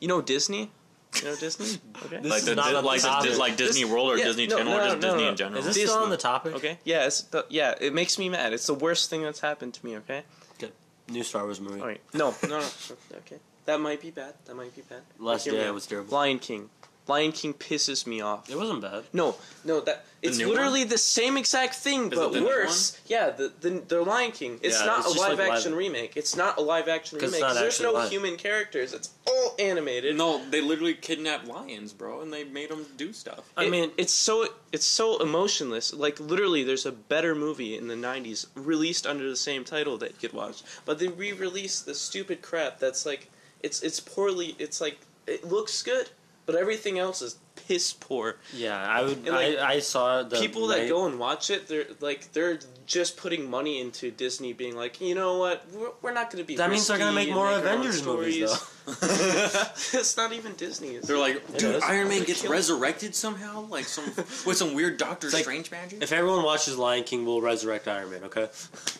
you 0.00 0.08
know 0.08 0.20
Disney. 0.20 0.70
You 1.16 1.24
know 1.24 1.36
Disney. 1.36 1.80
Okay. 2.04 2.18
This 2.20 2.30
like 2.30 2.38
is 2.40 2.44
the, 2.46 2.54
not 2.54 2.70
Di- 2.70 2.76
on 2.76 2.84
like, 2.84 3.00
the, 3.02 3.08
topic. 3.08 3.38
Like 3.38 3.56
Disney 3.56 3.82
This- 3.82 3.90
World 3.90 4.10
or 4.12 4.16
yeah, 4.18 4.24
Disney 4.26 4.46
no, 4.46 4.58
Channel 4.58 4.72
no, 4.72 4.78
or 4.78 4.84
just 4.84 4.96
no, 5.00 5.08
Disney 5.08 5.22
no. 5.24 5.28
in 5.30 5.36
general. 5.36 5.58
Is 5.58 5.64
this 5.64 5.74
Disney. 5.74 5.88
still 5.88 6.02
on 6.04 6.10
the 6.10 6.16
topic? 6.16 6.54
Okay. 6.54 6.78
Yeah, 6.84 7.06
it's 7.06 7.22
the, 7.22 7.44
yeah. 7.48 7.74
It 7.80 7.92
makes 7.92 8.18
me 8.20 8.28
mad. 8.28 8.52
It's 8.52 8.66
the 8.66 8.74
worst 8.74 9.10
thing 9.10 9.22
that's 9.22 9.40
happened 9.40 9.74
to 9.74 9.84
me. 9.84 9.96
Okay. 9.96 10.22
Good. 10.58 10.72
New 11.08 11.24
Star 11.24 11.42
Wars 11.44 11.60
movie. 11.60 11.80
All 11.80 11.86
right. 11.88 12.00
No, 12.14 12.34
no, 12.44 12.60
no. 12.60 12.66
Okay. 13.16 13.38
That 13.64 13.80
might 13.80 14.00
be 14.00 14.10
bad. 14.12 14.34
That 14.44 14.54
might 14.54 14.74
be 14.76 14.82
bad. 14.82 15.00
Last 15.18 15.44
Hear 15.44 15.54
me 15.54 15.58
Jedi 15.60 15.74
was 15.74 15.86
terrible. 15.86 16.14
Lion 16.14 16.38
King. 16.38 16.70
Lion 17.08 17.32
King 17.32 17.54
pisses 17.54 18.06
me 18.06 18.20
off. 18.20 18.48
It 18.50 18.56
wasn't 18.56 18.82
bad. 18.82 19.04
No, 19.12 19.34
no, 19.64 19.80
that 19.80 20.04
it's 20.20 20.38
new 20.38 20.48
literally 20.48 20.84
the 20.84 20.98
same 20.98 21.36
exact 21.36 21.74
thing, 21.76 22.12
Is 22.12 22.18
but 22.18 22.32
the 22.32 22.40
new 22.40 22.46
worse. 22.46 23.00
Yeah, 23.06 23.30
the, 23.30 23.52
the 23.60 23.70
the 23.86 24.02
Lion 24.02 24.32
King. 24.32 24.60
It's 24.62 24.78
Yeah, 24.80 24.86
not 24.86 24.98
it's 25.00 25.10
a 25.12 25.14
just 25.14 25.28
live 25.28 25.38
like 25.38 25.52
action 25.52 25.72
live- 25.72 25.78
remake. 25.78 26.16
It's 26.16 26.36
not 26.36 26.58
a 26.58 26.60
live 26.60 26.88
action 26.88 27.18
'Cause 27.18 27.28
it's 27.30 27.36
remake. 27.36 27.46
'cause 27.48 27.54
not 27.56 27.60
there's 27.60 27.74
actually 27.74 27.92
no 27.92 27.98
live. 27.98 28.10
human 28.10 28.36
characters. 28.36 28.92
It's 28.92 29.10
all 29.26 29.54
animated. 29.58 30.16
No, 30.16 30.42
they 30.50 30.60
literally 30.60 30.94
kidnapped 30.94 31.46
lions, 31.46 31.92
bro, 31.92 32.20
and 32.20 32.32
they 32.32 32.44
made 32.44 32.70
them 32.70 32.84
do 32.96 33.12
stuff. 33.12 33.40
I 33.56 33.64
It- 33.64 33.70
mean- 33.70 33.92
it's 33.96 34.12
so 34.12 34.48
it's 34.72 34.86
so 34.86 35.18
emotionless. 35.22 35.94
Like 35.94 36.20
literally, 36.20 36.62
there's 36.62 36.84
a 36.86 36.92
better 36.92 37.34
movie 37.34 37.76
in 37.76 37.88
the 37.88 37.96
'90s 37.96 38.46
released 38.54 39.06
under 39.06 39.28
the 39.28 39.36
same 39.36 39.64
title 39.64 39.96
that 39.98 40.10
you 40.10 40.28
could 40.28 40.32
watch, 40.34 40.62
but 40.84 40.98
they 40.98 41.08
re-released 41.08 41.86
the 41.86 41.94
stupid 41.94 42.42
crap 42.42 42.78
that's 42.78 43.06
like 43.06 43.30
it's 43.62 43.82
it's 43.82 43.98
poorly. 44.00 44.54
It's 44.58 44.80
like 44.80 44.98
it 45.26 45.44
looks 45.46 45.82
good, 45.82 46.08
but 46.48 46.56
everything 46.56 46.98
else 46.98 47.20
is 47.20 47.36
piss 47.66 47.92
poor. 47.92 48.36
Yeah, 48.54 48.74
I 48.80 49.02
would. 49.02 49.18
And, 49.18 49.26
like, 49.28 49.58
I, 49.58 49.74
I 49.74 49.78
saw 49.80 50.22
the 50.22 50.38
People 50.40 50.68
that 50.68 50.78
night- 50.78 50.88
go 50.88 51.04
and 51.06 51.18
watch 51.18 51.50
it, 51.50 51.68
they're 51.68 51.84
like 52.00 52.32
they're 52.32 52.58
just 52.86 53.18
putting 53.18 53.50
money 53.50 53.82
into 53.82 54.10
Disney, 54.10 54.54
being 54.54 54.74
like, 54.74 54.98
you 55.02 55.14
know 55.14 55.36
what, 55.36 55.66
we're, 55.74 55.90
we're 56.00 56.12
not 56.14 56.30
going 56.30 56.42
to 56.42 56.46
be. 56.46 56.56
That 56.56 56.70
means 56.70 56.86
they're 56.86 56.96
gonna 56.96 57.12
make 57.12 57.30
more 57.30 57.46
our 57.48 57.52
own 57.54 57.58
Avengers 57.60 58.02
movies, 58.06 58.50
stories." 58.50 58.94
it's 59.92 60.16
not 60.16 60.32
even 60.32 60.54
Disney. 60.54 60.94
It's 60.96 61.06
They're 61.06 61.18
like, 61.18 61.36
It 61.36 61.58
dude, 61.58 61.74
is. 61.74 61.82
Iron 61.82 62.08
Man 62.08 62.18
They're 62.18 62.26
gets 62.28 62.40
killing- 62.40 62.56
resurrected 62.56 63.14
somehow, 63.14 63.66
like 63.66 63.84
some 63.84 64.06
with 64.46 64.56
some 64.56 64.72
weird 64.72 64.96
Doctor 64.96 65.28
like- 65.28 65.42
Strange 65.42 65.70
magic. 65.70 66.02
If 66.02 66.12
everyone 66.12 66.42
watches 66.42 66.78
Lion 66.78 67.04
King, 67.04 67.26
we'll 67.26 67.42
resurrect 67.42 67.86
Iron 67.88 68.10
Man. 68.10 68.24
Okay. 68.24 68.48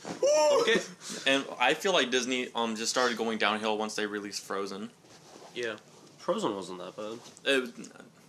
okay. 0.60 0.80
And 1.26 1.44
I 1.58 1.72
feel 1.72 1.94
like 1.94 2.10
Disney 2.10 2.48
um 2.54 2.76
just 2.76 2.90
started 2.90 3.16
going 3.16 3.38
downhill 3.38 3.78
once 3.78 3.94
they 3.94 4.04
released 4.04 4.44
Frozen. 4.44 4.90
Yeah. 5.54 5.76
Frozen 6.28 6.54
wasn't 6.54 6.78
that 6.80 6.94
bad. 6.94 7.18
It, 7.46 7.70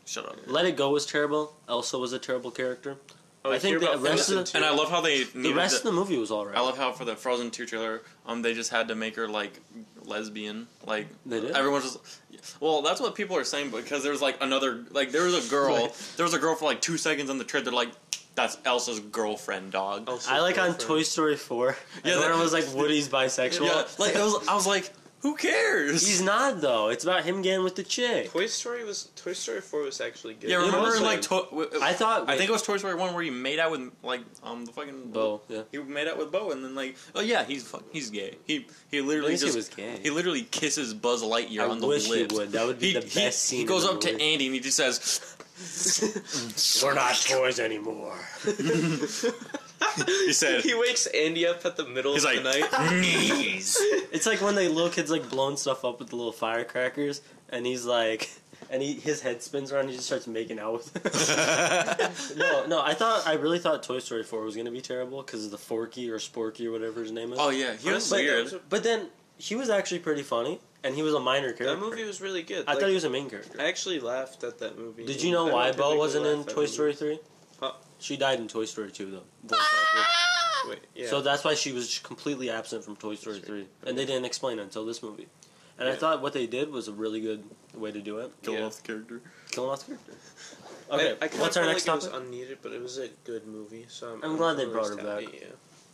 shut 0.06 0.26
up. 0.26 0.38
Let 0.48 0.64
It 0.64 0.78
Go 0.78 0.90
was 0.92 1.06
terrible. 1.06 1.54
Elsa 1.68 1.98
was 2.00 2.14
a 2.14 2.18
terrible 2.20 2.50
character. 2.50 2.96
Oh, 3.44 3.52
I 3.52 3.60
think 3.60 3.82
the 3.82 3.98
rest 3.98 4.30
of 4.32 4.50
the- 4.50 4.58
And 4.58 4.64
I 4.66 4.70
love 4.74 4.90
how 4.90 5.02
they 5.02 5.24
The 5.26 5.52
rest 5.52 5.74
to- 5.74 5.78
of 5.80 5.84
the 5.84 5.92
movie 6.00 6.18
was 6.18 6.32
alright. 6.32 6.56
I 6.56 6.62
love 6.62 6.78
how 6.78 6.94
for 6.94 7.04
the 7.04 7.18
Frozen 7.18 7.52
two 7.52 7.66
trailer, 7.66 8.02
um, 8.26 8.42
they 8.42 8.54
just 8.54 8.70
had 8.70 8.88
to 8.88 8.96
make 8.96 9.18
her 9.18 9.28
like 9.28 9.60
lesbian. 10.06 10.70
Like 10.88 11.08
They 11.26 11.42
did? 11.42 11.52
Everyone 11.52 11.82
just. 11.82 11.98
Well, 12.62 12.82
that's 12.84 13.02
what 13.02 13.16
people 13.16 13.36
are 13.36 13.44
saying 13.44 13.72
because 13.72 14.02
there's 14.02 14.22
like 14.22 14.38
another 14.42 14.86
like 14.92 15.12
there 15.12 15.26
was 15.26 15.46
a 15.46 15.50
girl. 15.50 15.76
Right. 15.76 16.14
There 16.16 16.24
was 16.24 16.34
a 16.34 16.40
girl 16.40 16.56
for 16.56 16.64
like 16.64 16.80
two 16.80 16.98
seconds 16.98 17.30
in 17.30 17.38
the 17.38 17.44
trailer. 17.44 17.66
They're 17.66 17.74
like, 17.74 17.92
that's 18.34 18.58
Elsa's 18.64 19.02
girlfriend, 19.02 19.74
dog. 19.74 20.08
Elsa's 20.08 20.30
I 20.30 20.40
like 20.40 20.58
on. 20.58 20.76
Toy 20.76 21.04
Story 21.04 21.36
4. 21.36 21.76
Yeah, 22.06 22.14
everyone 22.14 22.40
was 22.40 22.54
like, 22.54 22.66
Woody's 22.74 23.10
bisexual. 23.10 23.66
Yeah, 23.66 23.84
like 23.98 24.16
it 24.16 24.20
was, 24.22 24.48
I 24.48 24.56
was 24.56 24.66
like, 24.66 24.90
who 25.22 25.36
cares? 25.36 26.06
He's 26.08 26.22
not 26.22 26.62
though. 26.62 26.90
It's 26.90 27.04
about 27.04 27.24
him 27.24 27.42
getting 27.42 27.64
with 27.64 27.76
the 27.76 27.84
chick. 27.84 28.32
Toy 28.32 28.46
Story 28.48 28.84
was 28.86 29.10
Toy 29.16 29.34
Story 29.34 29.60
Four 29.62 29.82
was 29.82 30.00
actually 30.00 30.36
good. 30.36 30.50
yeah, 30.50 30.58
It 30.62 30.66
remember 30.68 30.82
was 30.92 31.02
like 31.02 31.30
like- 31.30 31.44
to- 31.44 31.50
w- 31.50 31.70
I 31.82 31.94
thought. 31.94 32.30
I 32.30 32.38
think 32.38 32.50
it 32.50 32.54
was 32.54 32.62
Toy 32.64 32.78
Story 32.78 32.96
one 32.96 33.14
where 33.14 33.24
he 33.24 33.30
made 33.30 33.60
out 33.60 33.72
with 33.72 33.92
like 34.04 34.22
um 34.44 34.66
the 34.66 34.72
fucking 34.72 35.12
Bo. 35.12 35.42
Yeah. 35.50 35.64
He 35.72 35.78
made 35.80 36.08
out 36.08 36.18
with 36.18 36.32
Bo, 36.32 36.52
and 36.52 36.64
then 36.64 36.74
like, 36.76 36.96
oh 37.16 37.22
yeah, 37.22 37.44
he's 37.44 37.64
fuck, 37.68 37.84
he's 37.92 38.10
gay. 38.10 38.38
He 38.46 38.66
he 38.90 39.02
literally 39.02 39.28
At 39.34 39.42
least 39.42 39.44
he 39.44 39.48
just 39.48 39.56
was 39.58 39.70
gay. 39.70 40.00
he 40.02 40.10
literally 40.10 40.44
kisses 40.44 40.94
Buzz 40.94 41.22
Lightyear 41.22 41.62
I 41.62 41.68
on 41.70 41.80
the 41.80 41.88
wish 41.88 42.06
he 42.06 42.12
lips. 42.12 42.36
would. 42.36 42.52
That 42.54 42.66
would 42.66 42.80
be 42.80 42.94
he, 42.94 43.00
the 43.00 43.06
he- 43.06 43.20
best 43.20 43.40
scene 43.44 43.60
He 43.60 43.66
goes 43.66 43.84
in 43.84 43.90
the 43.90 43.94
up 43.96 44.02
to 44.02 44.12
movie. 44.14 44.34
Andy 44.34 44.46
and 44.46 44.56
he 44.56 44.62
just 44.62 44.78
says, 44.78 45.36
We're 46.84 46.94
not 46.94 47.16
toys 47.16 47.60
anymore. 47.60 48.18
he 50.06 50.34
said, 50.34 50.62
he 50.62 50.74
wakes 50.74 51.06
Andy 51.08 51.46
up 51.48 51.66
at 51.66 51.76
the 51.78 51.86
middle 51.86 52.14
he's 52.14 52.26
of 52.26 52.44
like, 52.44 52.44
the 52.72 52.78
night. 52.80 53.02
knees. 53.02 53.78
It's 54.12 54.26
like 54.26 54.42
when 54.42 54.56
the 54.56 54.68
little 54.70 54.90
kids 54.90 55.10
like 55.12 55.30
blowing 55.30 55.58
stuff 55.58 55.86
up 55.86 56.00
with 56.00 56.10
the 56.10 56.16
little 56.16 56.32
firecrackers, 56.32 57.22
and 57.50 57.66
he's 57.66 57.86
like, 57.86 58.30
and 58.70 58.82
he 58.82 58.94
his 58.94 59.22
head 59.22 59.42
spins 59.42 59.72
around, 59.72 59.82
and 59.82 59.90
he 59.92 59.96
just 59.96 60.08
starts 60.08 60.28
making 60.28 60.60
out 60.60 60.74
with. 60.74 60.94
Them. 60.94 62.38
no, 62.38 62.66
no, 62.68 62.82
I 62.82 62.94
thought 62.94 63.26
I 63.28 63.34
really 63.34 63.60
thought 63.60 63.82
Toy 63.84 64.00
Story 64.00 64.24
Four 64.24 64.44
was 64.44 64.56
gonna 64.56 64.72
be 64.72 64.82
terrible 64.82 65.22
because 65.24 65.46
of 65.46 65.52
the 65.52 65.58
Forky 65.58 66.10
or 66.10 66.18
Sporky 66.18 66.66
or 66.68 66.72
whatever 66.72 67.02
his 67.02 67.12
name 67.12 67.32
is. 67.34 67.40
oh 67.42 67.50
yeah, 67.50 67.74
he 67.76 67.92
was 67.92 68.10
But- 68.10 68.20
weird. 68.20 68.62
But 68.70 68.84
then 68.84 69.08
he 69.38 69.56
was 69.56 69.70
actually 69.70 70.00
pretty 70.00 70.24
funny, 70.24 70.60
and 70.84 70.94
he 70.96 71.02
was 71.02 71.14
a 71.14 71.20
minor 71.20 71.54
character. 71.54 71.66
That 71.68 71.80
movie 71.80 72.04
was 72.04 72.20
really 72.22 72.44
good. 72.44 72.66
I 72.68 72.72
Like, 72.74 72.82
thought 72.82 72.90
he 72.90 72.96
was 72.96 73.06
a 73.06 73.10
main 73.10 73.30
character. 73.30 73.60
I 73.60 73.68
actually 73.68 74.00
laughed 74.02 74.44
at 74.44 74.60
that 74.60 74.78
movie. 74.78 75.06
Did 75.06 75.24
you 75.24 75.32
know 75.32 75.46
That 75.46 75.54
why 75.54 75.68
movie 75.68 75.78
Bo 75.78 75.96
wasn't 75.98 76.26
in 76.26 76.44
Toy 76.44 76.64
that 76.64 76.68
Story. 76.68 76.94
Three? 76.94 77.20
Huh? 77.62 77.72
She 78.00 78.18
died 78.18 78.40
in 78.40 78.48
Toy 78.48 78.66
Story 78.66 78.92
Two 78.92 79.12
though. 79.12 79.24
Voice 79.44 79.60
actor. 79.60 80.70
Wait, 80.70 80.80
yeah. 80.96 81.08
So 81.10 81.22
that's 81.22 81.44
why 81.44 81.54
she 81.56 81.72
was 81.72 82.00
completely 82.00 82.50
absent 82.50 82.84
from 82.84 82.96
Toy 82.98 83.16
Story 83.16 83.40
3. 83.40 83.66
And 83.88 83.98
they 83.98 84.06
didn't 84.06 84.26
explain 84.26 84.60
it 84.60 84.64
until 84.64 84.86
this 84.86 85.02
movie. 85.02 85.28
And 85.78 85.88
I 85.88 85.94
Yeah. 85.94 85.98
thought 85.98 86.22
what 86.22 86.34
they 86.34 86.48
did 86.48 86.70
was 86.70 86.90
a 86.90 86.92
really 86.92 87.22
good 87.22 87.44
way 87.74 87.92
to 87.92 88.02
do 88.02 88.18
it. 88.20 88.34
Kill 88.44 88.56
Yeah. 88.56 88.66
off 88.66 88.76
the 88.78 88.82
character. 88.82 89.22
Killing 89.52 89.70
off 89.72 89.80
the 89.86 89.86
character. 89.96 90.14
Okay, 90.92 91.12
I, 91.22 91.28
kinda 91.30 91.38
what's 91.42 91.56
our 91.56 91.64
felt 91.64 91.74
next 91.76 91.88
like 91.88 92.02
topic? 92.02 92.14
It 92.14 92.18
was 92.20 92.28
unneeded, 92.28 92.58
but 92.62 92.72
it 92.74 92.82
was 92.82 92.98
a 92.98 93.08
good 93.24 93.48
movie. 93.48 93.86
So 93.88 94.14
I'm, 94.14 94.24
I'm 94.24 94.36
glad 94.38 94.58
they 94.58 94.66
brought 94.66 94.90
least 94.90 95.00
her 95.00 95.22
back. 95.22 95.34
Yeah. 95.34 95.48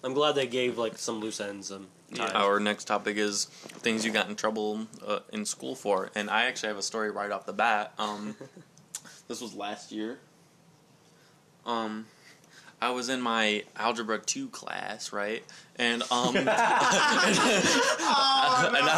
I'm 0.03 0.13
glad 0.15 0.33
they 0.33 0.47
gave 0.47 0.77
like 0.79 0.97
some 0.97 1.19
loose 1.19 1.39
ends 1.39 1.69
and 1.69 1.87
Yeah. 2.09 2.25
ties. 2.25 2.35
Our 2.35 2.59
next 2.59 2.85
topic 2.85 3.17
is 3.17 3.45
things 3.45 4.03
you 4.03 4.11
got 4.11 4.27
in 4.29 4.35
trouble 4.35 4.87
uh, 5.05 5.19
in 5.31 5.45
school 5.45 5.75
for, 5.75 6.09
and 6.15 6.29
I 6.31 6.45
actually 6.45 6.69
have 6.69 6.77
a 6.77 6.83
story 6.83 7.11
right 7.11 7.31
off 7.31 7.45
the 7.45 7.53
bat. 7.53 7.93
Um, 7.99 8.35
this 9.27 9.41
was 9.41 9.53
last 9.53 9.91
year. 9.91 10.19
Um, 11.65 12.05
I 12.81 12.89
was 12.91 13.09
in 13.09 13.21
my 13.21 13.63
algebra 13.77 14.19
two 14.19 14.49
class, 14.49 15.13
right, 15.13 15.43
and 15.77 16.03
um, 16.11 16.31
and, 16.35 16.49
I 16.49 17.71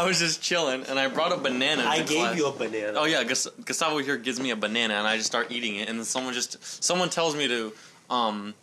was 0.06 0.20
just 0.20 0.42
chilling, 0.42 0.84
and 0.84 1.00
I 1.00 1.08
brought 1.08 1.32
a 1.32 1.38
banana. 1.38 1.84
I 1.86 2.00
gave 2.00 2.18
class. 2.18 2.38
you 2.38 2.48
a 2.48 2.52
banana. 2.52 2.98
Oh 2.98 3.06
yeah, 3.06 3.24
Gustavo 3.24 4.00
here 4.00 4.18
gives 4.18 4.40
me 4.40 4.50
a 4.50 4.56
banana, 4.56 4.96
and 4.96 5.06
I 5.08 5.18
just 5.18 5.28
start 5.28 5.52
eating 5.52 5.76
it, 5.78 5.90
and 5.90 6.00
then 6.00 6.06
someone 6.06 6.34
just 6.34 6.84
someone 6.84 7.10
tells 7.10 7.36
me 7.36 7.48
to 7.48 7.74
um. 8.10 8.56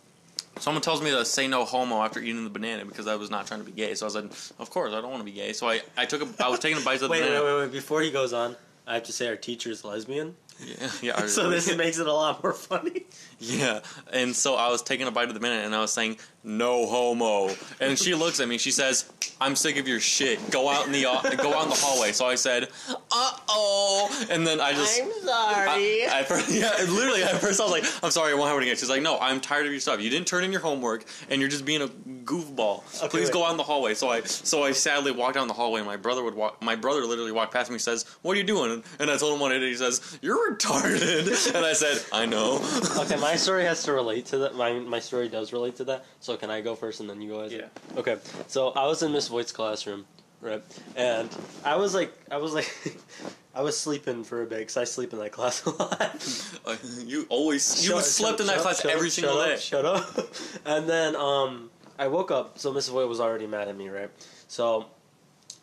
Someone 0.57 0.81
tells 0.81 1.01
me 1.01 1.11
to 1.11 1.25
say 1.25 1.49
no 1.49 1.65
homo 1.65 2.01
after 2.01 2.21
eating 2.21 2.45
the 2.45 2.49
banana 2.49 2.85
because 2.85 3.07
I 3.07 3.15
was 3.15 3.29
not 3.29 3.45
trying 3.45 3.59
to 3.59 3.65
be 3.65 3.73
gay. 3.73 3.93
So 3.93 4.05
I 4.05 4.09
said, 4.09 4.29
"Of 4.57 4.69
course, 4.69 4.93
I 4.93 5.01
don't 5.01 5.11
want 5.11 5.19
to 5.19 5.25
be 5.25 5.33
gay." 5.33 5.51
So 5.51 5.67
I, 5.67 5.81
I 5.97 6.05
took 6.05 6.21
a 6.21 6.27
I 6.45 6.47
was 6.47 6.61
taking 6.61 6.81
a 6.81 6.85
bite 6.85 6.93
of 6.93 7.01
the 7.01 7.09
Wait, 7.09 7.23
wait, 7.23 7.27
banana. 7.27 7.43
wait, 7.43 7.57
wait. 7.63 7.71
Before 7.73 8.01
he 8.01 8.09
goes 8.09 8.31
on, 8.31 8.55
I 8.87 8.93
have 8.93 9.03
to 9.03 9.11
say 9.11 9.27
our 9.27 9.35
teacher 9.35 9.69
is 9.69 9.83
lesbian. 9.83 10.37
Yeah, 10.65 10.89
yeah, 11.01 11.25
So 11.27 11.49
this 11.49 11.75
makes 11.75 11.99
it 11.99 12.07
a 12.07 12.13
lot 12.13 12.41
more 12.41 12.53
funny. 12.53 13.03
yeah. 13.39 13.81
And 14.13 14.33
so 14.35 14.55
I 14.55 14.69
was 14.69 14.81
taking 14.81 15.05
a 15.05 15.11
bite 15.11 15.27
of 15.27 15.33
the 15.33 15.39
minute, 15.41 15.65
and 15.65 15.75
I 15.75 15.81
was 15.81 15.91
saying, 15.91 16.17
"No 16.45 16.87
homo." 16.87 17.53
And 17.81 17.99
she 17.99 18.15
looks 18.15 18.39
at 18.39 18.47
me. 18.47 18.57
She 18.57 18.71
says, 18.71 19.11
"I'm 19.41 19.55
sick 19.57 19.75
of 19.77 19.85
your 19.87 19.99
shit. 19.99 20.39
Go 20.51 20.69
out 20.69 20.85
in 20.85 20.93
the 20.93 21.05
uh, 21.07 21.21
go 21.35 21.53
out 21.53 21.63
in 21.63 21.69
the 21.69 21.75
hallway." 21.77 22.13
So 22.13 22.25
I 22.25 22.35
said, 22.35 22.69
"Uh 22.89 23.31
oh," 23.49 24.27
and 24.31 24.47
then 24.47 24.61
I 24.61 24.71
just. 24.71 25.01
I'm 25.01 25.11
sorry. 25.23 26.05
I, 26.07 26.19
I 26.19 26.23
first, 26.23 26.49
yeah, 26.53 26.71
literally. 26.89 27.23
At 27.23 27.41
first, 27.41 27.59
I 27.59 27.63
was 27.63 27.71
like, 27.73 27.83
"I'm 28.03 28.11
sorry, 28.11 28.31
I 28.31 28.35
won't 28.35 28.47
have 28.49 28.57
it 28.57 28.63
again." 28.63 28.77
She's 28.77 28.89
like, 28.89 29.01
"No, 29.01 29.19
I'm 29.19 29.41
tired 29.41 29.65
of 29.65 29.71
your 29.73 29.81
stuff. 29.81 29.99
You 30.01 30.09
didn't 30.09 30.27
turn 30.27 30.45
in 30.45 30.51
your 30.53 30.61
homework, 30.61 31.03
and 31.29 31.41
you're 31.41 31.49
just 31.49 31.65
being 31.65 31.81
a 31.81 31.87
goofball. 31.89 32.81
Okay, 32.99 33.09
Please 33.09 33.25
wait. 33.27 33.33
go 33.33 33.45
out 33.45 33.51
in 33.51 33.57
the 33.57 33.63
hallway." 33.63 33.93
So 33.93 34.09
I, 34.09 34.21
so 34.21 34.63
I 34.63 34.71
sadly 34.71 35.11
walked 35.11 35.35
down 35.35 35.47
the 35.49 35.53
hallway, 35.53 35.81
and 35.81 35.87
my 35.87 35.97
brother 35.97 36.23
would 36.23 36.33
walk. 36.35 36.63
My 36.63 36.77
brother 36.77 37.01
literally 37.01 37.33
walked 37.33 37.53
past 37.53 37.69
me. 37.69 37.75
And 37.75 37.81
says, 37.81 38.05
"What 38.21 38.35
are 38.35 38.39
you 38.39 38.45
doing?" 38.45 38.83
And 38.99 39.11
I 39.11 39.17
told 39.17 39.33
him 39.33 39.39
what 39.41 39.51
I 39.51 39.57
did. 39.57 39.69
He 39.69 39.75
says, 39.75 40.17
"You're 40.21 40.44
retarded," 40.51 41.55
and 41.55 41.65
I 41.65 41.73
said, 41.73 42.01
"I 42.11 42.25
know." 42.25 42.59
okay, 42.99 43.15
my 43.17 43.35
story 43.35 43.65
has 43.65 43.83
to 43.83 43.93
relate 43.93 44.25
to 44.27 44.37
that. 44.39 44.55
My 44.55 44.73
my 44.79 44.99
story 44.99 45.29
does 45.29 45.53
relate 45.53 45.75
to 45.77 45.83
that. 45.85 46.05
So 46.19 46.37
can 46.37 46.49
I 46.49 46.61
go 46.61 46.75
first 46.75 46.99
and 46.99 47.09
then 47.09 47.21
you 47.21 47.29
go? 47.31 47.37
Izak? 47.39 47.51
Yeah. 47.59 47.97
Okay. 47.99 48.17
So 48.47 48.69
I 48.71 48.85
was 48.87 49.01
in 49.03 49.11
Miss 49.11 49.27
Voigt's 49.27 49.51
classroom, 49.51 50.05
right? 50.41 50.63
And 50.95 51.29
I 51.63 51.75
was 51.75 51.93
like, 51.93 52.13
I 52.31 52.37
was 52.37 52.53
like, 52.53 52.69
I 53.55 53.61
was 53.61 53.77
sleeping 53.79 54.23
for 54.23 54.41
a 54.41 54.45
bit 54.45 54.59
because 54.59 54.77
I 54.77 54.83
sleep 54.83 55.13
in 55.13 55.19
that 55.19 55.31
class 55.31 55.65
a 55.65 55.69
lot. 55.71 56.11
Uh, 56.65 56.75
you 57.05 57.27
always 57.29 57.85
you 57.85 57.91
Shut- 57.93 58.03
slept 58.05 58.31
shut- 58.33 58.39
in 58.41 58.47
that 58.47 58.53
shut 58.55 58.61
class 58.63 58.85
every 58.85 59.11
single 59.11 59.37
up, 59.37 59.45
day. 59.49 59.57
Shut 59.57 59.85
up. 59.85 60.17
and 60.65 60.89
then 60.89 61.15
um, 61.15 61.69
I 61.99 62.07
woke 62.07 62.31
up. 62.31 62.57
So 62.57 62.73
Miss 62.73 62.89
Voigt 62.89 63.07
was 63.07 63.19
already 63.19 63.45
mad 63.45 63.67
at 63.67 63.77
me, 63.77 63.87
right? 63.89 64.09
So, 64.47 64.87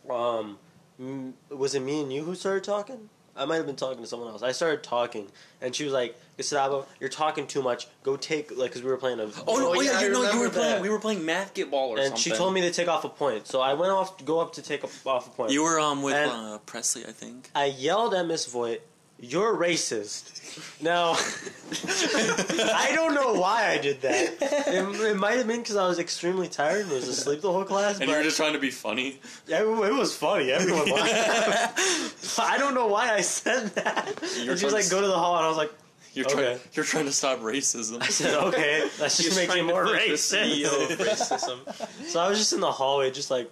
um, 0.08 0.58
m- 1.00 1.34
was 1.50 1.74
it 1.74 1.80
me 1.80 2.02
and 2.02 2.12
you 2.12 2.22
who 2.22 2.36
started 2.36 2.62
talking? 2.62 3.08
I 3.34 3.46
might 3.46 3.56
have 3.56 3.66
been 3.66 3.76
talking 3.76 4.02
to 4.02 4.06
someone 4.06 4.28
else. 4.28 4.42
I 4.42 4.52
started 4.52 4.82
talking, 4.82 5.26
and 5.60 5.74
she 5.74 5.84
was 5.84 5.92
like, 5.92 6.20
"Gustavo, 6.36 6.86
you're 7.00 7.08
talking 7.08 7.46
too 7.46 7.62
much. 7.62 7.86
Go 8.02 8.16
take 8.16 8.50
like 8.56 8.70
because 8.70 8.82
we 8.82 8.90
were 8.90 8.98
playing 8.98 9.20
a." 9.20 9.22
Oh, 9.24 9.26
no, 9.26 9.32
Oh, 9.46 9.74
oh 9.76 9.80
yeah, 9.80 9.92
yeah, 9.92 10.00
you 10.02 10.12
know 10.12 10.30
you 10.30 10.40
were 10.40 10.50
playing. 10.50 10.82
We 10.82 10.90
were 10.90 10.98
playing 10.98 11.24
math 11.24 11.54
get 11.54 11.70
ball 11.70 11.90
or 11.90 11.96
and 11.96 12.08
something. 12.08 12.20
she 12.20 12.30
told 12.30 12.52
me 12.52 12.60
to 12.62 12.70
take 12.70 12.88
off 12.88 13.04
a 13.04 13.08
point. 13.08 13.46
So 13.46 13.60
I 13.60 13.72
went 13.74 13.92
off 13.92 14.18
to 14.18 14.24
go 14.24 14.40
up 14.40 14.52
to 14.54 14.62
take 14.62 14.84
a, 14.84 14.88
off 15.08 15.28
a 15.28 15.30
point. 15.30 15.50
you 15.50 15.62
were 15.62 15.80
um 15.80 16.02
with 16.02 16.14
uh, 16.14 16.58
Presley, 16.66 17.06
I 17.06 17.12
think. 17.12 17.50
I 17.54 17.66
yelled 17.66 18.12
at 18.14 18.26
Miss 18.26 18.46
Voigt, 18.46 18.82
"You're 19.22 19.56
racist." 19.56 20.40
Now, 20.82 21.12
I 22.74 22.92
don't 22.94 23.14
know 23.14 23.32
why 23.40 23.70
I 23.70 23.78
did 23.78 24.02
that. 24.02 24.34
It, 24.66 25.00
it 25.00 25.16
might 25.16 25.38
have 25.38 25.46
been 25.46 25.60
because 25.60 25.76
I 25.76 25.86
was 25.88 25.98
extremely 25.98 26.48
tired 26.48 26.82
and 26.82 26.90
was 26.90 27.08
asleep 27.08 27.40
the 27.40 27.50
whole 27.50 27.64
class. 27.64 27.98
And 28.00 28.10
you 28.10 28.14
were 28.16 28.22
just 28.22 28.36
trying 28.36 28.52
to 28.52 28.58
be 28.58 28.70
funny. 28.70 29.18
Yeah, 29.46 29.60
it, 29.62 29.64
it 29.66 29.94
was 29.94 30.14
funny. 30.14 30.50
Everyone 30.52 30.90
laughed. 30.90 32.38
I 32.38 32.58
don't 32.58 32.74
know 32.74 32.88
why 32.88 33.14
I 33.14 33.22
said 33.22 33.68
that. 33.76 34.12
You're 34.42 34.50
and 34.52 34.58
she 34.58 34.66
was 34.66 34.74
like, 34.74 34.84
to- 34.84 34.90
"Go 34.90 35.00
to 35.00 35.06
the 35.06 35.14
hall," 35.18 35.36
and 35.36 35.46
I 35.46 35.48
was 35.48 35.56
like, 35.56 35.72
You're 36.12 36.26
Okay. 36.26 36.34
trying. 36.34 36.58
You're 36.74 36.84
trying 36.84 37.06
to 37.06 37.12
stop 37.12 37.38
racism. 37.38 38.02
"I 38.02 38.08
said 38.08 38.34
okay, 38.34 38.80
that 38.98 39.12
He 39.12 39.22
just 39.22 39.28
was 39.30 39.36
makes 39.36 39.54
me 39.54 39.60
trying 39.62 39.68
to 39.68 39.72
more 39.72 39.86
racist." 39.86 40.34
CEO 40.34 40.90
of 40.92 40.98
racism. 41.06 42.06
So 42.08 42.20
I 42.20 42.28
was 42.28 42.38
just 42.38 42.52
in 42.52 42.60
the 42.60 42.70
hallway, 42.72 43.10
just 43.10 43.30
like, 43.30 43.50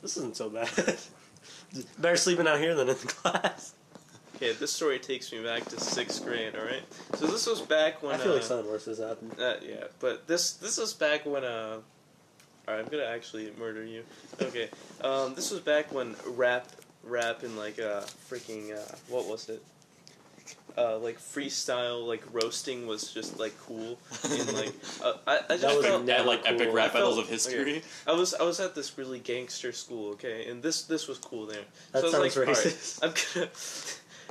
"This 0.00 0.16
isn't 0.16 0.36
so 0.36 0.48
bad. 0.48 0.70
Better 1.98 2.16
sleeping 2.16 2.46
out 2.46 2.58
here 2.58 2.74
than 2.74 2.88
in 2.88 2.96
the 2.96 3.06
class." 3.06 3.74
Okay, 4.42 4.52
this 4.54 4.72
story 4.72 4.98
takes 4.98 5.30
me 5.30 5.40
back 5.40 5.64
to 5.66 5.78
sixth 5.78 6.24
grade. 6.24 6.56
All 6.56 6.64
right, 6.64 6.82
so 7.14 7.28
this 7.28 7.46
was 7.46 7.60
back 7.60 8.02
when 8.02 8.16
I 8.16 8.18
feel 8.18 8.32
uh, 8.32 8.34
like 8.34 8.42
something 8.42 8.68
worse 8.68 8.86
has 8.86 8.98
happened. 8.98 9.36
Uh, 9.38 9.54
yeah, 9.62 9.84
but 10.00 10.26
this 10.26 10.54
this 10.54 10.78
was 10.78 10.92
back 10.94 11.24
when 11.24 11.44
uh. 11.44 11.78
Alright, 12.66 12.84
I'm 12.84 12.90
gonna 12.90 13.04
actually 13.04 13.52
murder 13.58 13.84
you. 13.84 14.02
Okay, 14.40 14.68
um, 15.02 15.34
this 15.34 15.52
was 15.52 15.60
back 15.60 15.92
when 15.92 16.16
rap, 16.26 16.66
rap, 17.04 17.44
and 17.44 17.56
like 17.56 17.78
uh, 17.78 18.00
freaking 18.28 18.76
uh, 18.76 18.94
what 19.08 19.28
was 19.28 19.48
it? 19.48 19.62
Uh, 20.76 20.98
like 20.98 21.20
freestyle, 21.20 22.06
like 22.06 22.24
roasting 22.32 22.86
was 22.86 23.12
just 23.12 23.38
like 23.38 23.52
cool. 23.66 23.98
And 24.24 24.52
like, 24.54 24.72
uh, 25.04 25.14
I, 25.26 25.36
I 25.36 25.38
just 25.50 25.62
That 25.62 25.76
was 25.76 25.86
felt, 25.86 26.04
never 26.04 26.20
At 26.20 26.26
like 26.26 26.42
epic 26.44 26.68
rap 26.72 26.94
battles 26.94 27.18
of 27.18 27.28
history. 27.28 27.82
I 28.06 28.12
was 28.12 28.34
I 28.34 28.42
was 28.42 28.58
at 28.58 28.74
this 28.74 28.96
really 28.98 29.18
gangster 29.18 29.72
school, 29.72 30.10
okay, 30.12 30.48
and 30.48 30.62
this 30.62 30.82
this 30.82 31.06
was 31.06 31.18
cool 31.18 31.46
there. 31.46 31.62
That 31.92 32.00
so 32.02 32.16
I 32.16 32.20
was 32.20 32.34
sounds 32.34 32.36
like, 32.36 32.48
alright, 32.48 32.64
racist. 32.64 33.02
I'm 33.02 33.12
gonna. 33.34 33.50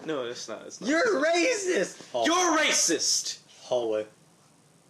No, 0.06 0.24
it's 0.26 0.48
not. 0.48 0.64
It's 0.66 0.82
not. 0.82 0.90
You're 0.90 1.22
racist. 1.24 2.10
Hall- 2.12 2.26
You're 2.26 2.58
racist. 2.58 3.40
hallway. 3.64 4.06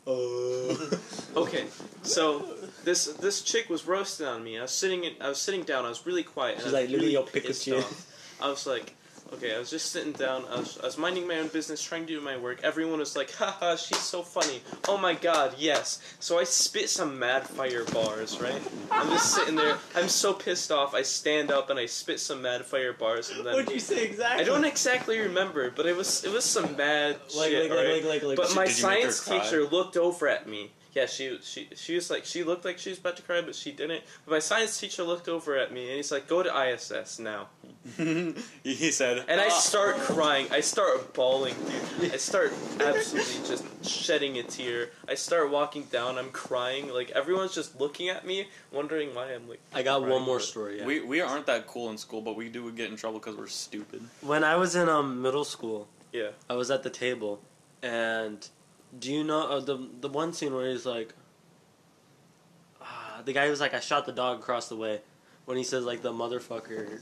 Uh. 0.08 0.76
Okay, 1.34 1.66
so 2.04 2.46
this 2.84 3.06
this 3.06 3.42
chick 3.42 3.70
was 3.70 3.88
roasting 3.88 4.26
on 4.28 4.44
me. 4.44 4.58
I 4.60 4.64
was 4.64 4.72
sitting 4.72 5.06
in, 5.06 5.14
I 5.22 5.30
was 5.30 5.40
sitting 5.40 5.64
down. 5.64 5.86
I 5.86 5.90
was 5.90 6.06
really 6.06 6.24
quiet. 6.24 6.60
She's 6.62 6.74
like, 6.74 6.90
"Look 6.90 6.96
at 6.96 7.02
really 7.02 7.12
your 7.14 7.24
pissed 7.24 7.66
Pikachu." 7.68 7.80
off. 7.80 8.36
I 8.42 8.50
was 8.50 8.68
like, 8.68 8.96
okay. 9.34 9.56
I 9.56 9.60
was 9.60 9.70
just 9.70 9.92
sitting 9.92 10.14
down. 10.14 10.46
I 10.52 10.60
was, 10.60 10.78
I 10.82 10.86
was 10.86 10.98
minding 10.98 11.28
my 11.28 11.38
own 11.38 11.48
business, 11.48 11.82
trying 11.82 12.06
to 12.06 12.14
do 12.14 12.22
my 12.22 12.38
work. 12.38 12.60
Everyone 12.64 13.00
was 13.00 13.16
like, 13.16 13.32
haha, 13.32 13.76
she's 13.76 14.00
so 14.00 14.22
funny. 14.22 14.62
Oh 14.88 14.98
my 14.98 15.14
god, 15.14 15.56
yes. 15.58 16.02
So 16.20 16.40
I 16.40 16.44
spit 16.44 16.90
some 16.90 17.18
mad 17.18 17.48
fire 17.48 17.86
bars, 17.86 18.40
right? 18.40 18.62
I'm 18.92 19.08
just 19.10 19.34
sitting 19.34 19.56
there. 19.56 19.78
I'm 19.96 20.10
so 20.10 20.34
pissed 20.34 20.72
off. 20.72 20.94
I 20.94 21.02
stand 21.02 21.52
up 21.52 21.70
and 21.70 21.80
I 21.80 21.86
spit 21.86 22.20
some 22.20 22.42
mad 22.42 22.66
fire 22.66 22.94
bars, 22.94 23.30
and 23.30 23.46
then 23.46 23.54
What'd 23.54 23.72
you 23.72 23.80
say 23.80 24.04
exactly? 24.04 24.44
I 24.44 24.48
don't 24.48 24.66
exactly 24.66 25.20
remember, 25.20 25.72
but 25.72 25.86
it 25.86 25.96
was 25.96 26.24
it 26.24 26.32
was 26.32 26.46
some 26.46 26.76
mad 26.76 27.18
like 27.36 27.50
shit. 27.52 27.70
like, 27.70 27.78
alright? 27.78 28.04
like 28.04 28.22
like 28.22 28.24
like 28.24 28.38
But 28.38 28.56
my 28.56 28.66
did 28.66 28.80
you 28.80 28.88
make 28.88 29.04
her 29.04 29.12
science 29.12 29.50
teacher 29.50 29.64
looked 29.66 29.98
over 29.98 30.28
at 30.28 30.48
me. 30.48 30.72
Yeah, 30.94 31.06
she 31.06 31.40
she 31.42 31.70
she 31.76 31.96
was 31.96 32.10
like 32.10 32.26
she 32.26 32.44
looked 32.44 32.66
like 32.66 32.78
she 32.78 32.90
was 32.90 33.00
about 33.00 33.16
to 33.16 33.24
cry, 33.24 33.40
but 33.42 33.56
she 33.56 33.72
didn't. 33.72 34.04
But 34.26 34.32
my 34.34 34.40
science 34.40 34.78
teacher 34.78 35.04
looked 35.04 35.30
over 35.30 35.56
at 35.58 35.72
me 35.72 35.88
and 35.88 35.96
he's 35.96 36.12
like, 36.12 36.28
"Go 36.28 36.44
to 36.44 36.50
ISS 36.54 37.18
now." 37.20 37.48
he 37.98 38.92
said, 38.92 39.24
And 39.28 39.40
I 39.42 39.48
"Ah." 39.48 39.50
start 39.60 39.96
crying. 39.98 40.48
I 40.52 40.60
start 40.62 41.14
bawling, 41.14 41.56
dude. 42.00 42.14
I 42.14 42.18
start 42.18 42.52
absolutely 42.80 43.48
just 43.48 43.64
shedding 43.86 44.38
a 44.38 44.44
tear. 44.44 44.90
I 45.08 45.16
start 45.16 45.50
walking 45.50 45.84
down. 45.86 46.18
I'm 46.18 46.30
crying. 46.32 46.90
Like 46.94 47.12
everyone's 47.12 47.56
just 47.56 47.80
looking 47.80 48.10
at 48.10 48.26
me, 48.26 48.48
wondering 48.72 49.16
why 49.16 49.34
I'm 49.34 49.48
like. 49.48 49.62
I 49.74 49.84
got 49.84 50.00
crying, 50.00 50.14
one 50.14 50.24
more 50.24 50.40
story. 50.40 50.80
Yeah. 50.80 50.86
We 50.86 51.00
we 51.02 51.22
aren't 51.22 51.46
that 51.46 51.68
cool 51.68 51.90
in 51.90 51.98
school, 51.98 52.22
but 52.22 52.36
we 52.36 52.50
do 52.50 52.70
get 52.72 52.90
in 52.92 52.98
trouble 52.98 53.20
because 53.20 53.36
we're 53.38 53.48
stupid. 53.48 54.02
when 54.22 54.44
I 54.44 54.56
was 54.58 54.76
in 54.76 54.90
um 54.90 55.22
middle 55.22 55.46
school, 55.46 55.88
Yeah. 56.12 56.32
I 56.50 56.56
was 56.56 56.70
at 56.70 56.84
the 56.84 56.90
table, 56.90 57.42
and 57.82 58.48
do 58.98 59.12
you 59.12 59.24
know 59.24 59.42
uh, 59.48 59.60
the 59.60 59.88
the 60.00 60.10
one 60.10 60.34
scene 60.34 60.54
where 60.54 60.70
he's 60.70 60.86
like, 60.86 61.14
ah, 62.82 63.22
the 63.26 63.34
guy 63.34 63.50
was 63.50 63.60
like, 63.60 63.74
I 63.74 63.80
shot 63.80 64.06
the 64.06 64.12
dog 64.12 64.40
across 64.40 64.70
the 64.70 64.76
way, 64.76 65.02
when 65.46 65.58
he 65.58 65.64
says 65.64 65.86
like 65.86 66.02
the 66.02 66.12
motherfucker 66.12 67.00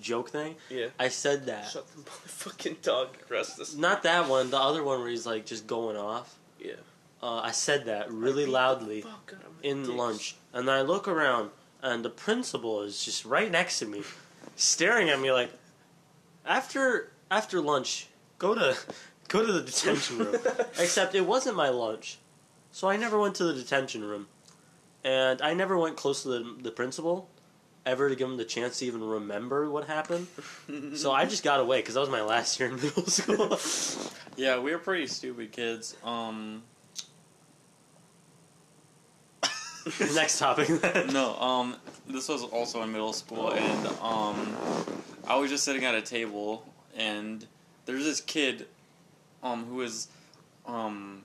joke 0.00 0.30
thing. 0.30 0.56
Yeah. 0.70 0.86
I 0.98 1.08
said 1.08 1.46
that. 1.46 1.68
Shut 1.68 1.86
the 1.94 2.02
motherfucking 2.10 2.82
dog 2.82 3.14
across 3.22 3.54
this. 3.54 3.74
Not 3.74 4.02
that 4.04 4.28
one. 4.28 4.50
The 4.50 4.58
other 4.58 4.82
one 4.82 5.00
where 5.00 5.08
he's 5.08 5.26
like 5.26 5.46
just 5.46 5.66
going 5.66 5.96
off. 5.96 6.36
Yeah. 6.60 6.74
Uh, 7.22 7.40
I 7.40 7.52
said 7.52 7.86
that 7.86 8.10
really 8.10 8.44
the 8.44 8.50
loudly 8.50 9.00
fuck 9.00 9.32
out 9.34 9.46
of 9.46 9.52
my 9.62 9.68
in 9.70 9.82
dicks. 9.82 9.94
lunch, 9.94 10.36
and 10.52 10.68
then 10.68 10.74
I 10.74 10.82
look 10.82 11.08
around, 11.08 11.50
and 11.82 12.04
the 12.04 12.10
principal 12.10 12.82
is 12.82 13.02
just 13.02 13.24
right 13.24 13.50
next 13.50 13.78
to 13.78 13.86
me, 13.86 14.02
staring 14.56 15.08
at 15.08 15.18
me 15.18 15.32
like, 15.32 15.50
after 16.44 17.12
after 17.30 17.60
lunch, 17.60 18.08
go 18.38 18.54
to 18.54 18.76
go 19.34 19.44
to 19.44 19.52
the 19.52 19.62
detention 19.62 20.18
room. 20.18 20.36
Except 20.78 21.14
it 21.14 21.26
wasn't 21.26 21.56
my 21.56 21.68
lunch, 21.68 22.18
so 22.70 22.88
I 22.88 22.96
never 22.96 23.18
went 23.18 23.34
to 23.36 23.44
the 23.44 23.54
detention 23.54 24.04
room, 24.04 24.28
and 25.02 25.42
I 25.42 25.54
never 25.54 25.76
went 25.76 25.96
close 25.96 26.22
to 26.22 26.28
the 26.28 26.56
the 26.62 26.70
principal, 26.70 27.28
ever 27.84 28.08
to 28.08 28.16
give 28.16 28.28
him 28.28 28.36
the 28.36 28.44
chance 28.44 28.78
to 28.78 28.86
even 28.86 29.02
remember 29.02 29.68
what 29.68 29.86
happened. 29.86 30.26
so 30.94 31.12
I 31.12 31.24
just 31.24 31.42
got 31.42 31.60
away 31.60 31.80
because 31.80 31.94
that 31.94 32.00
was 32.00 32.10
my 32.10 32.22
last 32.22 32.58
year 32.58 32.68
in 32.70 32.76
middle 32.82 33.06
school. 33.06 33.58
Yeah, 34.36 34.58
we 34.60 34.72
were 34.72 34.78
pretty 34.78 35.06
stupid 35.06 35.52
kids. 35.52 35.96
Um, 36.04 36.62
Next 40.14 40.38
topic. 40.38 40.70
No, 41.12 41.36
um, 41.38 41.76
this 42.08 42.28
was 42.28 42.42
also 42.42 42.82
in 42.82 42.90
middle 42.92 43.12
school, 43.12 43.52
and 43.52 43.86
um, 44.00 44.56
I 45.26 45.36
was 45.36 45.50
just 45.50 45.62
sitting 45.64 45.84
at 45.84 45.94
a 45.94 46.00
table, 46.00 46.64
and 46.96 47.46
there's 47.84 48.04
this 48.04 48.22
kid, 48.22 48.66
um, 49.44 49.64
who 49.66 49.76
was, 49.76 50.08
um, 50.66 51.22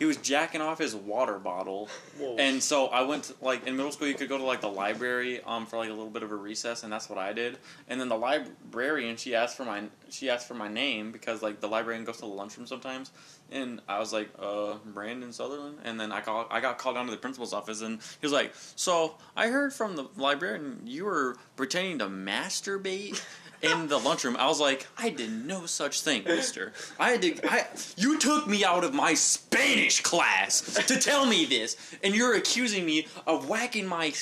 he 0.00 0.06
was 0.06 0.16
jacking 0.16 0.62
off 0.62 0.78
his 0.78 0.96
water 0.96 1.38
bottle, 1.38 1.90
Whoa. 2.18 2.36
and 2.38 2.62
so 2.62 2.86
I 2.86 3.02
went 3.02 3.24
to, 3.24 3.34
like 3.42 3.66
in 3.66 3.76
middle 3.76 3.92
school. 3.92 4.08
You 4.08 4.14
could 4.14 4.30
go 4.30 4.38
to 4.38 4.44
like 4.44 4.62
the 4.62 4.68
library 4.68 5.42
um 5.44 5.66
for 5.66 5.76
like 5.76 5.90
a 5.90 5.92
little 5.92 6.08
bit 6.08 6.22
of 6.22 6.32
a 6.32 6.36
recess, 6.36 6.82
and 6.84 6.90
that's 6.90 7.10
what 7.10 7.18
I 7.18 7.34
did. 7.34 7.58
And 7.86 8.00
then 8.00 8.08
the 8.08 8.16
librarian 8.16 9.18
she 9.18 9.34
asked 9.34 9.58
for 9.58 9.66
my 9.66 9.82
she 10.08 10.30
asked 10.30 10.48
for 10.48 10.54
my 10.54 10.68
name 10.68 11.12
because 11.12 11.42
like 11.42 11.60
the 11.60 11.68
librarian 11.68 12.06
goes 12.06 12.16
to 12.16 12.22
the 12.22 12.28
lunchroom 12.28 12.66
sometimes, 12.66 13.10
and 13.52 13.82
I 13.90 13.98
was 13.98 14.10
like 14.10 14.30
uh 14.38 14.76
Brandon 14.86 15.34
Sutherland, 15.34 15.80
and 15.84 16.00
then 16.00 16.12
I 16.12 16.22
call 16.22 16.46
I 16.50 16.60
got 16.60 16.78
called 16.78 16.94
down 16.94 17.04
to 17.04 17.10
the 17.10 17.18
principal's 17.18 17.52
office, 17.52 17.82
and 17.82 18.00
he 18.00 18.26
was 18.26 18.32
like, 18.32 18.54
so 18.76 19.16
I 19.36 19.48
heard 19.48 19.74
from 19.74 19.96
the 19.96 20.06
librarian 20.16 20.80
you 20.86 21.04
were 21.04 21.36
pretending 21.56 21.98
to 21.98 22.06
masturbate. 22.06 23.22
In 23.62 23.88
the 23.88 23.98
lunchroom, 23.98 24.36
I 24.38 24.46
was 24.46 24.58
like, 24.58 24.86
I 24.96 25.10
did 25.10 25.46
no 25.46 25.66
such 25.66 26.00
thing, 26.00 26.24
Mister. 26.24 26.72
I 26.98 27.10
had 27.10 27.22
to. 27.22 27.50
I 27.50 27.66
you 27.96 28.18
took 28.18 28.46
me 28.46 28.64
out 28.64 28.84
of 28.84 28.94
my 28.94 29.12
Spanish 29.14 30.00
class 30.00 30.62
to 30.86 30.98
tell 30.98 31.26
me 31.26 31.44
this, 31.44 31.76
and 32.02 32.14
you're 32.14 32.34
accusing 32.34 32.86
me 32.86 33.06
of 33.26 33.48
whacking 33.50 33.86
my 33.86 34.12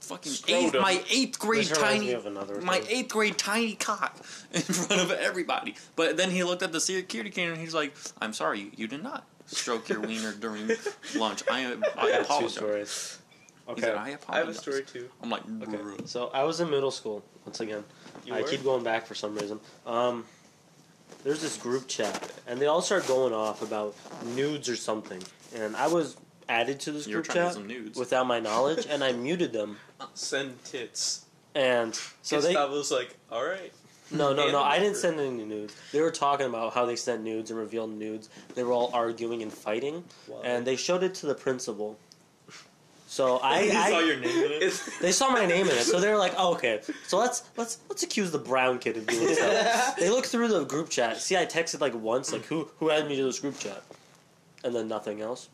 fucking 0.00 0.32
eighth, 0.48 0.74
my 0.74 1.02
eighth 1.10 1.38
grade 1.38 1.62
This 1.66 1.76
reminds 1.78 2.04
me 2.04 2.12
tiny, 2.14 2.64
my 2.64 2.78
thing. 2.80 2.96
eighth 2.98 3.12
grade 3.12 3.38
tiny 3.38 3.74
cock 3.76 4.16
in 4.52 4.60
front 4.62 5.00
of 5.00 5.10
everybody. 5.10 5.74
But 5.96 6.16
then 6.16 6.30
he 6.30 6.44
looked 6.44 6.62
at 6.62 6.72
the 6.72 6.80
security 6.80 7.30
camera 7.30 7.52
and 7.54 7.60
he's 7.62 7.74
like, 7.74 7.94
"I'm 8.20 8.32
sorry, 8.34 8.60
you, 8.60 8.70
you 8.76 8.86
did 8.88 9.02
not 9.02 9.24
stroke 9.46 9.88
your 9.88 10.00
wiener 10.00 10.32
during 10.34 10.70
lunch. 11.16 11.42
I 11.50 11.64
I 11.64 11.76
I 11.96 12.10
two 12.12 12.20
apologize." 12.20 12.52
stories. 12.52 13.18
Okay. 13.68 13.80
said, 13.80 13.96
I 13.96 14.10
apologize. 14.10 14.28
I 14.28 14.38
have 14.38 14.48
a 14.48 14.54
story 14.54 14.82
too. 14.84 15.08
I'm 15.22 15.30
like, 15.30 15.42
Okay. 15.62 16.04
So 16.04 16.28
I 16.32 16.44
was 16.44 16.60
in 16.60 16.70
middle 16.70 16.92
school 16.92 17.24
once 17.44 17.58
again. 17.58 17.82
You 18.26 18.34
I 18.34 18.42
were? 18.42 18.48
keep 18.48 18.64
going 18.64 18.82
back 18.84 19.06
for 19.06 19.14
some 19.14 19.34
reason. 19.36 19.60
Um, 19.86 20.24
there's 21.24 21.40
this 21.40 21.56
group 21.56 21.88
chat, 21.88 22.32
and 22.46 22.60
they 22.60 22.66
all 22.66 22.82
start 22.82 23.06
going 23.06 23.32
off 23.32 23.62
about 23.62 23.94
nudes 24.34 24.68
or 24.68 24.76
something. 24.76 25.22
And 25.54 25.76
I 25.76 25.86
was 25.88 26.16
added 26.48 26.80
to 26.80 26.92
this 26.92 27.06
You 27.06 27.16
were 27.16 27.22
group 27.22 27.34
chat 27.34 27.54
some 27.54 27.66
nudes. 27.66 27.98
without 27.98 28.26
my 28.26 28.40
knowledge, 28.40 28.86
and 28.88 29.02
I 29.02 29.12
muted 29.12 29.52
them. 29.52 29.78
Send 30.14 30.62
tits. 30.64 31.24
And 31.54 31.98
so 32.22 32.40
they 32.40 32.52
Gustavo's 32.52 32.90
like, 32.92 33.16
all 33.32 33.42
right. 33.44 33.72
no 34.10 34.34
no 34.34 34.50
no 34.52 34.62
I 34.62 34.78
didn't 34.78 34.96
send 34.98 35.18
any 35.18 35.42
nudes. 35.44 35.74
They 35.90 36.02
were 36.02 36.10
talking 36.10 36.46
about 36.46 36.74
how 36.74 36.84
they 36.84 36.96
sent 36.96 37.22
nudes 37.22 37.50
and 37.50 37.58
revealed 37.58 37.90
nudes. 37.90 38.28
They 38.54 38.62
were 38.62 38.72
all 38.72 38.90
arguing 38.92 39.42
and 39.42 39.50
fighting, 39.52 40.04
and 40.44 40.66
they 40.66 40.76
showed 40.76 41.02
it 41.02 41.14
to 41.16 41.26
the 41.26 41.34
principal. 41.34 41.98
So 43.16 43.38
I, 43.42 43.62
He 43.62 43.70
I 43.70 43.90
saw 43.90 43.98
your 44.00 44.18
name 44.18 44.44
in 44.44 44.52
it. 44.52 44.80
They 45.00 45.10
saw 45.10 45.30
my 45.30 45.46
name 45.46 45.66
in 45.66 45.72
it, 45.72 45.84
so 45.84 45.98
they're 45.98 46.18
like, 46.18 46.34
oh, 46.36 46.52
"Okay, 46.52 46.82
so 47.06 47.16
let's 47.16 47.44
let's 47.56 47.78
let's 47.88 48.02
accuse 48.02 48.30
the 48.30 48.38
brown 48.38 48.78
kid 48.78 48.98
of 48.98 49.06
doing 49.06 49.34
stuff." 49.34 49.96
they 49.98 50.10
look 50.10 50.26
through 50.26 50.48
the 50.48 50.64
group 50.64 50.90
chat. 50.90 51.16
See, 51.16 51.34
I 51.34 51.46
texted 51.46 51.80
like 51.80 51.94
once, 51.94 52.30
like 52.30 52.44
who 52.44 52.68
who 52.78 52.90
added 52.90 53.08
me 53.08 53.16
to 53.16 53.24
this 53.24 53.38
group 53.38 53.58
chat, 53.58 53.82
and 54.64 54.74
then 54.74 54.86
nothing 54.86 55.22
else. 55.22 55.48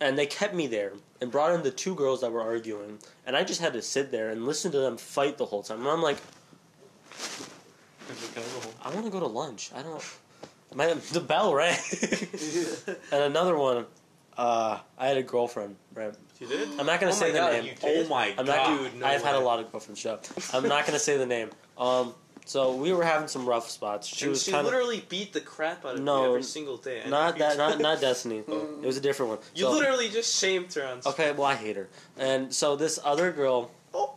And 0.00 0.16
they 0.16 0.26
kept 0.26 0.54
me 0.54 0.68
there 0.68 0.92
and 1.20 1.30
brought 1.30 1.52
in 1.52 1.62
the 1.64 1.72
two 1.72 1.96
girls 1.96 2.20
that 2.20 2.30
were 2.30 2.40
arguing, 2.40 3.00
and 3.26 3.36
I 3.36 3.42
just 3.42 3.60
had 3.60 3.72
to 3.72 3.82
sit 3.82 4.12
there 4.12 4.30
and 4.30 4.46
listen 4.46 4.70
to 4.70 4.78
them 4.78 4.96
fight 4.96 5.38
the 5.38 5.46
whole 5.46 5.64
time. 5.64 5.80
And 5.80 5.88
I'm 5.88 6.02
like, 6.02 6.18
I 8.84 8.94
want 8.94 9.06
to 9.06 9.10
go 9.10 9.18
to 9.18 9.26
lunch. 9.26 9.72
I 9.74 9.82
don't. 9.82 10.02
My 10.72 10.94
the 10.94 11.20
bell 11.20 11.52
rang, 11.52 11.76
and 13.12 13.22
another 13.24 13.56
one. 13.56 13.86
Uh, 14.40 14.78
I 14.96 15.06
had 15.08 15.18
a 15.18 15.22
girlfriend, 15.22 15.76
right? 15.94 16.14
you 16.40 16.46
did? 16.46 16.68
I'm 16.80 16.86
not 16.86 16.98
gonna 16.98 17.12
Oh 17.12 17.14
say 17.14 17.26
my 17.26 17.32
the 17.32 17.38
God, 17.38 17.52
name. 17.52 17.64
you 17.66 17.72
did? 17.74 18.06
Oh 18.06 18.08
my 18.08 18.34
I'm 18.38 18.46
god. 18.46 18.46
not. 18.46 18.78
Dude, 18.78 18.96
no 19.00 19.06
I've 19.06 19.22
had 19.22 19.34
a 19.34 19.38
way. 19.38 19.44
lot 19.44 19.60
of 19.60 19.70
girlfriends. 19.70 20.00
Shut 20.00 20.14
up. 20.34 20.54
I'm 20.54 20.66
not 20.66 20.86
gonna 20.86 20.98
say 20.98 21.16
the 21.18 21.26
name. 21.26 21.50
Um. 21.76 22.14
So 22.46 22.74
we 22.74 22.92
were 22.94 23.04
having 23.04 23.28
some 23.28 23.46
rough 23.46 23.68
spots. 23.68 24.06
She 24.08 24.24
And 24.24 24.30
was 24.30 24.42
she 24.42 24.50
kind 24.50 24.66
of 24.66 24.72
literally 24.72 25.04
beat 25.10 25.34
the 25.34 25.42
crap 25.42 25.84
out 25.84 25.96
of 25.96 26.00
No, 26.00 26.22
me 26.22 26.28
every 26.28 26.42
single 26.42 26.78
day. 26.78 27.02
I 27.04 27.08
not 27.10 27.38
know 27.38 27.44
you 27.50 27.50
that. 27.56 27.58
Not 27.58 27.80
not 27.80 28.00
Destiny. 28.08 28.38
It 28.38 28.82
was 28.86 28.96
a 28.96 29.00
different 29.02 29.28
one. 29.30 29.38
You 29.54 29.64
So- 29.66 29.72
literally 29.72 30.08
just 30.08 30.34
shamed 30.40 30.72
her 30.74 30.86
on. 30.86 31.00
Okay. 31.04 31.32
Well, 31.32 31.44
I 31.44 31.54
hate 31.56 31.76
her. 31.76 31.88
And 32.18 32.52
so 32.52 32.76
this 32.76 32.98
other 33.04 33.30
girl, 33.30 33.70
Oh. 33.92 34.14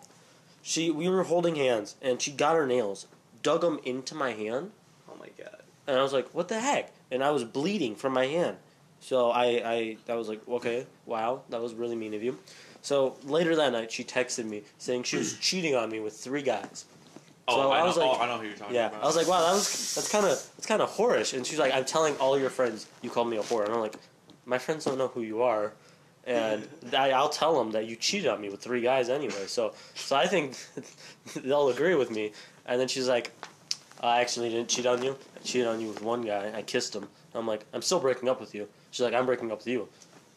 she 0.62 0.90
we 0.90 1.10
were 1.10 1.24
holding 1.24 1.56
hands, 1.56 1.96
and 2.02 2.22
she 2.22 2.32
got 2.32 2.56
her 2.56 2.66
nails, 2.66 3.08
dug 3.44 3.60
them 3.62 3.80
into 3.84 4.16
my 4.16 4.32
hand, 4.32 4.72
Oh 5.12 5.16
my 5.20 5.28
god. 5.38 5.62
and 5.86 5.98
I 6.00 6.02
was 6.02 6.14
like, 6.14 6.30
"What 6.34 6.48
the 6.48 6.62
heck?" 6.62 6.94
And 7.12 7.22
I 7.24 7.32
was 7.32 7.44
bleeding 7.44 7.96
from 7.96 8.14
my 8.14 8.26
hand. 8.28 8.56
So 9.04 9.32
I, 9.32 9.46
I, 9.46 9.98
I 10.08 10.16
was 10.16 10.30
like, 10.30 10.40
okay, 10.48 10.86
wow, 11.06 11.42
that 11.50 11.62
was 11.62 11.74
really 11.74 11.96
mean 11.98 12.14
of 12.14 12.24
you. 12.24 12.40
So 12.82 13.16
later 13.26 13.54
that 13.58 13.74
night, 13.74 13.92
she 13.92 14.04
texted 14.06 14.46
me 14.46 14.64
saying 14.78 15.04
she 15.04 15.18
was 15.18 15.38
cheating 15.42 15.76
on 15.76 15.90
me 15.90 16.00
with 16.00 16.16
three 16.16 16.42
guys. 16.42 16.86
Oh, 17.50 17.56
So 17.56 17.72
I, 17.72 17.76
I 17.76 17.80
know, 17.82 17.86
was 17.88 17.98
like- 17.98 18.10
oh, 18.10 18.22
I 18.22 18.28
know 18.28 18.38
who 18.38 18.48
you're 18.48 18.56
talking 18.56 18.76
Yeah, 18.76 18.88
about. 18.88 19.04
I 19.04 19.06
was 19.06 19.18
like, 19.18 19.28
wow, 19.28 19.42
that 19.42 19.52
was 19.54 19.96
that's 19.96 20.10
kind 20.10 20.26
of 20.26 20.32
that's 20.56 20.66
kind 20.66 20.82
of 20.82 20.90
whorish. 20.92 21.34
And 21.34 21.46
she's 21.46 21.60
like, 21.60 21.74
I'm 21.74 21.84
telling 21.84 22.16
all 22.18 22.40
your 22.40 22.50
friends 22.50 22.88
you 23.02 23.10
called 23.10 23.30
me 23.30 23.36
a 23.36 23.42
whore. 23.42 23.66
And 23.66 23.74
I'm 23.74 23.82
like, 23.82 23.96
my 24.46 24.58
friends 24.58 24.86
don't 24.86 24.98
know 24.98 25.10
who 25.10 25.22
you 25.22 25.42
are, 25.42 25.74
and 26.26 26.66
I, 26.98 27.12
I'll 27.12 27.28
tell 27.30 27.58
them 27.58 27.72
that 27.74 27.86
you 27.86 27.98
cheated 27.98 28.28
on 28.30 28.40
me 28.40 28.50
with 28.50 28.62
three 28.62 28.80
guys 28.82 29.10
anyway. 29.10 29.48
So 29.48 29.74
so 29.96 30.16
I 30.16 30.28
think 30.28 30.56
they'll 31.44 31.68
agree 31.70 31.96
with 31.96 32.10
me. 32.12 32.32
And 32.66 32.80
then 32.80 32.88
she's 32.88 33.10
like, 33.10 33.32
I 34.02 34.22
actually 34.22 34.50
didn't 34.50 34.70
cheat 34.70 34.86
on 34.86 35.04
you. 35.04 35.18
I 35.36 35.40
cheated 35.44 35.68
on 35.68 35.82
you 35.82 35.90
with 35.90 36.02
one 36.02 36.22
guy. 36.22 36.54
I 36.56 36.62
kissed 36.62 36.96
him. 36.96 37.10
I'm 37.36 37.48
like, 37.48 37.66
I'm 37.74 37.82
still 37.82 38.00
breaking 38.00 38.30
up 38.30 38.40
with 38.40 38.54
you. 38.56 38.68
She's 38.92 39.02
like, 39.04 39.14
I'm 39.14 39.26
breaking 39.26 39.52
up 39.52 39.60
with 39.60 39.68
you. 39.68 39.88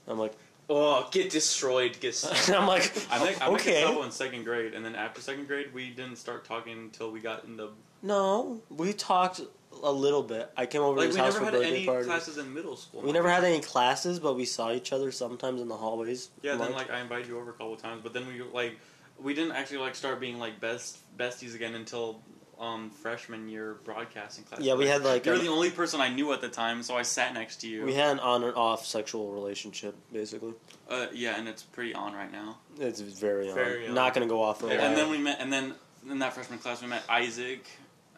I'm 0.09 0.19
like, 0.19 0.33
Oh, 0.69 1.07
get 1.13 1.31
destroyed. 1.31 1.97
Get. 2.01 2.21
I'm 2.49 2.67
like, 2.67 2.83
I 3.11 3.19
think 3.21 3.41
I 3.41 3.49
met 3.51 3.61
okay. 3.61 3.83
Gustavo 3.83 4.03
in 4.03 4.11
second 4.11 4.43
grade, 4.45 4.75
and 4.75 4.85
then 4.85 4.97
after 4.97 5.21
second 5.21 5.47
grade, 5.47 5.73
we 5.73 5.91
didn't 5.91 6.17
start 6.17 6.45
talking 6.45 6.73
until 6.77 7.13
we 7.13 7.21
got 7.21 7.45
in 7.45 7.57
the 7.57 7.69
No, 8.03 8.61
we 8.69 8.93
talked 8.93 9.41
a 9.85 9.93
little 9.93 10.25
bit. 10.25 10.51
I 10.57 10.67
came 10.67 10.81
over 10.83 10.97
like. 10.99 11.05
to 11.05 11.07
his 11.09 11.17
We 11.17 11.21
house 11.23 11.35
never 11.35 11.39
for 11.39 11.45
had 11.53 11.55
birthday 11.61 11.77
any 11.77 11.87
parties. 11.87 12.07
classes 12.07 12.39
in 12.39 12.53
middle 12.53 12.77
school. 12.77 13.03
We 13.03 13.13
never 13.13 13.29
had 13.31 13.45
any 13.45 13.61
classes, 13.61 14.19
but 14.19 14.35
we 14.35 14.45
saw 14.45 14.73
each 14.73 14.93
other 14.93 15.13
sometimes 15.13 15.61
in 15.61 15.69
the 15.69 15.77
hallways. 15.77 16.31
Yeah, 16.43 16.57
then 16.57 16.73
like 16.73 16.91
I 16.91 16.99
invited 17.01 17.29
you 17.29 17.39
over 17.39 17.51
a 17.51 17.53
couple 17.53 17.77
times, 17.77 18.01
but 18.03 18.13
then 18.13 18.27
we 18.27 18.43
like 18.43 18.77
we 19.23 19.35
didn't 19.35 19.53
actually 19.53 19.79
like 19.79 19.95
start 19.95 20.19
being 20.19 20.41
like 20.41 20.59
best 20.61 20.99
besties 21.17 21.55
again 21.55 21.75
until 21.75 22.21
um 22.59 22.91
freshman 22.91 23.49
year 23.49 23.77
broadcasting 23.85 24.45
class. 24.45 24.61
Yeah, 24.63 24.75
we 24.75 24.87
had 24.87 25.03
like 25.05 25.27
You're 25.27 25.35
a- 25.35 25.39
the 25.39 25.49
only 25.49 25.71
person 25.71 26.01
I 26.01 26.09
knew 26.09 26.33
at 26.33 26.41
the 26.41 26.49
time, 26.49 26.83
so 26.83 26.97
I 26.97 27.03
sat 27.03 27.35
next 27.35 27.57
to 27.63 27.69
you. 27.69 27.85
we 27.85 27.95
had 27.95 28.11
an 28.13 28.21
on 28.21 28.45
and 28.45 28.55
off 28.55 28.87
sexual 28.87 29.31
relationship, 29.33 29.95
basically. 30.13 30.55
uh, 30.89 31.07
yeah, 31.13 31.37
and 31.39 31.49
it's 31.49 31.63
pretty 31.63 31.93
on 31.95 32.15
right 32.15 32.33
now. 32.33 32.59
It's 32.81 33.01
very, 33.01 33.51
Very 33.53 33.85
on. 33.85 33.91
on. 33.91 33.95
Not 33.95 34.15
going 34.15 34.27
to 34.27 34.31
go 34.33 34.43
off 34.43 34.61
for 34.61 34.69
a 34.69 34.71
And 34.71 34.97
then 34.97 35.11
we 35.11 35.19
met, 35.19 35.39
and 35.41 35.53
then 35.53 35.75
in 36.11 36.19
that 36.21 36.33
freshman 36.33 36.59
class 36.59 36.81
we 36.83 36.89
met 36.89 37.07
Izak. 37.09 37.61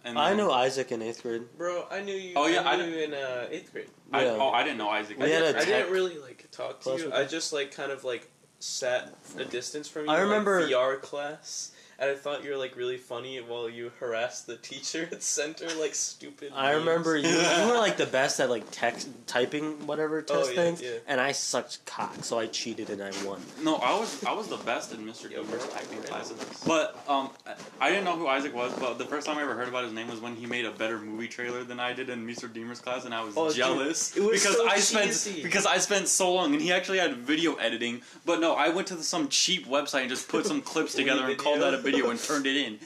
And 0.05 0.17
I 0.17 0.29
then- 0.29 0.37
knew 0.37 0.49
Izak 0.49 0.93
in 0.93 1.03
eighth 1.03 1.23
grade. 1.25 1.43
Bro, 1.59 1.87
I 1.91 2.01
knew 2.01 2.15
you. 2.15 2.35
Oh, 2.37 2.47
yeah, 2.47 2.63
I 2.63 2.75
I 2.75 2.77
knew 2.77 2.85
you 2.85 2.99
in 3.05 3.15
uh, 3.15 3.49
eighth 3.51 3.73
grade. 3.73 3.89
I, 4.13 4.25
Yeah. 4.25 4.37
Oh, 4.41 4.51
I 4.51 4.63
didn't 4.63 4.79
know 4.79 4.87
Izak. 4.89 5.19
We 5.19 5.25
I, 5.25 5.29
had 5.31 5.41
didn't, 5.41 5.57
a 5.57 5.61
I 5.61 5.65
didn't 5.65 5.93
really 5.93 6.19
like 6.19 6.49
talk 6.53 6.81
to 6.83 6.91
you. 6.97 7.13
I 7.13 7.25
just 7.25 7.53
like 7.53 7.75
kind 7.75 7.91
of 7.91 8.05
like 8.05 8.31
sat 8.61 9.13
a 9.37 9.45
distance 9.45 9.89
from 9.89 10.05
you. 10.05 10.11
I 10.13 10.21
remember- 10.21 10.61
like, 10.63 10.71
VR 10.71 11.01
class, 11.03 11.73
and 11.99 12.11
I 12.11 12.15
thought 12.15 12.45
you 12.45 12.51
were 12.51 12.57
like 12.57 12.77
really 12.77 12.97
funny 12.97 13.39
while 13.39 13.69
you 13.69 13.91
harassed 13.99 14.47
the 14.47 14.57
teacher 14.57 15.09
at 15.11 15.23
center 15.23 15.67
like 15.81 15.95
stupid. 15.95 16.53
I 16.55 16.73
memes. 16.73 16.87
remember 16.87 17.17
you, 17.17 17.29
you 17.29 17.37
were 17.69 17.77
like 17.79 17.97
the 17.97 18.07
best 18.07 18.39
at 18.41 18.51
like 18.51 18.65
text 18.71 19.09
typing 19.27 19.87
whatever 19.87 20.23
test 20.23 20.39
Oh, 20.41 20.49
yeah, 20.51 20.55
things, 20.55 20.83
yeah. 20.83 20.91
and 21.07 21.21
I 21.21 21.33
sucked 21.33 21.85
cock, 21.87 22.23
so 22.25 22.39
I 22.39 22.47
cheated 22.47 22.91
and 22.91 23.03
I 23.03 23.11
won. 23.25 23.41
No, 23.63 23.77
I 23.77 23.99
was 23.99 24.23
I 24.25 24.33
was 24.33 24.49
the 24.49 24.57
best 24.59 24.93
in 24.93 25.05
Mr. 25.05 25.31
Yo, 25.31 25.43
Deemer's 25.43 25.67
typing 25.69 25.99
right? 25.99 26.07
classes. 26.09 26.63
But 26.67 26.99
um, 27.09 27.31
I 27.81 27.89
didn't 27.89 28.05
know 28.05 28.17
who 28.17 28.27
Izak 28.27 28.53
was. 28.53 28.73
But 28.79 28.99
the 28.99 29.05
first 29.05 29.27
time 29.27 29.39
I 29.39 29.43
ever 29.43 29.55
heard 29.55 29.69
about 29.69 29.85
his 29.85 29.93
name 29.93 30.09
was 30.09 30.21
when 30.21 30.37
he 30.37 30.47
made 30.47 30.65
a 30.65 30.71
better 30.71 30.99
movie 30.99 31.29
trailer 31.29 31.65
than 31.65 31.81
I 31.81 31.93
did 31.93 32.09
in 32.11 32.27
Mr. 32.27 32.53
Deemer's 32.53 32.81
class, 32.81 33.05
and 33.05 33.15
I 33.15 33.23
was 33.25 33.35
Oh, 33.37 33.49
dude, 33.49 33.57
jealous 33.57 34.17
it 34.17 34.23
was 34.23 34.41
because 34.43 34.57
so 34.57 34.69
I 34.69 34.75
cheesy. 34.77 35.31
spent 35.31 35.43
because 35.43 35.67
I 35.67 35.79
spent 35.79 36.09
so 36.09 36.33
long, 36.33 36.53
and 36.53 36.63
he 36.63 36.73
actually 36.73 36.99
had 36.99 37.17
video 37.17 37.55
editing. 37.57 38.03
But 38.25 38.41
no, 38.41 38.55
I 38.55 38.69
went 38.69 38.87
to 38.89 38.95
the, 38.97 39.03
some 39.03 39.29
cheap 39.29 39.67
website 39.67 40.03
and 40.03 40.11
just 40.11 40.29
put 40.29 40.47
some 40.47 40.61
clips 40.73 40.95
together 40.95 41.27
and 41.27 41.37
called 41.39 41.61
that 41.61 41.75
a 41.75 41.79
video 41.91 42.11
and 42.11 42.21
turned 42.21 42.47
it 42.47 42.57
in. 42.57 42.79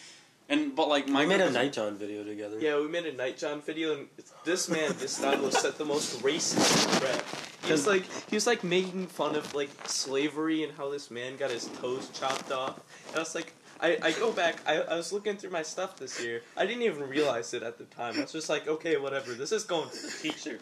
And 0.48 0.74
but 0.74 0.88
like 0.88 1.08
my 1.08 1.22
We 1.22 1.28
made 1.28 1.40
a 1.40 1.50
Nightjohn 1.50 1.96
video 1.96 2.24
together. 2.24 2.58
Yeah, 2.60 2.78
we 2.80 2.88
made 2.88 3.06
a 3.06 3.12
Nightjohn 3.12 3.62
video, 3.62 3.94
and 3.94 4.08
this 4.44 4.68
man 4.68 4.92
Gustavo 5.00 5.50
set 5.50 5.78
the 5.78 5.84
most 5.84 6.20
racist 6.22 7.00
crap. 7.00 7.24
He 7.64 7.72
was 7.72 7.86
like 7.86 8.04
he 8.28 8.36
was 8.36 8.46
like 8.46 8.64
making 8.64 9.06
fun 9.06 9.34
of 9.36 9.54
like 9.54 9.70
slavery 9.86 10.64
and 10.64 10.72
how 10.76 10.90
this 10.90 11.10
man 11.10 11.36
got 11.36 11.50
his 11.50 11.66
toes 11.80 12.10
chopped 12.12 12.50
off. 12.52 12.80
And 13.08 13.16
I 13.16 13.20
was 13.20 13.34
like, 13.34 13.54
I, 13.80 13.98
I 14.02 14.12
go 14.12 14.30
back. 14.32 14.56
I, 14.66 14.80
I 14.80 14.96
was 14.96 15.12
looking 15.12 15.36
through 15.36 15.50
my 15.50 15.62
stuff 15.62 15.96
this 15.96 16.22
year. 16.22 16.42
I 16.56 16.66
didn't 16.66 16.82
even 16.82 17.08
realize 17.08 17.54
it 17.54 17.62
at 17.62 17.78
the 17.78 17.84
time. 17.84 18.16
I 18.16 18.22
was 18.22 18.32
just 18.32 18.48
like, 18.48 18.68
okay, 18.68 18.96
whatever. 18.96 19.34
This 19.34 19.52
is 19.52 19.64
going 19.64 19.88
to 19.88 19.96
the 19.96 20.12
teacher. 20.20 20.58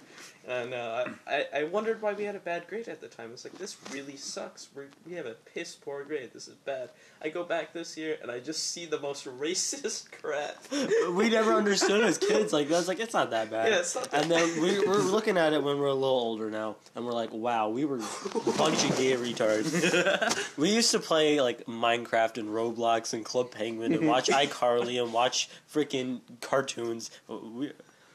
And 0.50 0.74
uh, 0.74 1.04
I, 1.28 1.46
I 1.54 1.64
wondered 1.64 2.02
why 2.02 2.12
we 2.12 2.24
had 2.24 2.34
a 2.34 2.40
bad 2.40 2.66
grade 2.66 2.88
at 2.88 3.00
the 3.00 3.06
time. 3.06 3.30
It's 3.32 3.44
like 3.44 3.56
this 3.56 3.76
really 3.92 4.16
sucks. 4.16 4.66
we 4.74 4.84
we 5.06 5.14
have 5.14 5.26
a 5.26 5.34
piss 5.54 5.76
poor 5.76 6.02
grade. 6.02 6.30
This 6.32 6.48
is 6.48 6.54
bad. 6.54 6.90
I 7.22 7.28
go 7.28 7.44
back 7.44 7.72
this 7.72 7.96
year 7.96 8.18
and 8.20 8.32
I 8.32 8.40
just 8.40 8.72
see 8.72 8.84
the 8.84 8.98
most 8.98 9.26
racist 9.40 10.10
crap. 10.10 10.56
we 11.14 11.30
never 11.30 11.52
understood 11.52 12.02
as 12.02 12.18
kids. 12.18 12.52
Like 12.52 12.68
that's 12.68 12.88
like 12.88 12.98
it's 12.98 13.14
not 13.14 13.30
that 13.30 13.48
bad. 13.48 13.70
Yeah, 13.70 13.78
it's 13.78 13.94
not 13.94 14.10
that 14.10 14.22
and 14.22 14.30
then 14.30 14.60
we, 14.60 14.84
we're 14.84 14.96
looking 14.98 15.38
at 15.38 15.52
it 15.52 15.62
when 15.62 15.78
we're 15.78 15.86
a 15.86 15.94
little 15.94 16.08
older 16.08 16.50
now, 16.50 16.74
and 16.96 17.06
we're 17.06 17.12
like, 17.12 17.32
wow, 17.32 17.68
we 17.68 17.84
were 17.84 17.98
a 17.98 18.52
bunch 18.58 18.82
of 18.90 18.96
gay 18.96 19.12
retards. 19.12 20.56
we 20.58 20.74
used 20.74 20.90
to 20.90 20.98
play 20.98 21.40
like 21.40 21.64
Minecraft 21.66 22.38
and 22.38 22.48
Roblox 22.48 23.12
and 23.14 23.24
Club 23.24 23.52
Penguin 23.52 23.94
and 23.94 24.08
watch 24.08 24.28
iCarly 24.28 25.00
and 25.00 25.12
watch 25.12 25.48
freaking 25.72 26.20
cartoons. 26.40 27.12
We, 27.28 27.70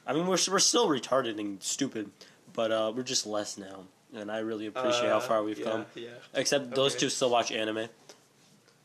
I 0.08 0.14
mean, 0.14 0.28
we're 0.28 0.38
we're 0.52 0.60
still 0.60 0.88
retarded 0.88 1.40
and 1.40 1.62
stupid, 1.64 2.12
but 2.54 2.72
uh, 2.72 2.92
we're 2.96 3.04
just 3.04 3.26
less 3.26 3.58
now. 3.58 3.86
And 4.16 4.32
I 4.32 4.40
really 4.40 4.68
appreciate 4.68 5.10
how 5.10 5.18
Uh, 5.18 5.20
far 5.20 5.44
we've 5.44 5.60
yeah, 5.60 5.66
come. 5.66 5.86
Yeah. 5.96 6.10
Except 6.34 6.72
those 6.74 6.96
two 6.96 7.10
still 7.10 7.30
watch 7.30 7.52
anime. 7.52 7.90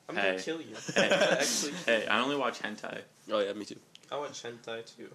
I'm 0.08 0.16
Hey. 0.16 0.30
gonna 0.32 0.42
kill 0.42 0.60
you. 0.60 0.74
Hey. 0.94 1.08
Actually, 1.10 1.72
Hey, 1.86 2.06
I 2.06 2.20
only 2.20 2.36
watch 2.36 2.58
hentai. 2.60 3.02
Oh 3.30 3.38
yeah, 3.38 3.52
me 3.52 3.64
too. 3.64 3.76
I 4.10 4.16
watch 4.16 4.42
hentai 4.42 4.84
too. 4.96 5.08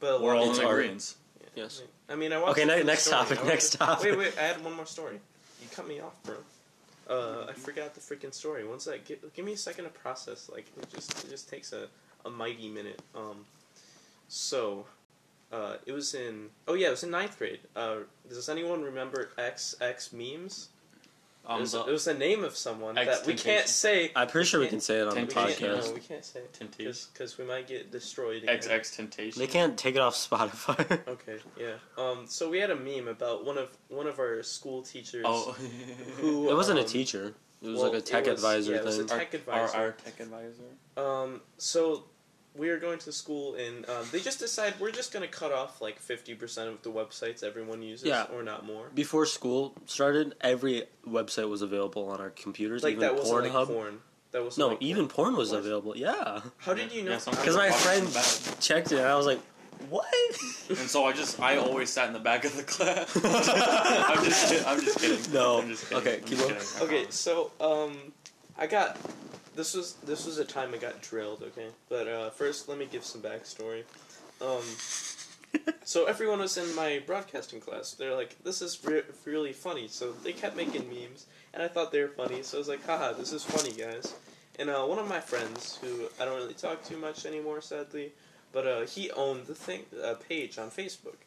But 0.00 0.20
We're 0.22 0.34
all 0.34 0.50
It's 0.50 0.58
in 0.58 0.64
art. 0.64 0.78
agreement. 0.80 1.14
Yes. 1.54 1.82
I 2.08 2.14
mean, 2.16 2.32
I 2.32 2.38
watched. 2.38 2.58
Okay, 2.58 2.64
ne- 2.64 2.82
next 2.82 3.04
story. 3.06 3.22
topic, 3.22 3.44
next 3.44 3.70
the- 3.70 3.78
topic. 3.78 4.04
Wait, 4.04 4.18
wait. 4.18 4.38
I 4.38 4.42
had 4.42 4.64
one 4.64 4.72
more 4.74 4.86
story. 4.86 5.20
You 5.62 5.68
cut 5.70 5.86
me 5.86 6.00
off, 6.00 6.14
bro. 6.24 6.36
Uh, 7.08 7.46
I 7.48 7.52
forgot 7.52 7.94
the 7.94 8.00
freaking 8.00 8.32
story. 8.32 8.66
Once 8.66 8.88
I 8.88 8.98
give, 8.98 9.18
give 9.34 9.44
me 9.44 9.52
a 9.52 9.56
second 9.56 9.84
to 9.84 9.90
process. 9.90 10.48
Like 10.50 10.66
it 10.80 10.90
just 10.92 11.24
it 11.24 11.28
just 11.30 11.48
takes 11.50 11.72
a, 11.72 11.86
a 12.24 12.30
mighty 12.30 12.68
minute. 12.68 13.00
Um, 13.14 13.44
so, 14.28 14.86
uh, 15.52 15.76
it 15.86 15.92
was 15.92 16.14
in 16.14 16.50
oh 16.68 16.74
yeah, 16.74 16.88
it 16.88 16.90
was 16.92 17.02
in 17.04 17.10
ninth 17.10 17.38
grade. 17.38 17.60
Uh, 17.76 17.96
does 18.28 18.48
anyone 18.48 18.82
remember 18.82 19.30
XX 19.38 20.12
memes? 20.12 20.68
it, 21.42 21.50
Um, 21.50 21.60
was, 21.60 21.72
the 21.72 21.80
it 21.84 21.90
was 21.90 22.04
the 22.04 22.14
name 22.14 22.44
of 22.44 22.56
someone 22.56 22.94
that 22.96 23.06
we 23.06 23.10
X-Temptation. 23.12 23.50
can't 23.50 23.68
say. 23.68 24.12
I'm 24.14 24.28
pretty 24.28 24.46
sure 24.46 24.60
we 24.60 24.68
can 24.68 24.80
say 24.80 25.00
it 25.00 25.08
on 25.08 25.14
the 25.14 25.22
We 25.22 25.26
can't, 25.26 25.50
podcast. 25.50 25.86
no, 25.88 25.92
we 25.94 26.00
can't 26.00 26.24
say 26.24 26.40
it 26.40 26.52
Temptation. 26.52 26.94
because 27.12 27.38
we 27.38 27.44
might 27.44 27.66
get 27.66 27.90
destroyed. 27.90 28.42
Again. 28.44 28.58
XX 28.58 28.94
Temptation. 28.96 29.40
They 29.40 29.46
can't 29.46 29.76
take 29.76 29.94
it 29.96 30.00
off 30.00 30.14
Spotify. 30.14 31.00
Okay, 31.08 31.38
yeah. 31.58 31.74
Um, 31.98 32.26
so 32.26 32.48
we 32.50 32.58
had 32.58 32.70
a 32.70 32.76
meme 32.76 33.08
about 33.08 33.44
one 33.44 33.58
of 33.58 33.76
one 33.88 34.06
of 34.06 34.18
our 34.20 34.42
school 34.42 34.82
teachers. 34.82 35.24
Oh, 35.26 35.52
who 36.20 36.48
it 36.50 36.54
wasn't 36.54 36.78
a 36.78 36.82
um, 36.82 36.88
teacher. 36.88 37.34
It 37.62 37.68
was 37.68 37.80
well, 37.80 37.90
like 37.92 37.98
a 37.98 38.02
tech 38.02 38.26
it 38.26 38.30
was- 38.30 38.44
advisor 38.44 38.72
yeah, 38.72 38.78
it 38.78 38.84
was 38.84 38.98
a 38.98 39.04
thing. 39.04 39.18
tech 39.18 39.34
our, 39.34 39.38
advisor. 39.64 39.76
our 39.78 39.92
tech 39.92 40.20
advisor. 40.20 40.70
Um, 40.96 41.40
so 41.58 42.04
we 42.56 42.68
are 42.70 42.78
going 42.78 42.98
to 42.98 43.12
school 43.12 43.54
and 43.54 43.88
um, 43.88 44.04
they 44.12 44.20
just 44.20 44.38
decide 44.40 44.74
we're 44.80 44.90
just 44.90 45.12
gonna 45.12 45.28
cut 45.28 45.52
off 45.52 45.80
like 45.80 45.98
fifty 45.98 46.34
percent 46.34 46.68
of 46.68 46.82
the 46.82 46.90
websites 46.90 47.42
everyone 47.42 47.82
uses, 47.82 48.06
Yeah. 48.08 48.24
or 48.34 48.42
not 48.42 48.66
more. 48.66 48.88
Before 48.94 49.24
school 49.26 49.74
started, 49.86 50.34
every 50.40 50.84
website 51.06 51.48
was 51.48 51.62
available 51.62 52.08
on 52.08 52.20
our 52.20 52.30
computers. 52.30 52.82
Like 52.82 52.92
even 52.92 53.02
that 53.02 53.14
wasn't 53.16 53.44
Pornhub. 53.44 53.54
like 53.54 53.68
porn. 53.68 53.98
That 54.32 54.44
was 54.44 54.58
no, 54.58 54.76
even 54.80 55.08
porn 55.08 55.36
was 55.36 55.50
What? 55.50 55.60
available. 55.60 55.96
Yeah, 55.96 56.40
How 56.58 56.74
did 56.74 56.92
you 56.92 57.02
know? 57.02 57.12
Yeah, 57.12 57.18
because 57.30 57.56
my 57.56 57.70
friend 57.70 58.00
in 58.00 58.04
the 58.06 58.12
back. 58.14 58.60
checked 58.60 58.92
it, 58.92 58.98
and 58.98 59.06
I 59.08 59.16
was 59.16 59.26
like, 59.26 59.40
"What?" 59.88 60.06
And 60.68 60.78
so 60.78 61.04
I 61.04 61.12
just 61.12 61.40
I 61.40 61.56
always 61.56 61.90
sat 61.90 62.06
in 62.06 62.12
the 62.12 62.20
back 62.20 62.44
of 62.44 62.56
the 62.56 62.62
class. 62.62 63.16
I'm 63.24 64.24
just 64.24 64.48
kidding. 64.48 64.66
I'm 64.66 64.80
just 64.80 64.98
kidding. 65.00 65.32
No. 65.32 65.60
I'm 65.60 65.68
just 65.68 65.88
kidding. 65.88 65.98
Okay, 65.98 66.16
I'm 66.18 66.24
keep 66.24 66.38
going. 66.38 66.56
Okay, 66.82 67.06
so 67.10 67.50
um, 67.60 68.12
I 68.56 68.68
got 68.68 68.96
this 69.60 69.74
was 69.74 69.92
this 70.06 70.24
was 70.24 70.38
a 70.38 70.44
time 70.44 70.72
I 70.72 70.78
got 70.78 71.02
drilled. 71.02 71.42
Okay, 71.42 71.68
but 71.90 72.08
uh, 72.08 72.30
first 72.30 72.66
let 72.66 72.78
me 72.78 72.88
give 72.90 73.04
some 73.04 73.20
backstory. 73.20 73.82
Um, 74.40 74.64
so 75.84 76.06
everyone 76.06 76.38
was 76.38 76.56
in 76.56 76.74
my 76.74 77.02
broadcasting 77.06 77.60
class. 77.60 77.92
They're 77.92 78.14
like, 78.14 78.42
"This 78.42 78.62
is 78.62 78.82
re- 78.82 79.02
really 79.26 79.52
funny." 79.52 79.86
So 79.88 80.12
they 80.12 80.32
kept 80.32 80.56
making 80.56 80.88
memes, 80.88 81.26
and 81.52 81.62
I 81.62 81.68
thought 81.68 81.92
they 81.92 82.00
were 82.00 82.08
funny. 82.08 82.42
So 82.42 82.56
I 82.56 82.60
was 82.60 82.68
like, 82.68 82.86
"Haha, 82.86 83.12
this 83.12 83.32
is 83.34 83.44
funny, 83.44 83.72
guys." 83.72 84.14
And 84.58 84.70
uh, 84.70 84.84
one 84.84 84.98
of 84.98 85.08
my 85.08 85.20
friends, 85.20 85.78
who 85.82 86.08
I 86.18 86.24
don't 86.24 86.36
really 86.36 86.54
talk 86.54 86.82
to 86.84 86.96
much 86.96 87.26
anymore, 87.26 87.60
sadly, 87.60 88.12
but 88.52 88.66
uh, 88.66 88.80
he 88.86 89.10
owned 89.10 89.46
the 89.46 89.54
thing 89.54 89.82
uh, 90.02 90.14
page 90.14 90.58
on 90.58 90.70
Facebook, 90.70 91.20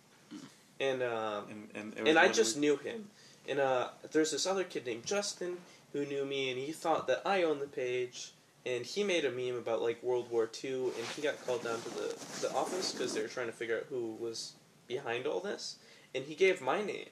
and. 0.80 1.04
Uh, 1.04 1.41
And, 1.76 1.93
and, 1.98 2.08
and 2.08 2.17
I 2.17 2.30
just 2.30 2.58
knew 2.58 2.78
him. 2.78 3.10
And 3.48 3.60
uh, 3.60 3.89
there's 4.12 4.32
this 4.32 4.48
other 4.48 4.63
kid 4.63 4.86
named 4.86 5.06
Justin 5.06 5.58
who 5.94 6.06
knew 6.06 6.26
me, 6.26 6.50
and 6.50 6.60
he 6.60 6.72
thought 6.72 7.08
that 7.08 7.22
I 7.26 7.44
owned 7.44 7.62
the 7.62 7.68
page. 7.68 8.32
And 8.66 8.86
he 8.86 9.04
made 9.04 9.26
a 9.26 9.32
meme 9.32 9.58
about 9.58 9.82
like 9.82 10.02
World 10.02 10.32
War 10.32 10.50
II, 10.64 10.86
and 10.86 11.06
he 11.16 11.22
got 11.22 11.46
called 11.46 11.64
down 11.64 11.82
to 11.82 11.90
the 11.90 12.16
the 12.42 12.54
office 12.56 12.92
because 12.94 13.14
they 13.14 13.22
were 13.22 13.28
trying 13.28 13.48
to 13.48 13.54
figure 13.54 13.78
out 13.78 13.86
who 13.90 14.16
was 14.20 14.54
behind 14.88 15.28
all 15.28 15.40
this. 15.42 15.78
And 16.16 16.24
he 16.24 16.34
gave 16.36 16.62
my 16.62 16.82
name. 16.82 17.08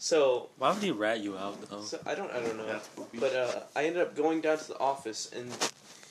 So, 0.00 0.50
Why 0.58 0.72
would 0.72 0.82
he 0.82 0.92
rat 0.92 1.20
you 1.20 1.36
out 1.36 1.60
though? 1.68 1.82
so 1.82 1.98
I 2.06 2.14
don't 2.14 2.30
I 2.30 2.38
don't 2.40 2.56
know. 2.56 2.66
That's 2.66 2.86
poopy. 2.88 3.18
But 3.18 3.34
uh, 3.34 3.60
I 3.74 3.86
ended 3.86 4.02
up 4.02 4.14
going 4.14 4.40
down 4.40 4.58
to 4.58 4.68
the 4.68 4.78
office 4.78 5.30
and 5.34 5.50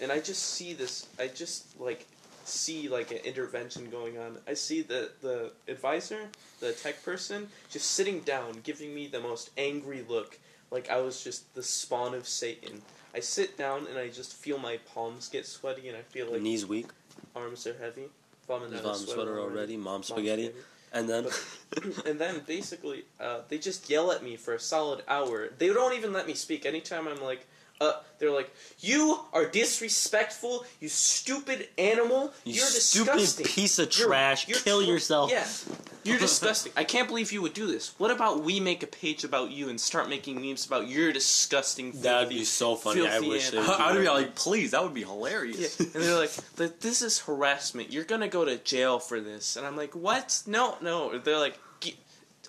and 0.01 0.11
I 0.11 0.19
just 0.19 0.43
see 0.43 0.73
this. 0.73 1.07
I 1.17 1.27
just 1.27 1.79
like 1.79 2.05
see 2.43 2.89
like 2.89 3.11
an 3.11 3.19
intervention 3.19 3.89
going 3.89 4.17
on. 4.17 4.37
I 4.45 4.53
see 4.55 4.81
the 4.81 5.11
the 5.21 5.51
advisor, 5.69 6.27
the 6.59 6.73
tech 6.73 7.01
person, 7.03 7.47
just 7.69 7.91
sitting 7.91 8.19
down, 8.21 8.59
giving 8.63 8.93
me 8.93 9.07
the 9.07 9.21
most 9.21 9.51
angry 9.57 10.03
look, 10.07 10.37
like 10.71 10.89
I 10.89 10.99
was 11.01 11.23
just 11.23 11.53
the 11.55 11.63
spawn 11.63 12.13
of 12.13 12.27
Satan. 12.27 12.81
I 13.13 13.19
sit 13.19 13.57
down 13.57 13.87
and 13.87 13.97
I 13.97 14.09
just 14.09 14.33
feel 14.33 14.57
my 14.57 14.77
palms 14.93 15.29
get 15.29 15.45
sweaty 15.45 15.87
and 15.87 15.97
I 15.97 16.01
feel 16.01 16.31
like 16.31 16.41
Knees 16.41 16.65
weak. 16.65 16.87
arms 17.35 17.65
are 17.65 17.77
heavy. 17.77 18.09
Vomit 18.47 18.71
His 18.71 18.79
out 18.79 18.85
a 18.85 18.87
mom 18.87 18.97
sweater 18.97 19.39
already, 19.39 19.75
mom 19.75 19.83
Mom 19.85 20.03
spaghetti, 20.03 20.51
and 20.93 21.09
then 21.09 21.27
and 22.05 22.19
then 22.19 22.41
basically, 22.45 23.05
uh, 23.19 23.39
they 23.49 23.57
just 23.57 23.89
yell 23.89 24.11
at 24.11 24.23
me 24.23 24.35
for 24.35 24.53
a 24.53 24.59
solid 24.59 25.03
hour. 25.07 25.49
They 25.57 25.67
don't 25.67 25.93
even 25.93 26.13
let 26.13 26.27
me 26.27 26.33
speak. 26.33 26.65
Anytime 26.65 27.07
I'm 27.07 27.21
like, 27.21 27.45
uh, 27.79 27.93
they're 28.19 28.31
like, 28.31 28.49
"You 28.79 29.19
are 29.33 29.45
disrespectful. 29.45 30.65
You 30.79 30.89
stupid 30.89 31.67
animal. 31.77 32.33
you 32.43 32.55
You're 32.55 32.65
stupid 32.65 33.13
disgusting. 33.13 33.45
piece 33.45 33.79
of 33.79 33.95
You're- 33.97 34.07
trash, 34.09 34.47
you're 34.47 34.59
kill 34.59 34.81
tr- 34.83 34.87
yourself. 34.89 35.29
Yeah, 35.31 35.47
you're 36.03 36.17
disgusting. 36.19 36.71
I 36.75 36.83
can't 36.83 37.07
believe 37.07 37.31
you 37.31 37.41
would 37.41 37.53
do 37.53 37.67
this. 37.67 37.93
What 37.99 38.09
about 38.11 38.43
we 38.43 38.59
make 38.59 38.81
a 38.83 38.87
page 38.87 39.23
about 39.23 39.51
you 39.51 39.69
and 39.69 39.79
start 39.79 40.09
making 40.09 40.41
memes 40.41 40.65
about 40.65 40.87
your 40.87 41.11
disgusting? 41.13 41.91
That'd 41.91 42.29
filthy- 42.29 42.39
be 42.39 42.45
so 42.45 42.75
funny. 42.75 43.05
I 43.05 43.09
filthy 43.11 43.29
wish 43.29 43.49
they 43.51 43.57
animal. 43.57 43.75
would 43.77 43.81
I 43.81 43.91
would 43.93 44.01
be 44.01 44.09
like, 44.09 44.35
please, 44.35 44.71
that 44.71 44.83
would 44.83 44.93
be 44.95 45.03
hilarious. 45.03 45.79
Yeah, 45.79 45.85
and 45.93 46.03
they're 46.03 46.17
like, 46.17 46.31
"Th- 46.57 46.71
"This 46.79 47.01
is 47.01 47.19
harassment. 47.19 47.91
You're 47.91 48.03
gonna 48.05 48.27
go 48.27 48.43
to 48.45 48.57
jail 48.57 48.99
for 48.99 49.19
this." 49.19 49.55
And 49.55 49.65
I'm 49.65 49.77
like, 49.77 49.93
"What? 49.95 50.41
No, 50.47 50.77
no." 50.81 51.17
They're 51.19 51.37
like, 51.37 51.59
"Gi- 51.81 51.99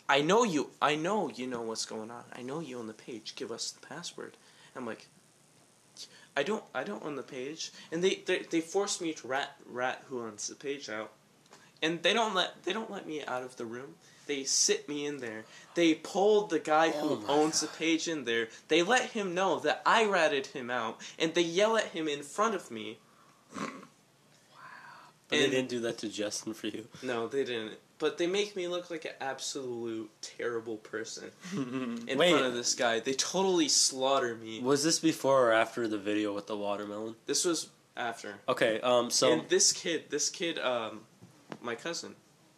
"I 0.09 0.23
know 0.23 0.45
you. 0.45 0.71
I 0.81 0.95
know 0.97 1.29
you 1.29 1.47
know 1.47 1.61
what's 1.61 1.85
going 1.85 2.11
on. 2.11 2.25
I 2.35 2.41
know 2.43 2.61
you 2.61 2.79
own 2.79 2.87
the 2.87 2.95
page. 2.95 3.35
Give 3.37 3.53
us 3.53 3.71
the 3.73 3.87
password." 3.87 4.37
I'm 4.77 4.87
like, 4.87 5.07
"I 6.39 6.43
don't. 6.43 6.65
I 6.75 6.85
don't 6.85 7.05
own 7.05 7.17
the 7.17 7.23
page." 7.39 7.73
And 7.91 8.03
they 8.05 8.23
they, 8.27 8.39
they 8.51 8.61
forced 8.61 9.01
me 9.01 9.13
to 9.15 9.29
rat 9.29 9.57
rat 9.67 9.99
who 10.09 10.23
owns 10.23 10.47
the 10.49 10.55
page 10.55 10.89
out, 10.89 11.11
and 11.83 12.03
they 12.03 12.15
don't 12.15 12.35
let 12.35 12.63
they 12.65 12.73
don't 12.73 12.91
let 12.91 13.07
me 13.07 13.25
out 13.25 13.43
of 13.43 13.57
the 13.57 13.67
room. 13.67 13.97
They 14.27 14.45
sit 14.45 14.89
me 14.89 15.07
in 15.07 15.19
there. 15.19 15.45
They 15.75 15.95
pulled 15.95 16.51
the 16.51 16.59
guy 16.59 16.91
who 16.91 17.09
Oh 17.11 17.25
owns 17.29 17.61
the 17.63 17.67
page 17.67 18.09
in 18.09 18.25
there. 18.25 18.49
They 18.69 18.83
let 18.83 19.11
him 19.11 19.35
know 19.35 19.59
that 19.61 19.83
I 19.87 20.05
ratted 20.05 20.49
him 20.49 20.71
out, 20.71 21.01
and 21.19 21.35
they 21.35 21.43
yell 21.43 21.77
at 21.77 21.87
him 21.97 22.07
in 22.09 22.23
front 22.23 22.55
of 22.55 22.71
me. 22.71 22.99
But 25.29 25.41
they 25.41 25.51
didn't 25.51 25.71
do 25.71 25.81
that 25.81 25.99
to 25.99 26.09
Justin 26.09 26.55
for 26.55 26.69
you. 26.69 26.87
No, 27.03 27.27
they 27.27 27.45
didn't. 27.45 27.79
But 27.99 28.17
they 28.19 28.27
make 28.29 28.55
me 28.55 28.69
look 28.69 28.91
like 28.91 29.05
an 29.05 29.13
absolute 29.21 30.11
terrible 30.23 30.77
person 30.77 31.31
in 31.53 32.17
Wait. 32.19 32.31
front 32.31 32.47
of 32.47 32.55
this 32.55 32.75
guy. 32.75 33.01
They 33.01 33.15
totally 33.15 33.69
slaughter 33.69 34.37
me. 34.37 34.61
Was 34.61 34.85
this 34.85 34.99
before 35.01 35.49
or 35.49 35.53
after 35.53 35.89
the 35.89 35.99
video 35.99 36.33
with 36.33 36.47
the 36.47 36.57
watermelon? 36.57 37.17
This 37.27 37.45
was 37.45 37.71
after. 37.97 38.37
Okay, 38.49 38.81
um, 38.83 39.11
so 39.11 39.33
and 39.33 39.49
this 39.49 39.73
kid, 39.73 40.05
this 40.11 40.31
kid, 40.31 40.59
um, 40.61 41.01
my 41.61 41.75
cousin, 41.75 42.15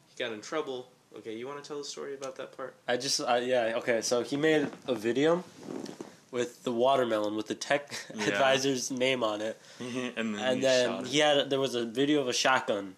he 0.08 0.22
got 0.22 0.32
in 0.32 0.40
trouble. 0.42 0.90
Okay, 1.16 1.34
you 1.34 1.46
want 1.48 1.62
to 1.62 1.66
tell 1.66 1.78
the 1.78 1.84
story 1.84 2.14
about 2.14 2.36
that 2.36 2.56
part? 2.56 2.74
I 2.86 2.96
just, 2.96 3.20
I, 3.20 3.38
yeah, 3.38 3.72
okay, 3.76 4.00
so 4.02 4.22
he 4.22 4.36
made 4.36 4.68
a 4.86 4.94
video 4.94 5.42
with 6.30 6.62
the 6.62 6.70
watermelon 6.70 7.34
with 7.34 7.48
the 7.48 7.54
tech 7.54 7.94
Yeah. 8.14 8.26
advisor's 8.26 8.90
name 8.90 9.24
on 9.24 9.40
it, 9.40 9.60
and 9.80 10.34
then, 10.34 10.38
and 10.38 10.56
he 10.56 10.60
then 10.60 11.04
he 11.04 11.18
had 11.18 11.50
there 11.50 11.58
was 11.58 11.74
a 11.74 11.84
video 11.86 12.20
of 12.20 12.28
a 12.28 12.32
shotgun, 12.32 12.94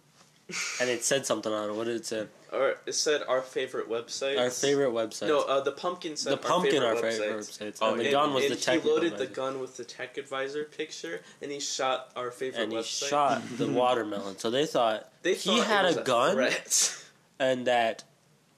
and 0.81 0.88
it 0.91 1.05
said 1.05 1.27
something 1.27 1.53
on 1.53 1.71
it. 1.71 1.75
What 1.75 1.85
did 1.85 1.97
it 1.97 2.07
say? 2.07 2.27
Or 2.53 2.77
it 2.85 2.95
said 2.95 3.23
our 3.29 3.41
favorite 3.41 3.88
website. 3.88 4.38
Our 4.38 4.51
favorite 4.51 4.91
website. 4.93 5.29
No, 5.29 5.41
uh, 5.41 5.61
the 5.61 5.73
pumpkin 5.73 6.17
said 6.17 6.35
the 6.35 6.37
pumpkin, 6.37 6.83
our 6.83 6.91
our 6.91 6.97
favorite, 6.97 7.19
favorite 7.19 7.41
websites. 7.47 7.79
Oh, 7.81 7.93
and 7.93 8.01
the 8.01 8.05
and- 8.05 8.12
gun 8.12 8.35
was 8.35 8.49
the 8.49 8.55
he 8.57 8.61
tech 8.61 8.85
loaded 8.85 9.17
the 9.17 9.27
gun 9.27 9.59
with 9.61 9.77
the 9.77 9.85
tech 9.85 10.19
advisor 10.19 10.65
picture, 10.65 11.23
and 11.41 11.51
he 11.51 11.61
shot 11.61 12.11
our 12.15 12.31
favorite 12.31 12.62
and 12.65 12.73
he 12.73 12.83
shot 12.83 13.43
the 13.57 13.67
watermelon. 13.69 14.38
So 14.38 14.51
they 14.51 14.67
thought 14.67 15.09
They 15.23 15.35
he 15.35 15.61
thought 15.61 15.61
it 15.61 15.67
had 15.67 15.97
a 15.99 16.03
gun 16.03 16.51
and 17.38 17.67
that 17.67 18.05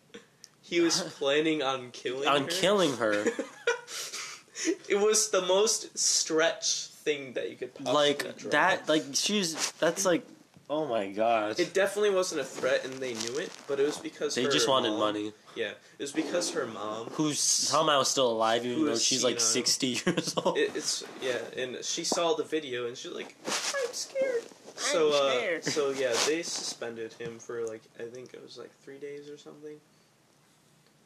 he 0.61 0.80
was 0.80 1.00
planning 1.00 1.62
on 1.62 1.90
killing 1.92 2.26
on 2.28 2.42
her. 2.42 2.48
killing 2.48 2.96
her, 2.96 3.12
it 4.88 4.98
was 4.98 5.30
the 5.30 5.42
most 5.42 5.96
stretch 5.96 6.87
thing 6.88 7.35
that 7.35 7.50
you 7.50 7.57
could 7.57 7.74
possibly 7.74 7.94
like 7.94 8.38
that, 8.50 8.88
like 8.88 9.04
she's 9.12 9.70
that's 9.72 10.04
like, 10.04 10.26
oh 10.70 10.87
my 10.87 11.09
gosh. 11.09 11.59
It 11.59 11.74
definitely 11.74 12.11
wasn't 12.11 12.40
a 12.40 12.44
threat, 12.44 12.85
and 12.85 12.94
they 12.94 13.14
knew 13.14 13.38
it. 13.38 13.50
But 13.66 13.81
it 13.81 13.87
was 13.87 13.98
because 13.98 14.35
They 14.35 14.44
her 14.44 14.50
just 14.50 14.68
wanted 14.68 14.90
mom- 14.90 15.00
money. 15.00 15.33
Yeah, 15.55 15.70
it 15.98 16.03
was 16.03 16.12
because 16.12 16.50
her 16.53 16.66
mom. 16.66 17.07
Who's 17.12 17.38
somehow 17.38 18.03
still 18.03 18.31
alive, 18.31 18.64
even 18.64 18.79
Who 18.79 18.87
though 18.87 18.96
she's 18.96 19.22
like 19.24 19.40
senile. 19.40 19.53
sixty 19.66 19.87
years 20.07 20.35
old. 20.37 20.59
It, 20.59 20.72
it's 20.74 21.05
yeah, 21.22 21.38
and 21.57 21.85
she 21.85 22.05
saw 22.05 22.35
the 22.35 22.44
video, 22.44 22.87
and 22.87 22.96
she's 22.96 23.12
like, 23.12 23.35
"I'm 23.46 23.92
scared." 23.92 24.42
so 24.77 25.11
uh, 25.11 25.31
scared. 25.38 25.64
so 25.64 25.90
yeah, 25.90 26.12
they 26.27 26.42
suspended 26.42 27.12
him 27.14 27.38
for 27.38 27.64
like 27.66 27.83
I 28.00 28.05
think 28.05 28.35
it 28.35 28.42
was 28.42 28.59
like 28.59 28.70
three 28.83 28.98
days 28.98 29.29
or 29.29 29.38
something. 29.38 29.77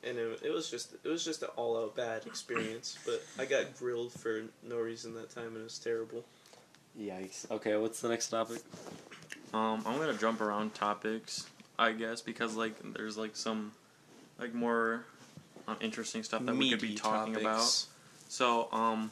And 0.05 0.17
it, 0.17 0.41
it 0.45 0.51
was 0.51 0.71
just 0.71 0.95
it 1.05 1.09
was 1.09 1.25
just 1.25 1.43
an 1.43 1.49
all 1.57 1.77
out 1.77 1.95
bad 1.97 2.25
experience. 2.27 2.97
but 3.05 3.23
I 3.39 3.45
got 3.45 3.77
grilled 3.79 4.13
for 4.13 4.45
no 4.63 4.79
reason 4.79 5.13
that 5.15 5.29
time, 5.31 5.49
and 5.49 5.59
it 5.59 5.65
was 5.65 5.79
terrible. 5.79 6.25
Yikes. 6.99 7.51
Okay, 7.51 7.77
what's 7.77 8.01
the 8.01 8.09
next 8.09 8.29
topic? 8.29 8.63
Um, 9.55 9.83
I'm 9.87 9.99
gonna 9.99 10.15
jump 10.15 10.41
around 10.41 10.75
topics, 10.75 11.47
I 11.79 11.93
guess, 11.93 12.21
because 12.21 12.55
like 12.55 12.75
there's 12.95 13.17
like 13.17 13.37
some 13.37 13.73
like 14.39 14.55
more 14.55 15.05
uh, 15.67 15.75
interesting 15.81 16.23
stuff 16.23 16.45
that 16.45 16.57
we 16.57 16.71
could 16.71 16.81
be 16.81 16.95
talking 16.95 17.37
about. 17.37 17.87
So, 18.29 18.69
um, 18.73 19.11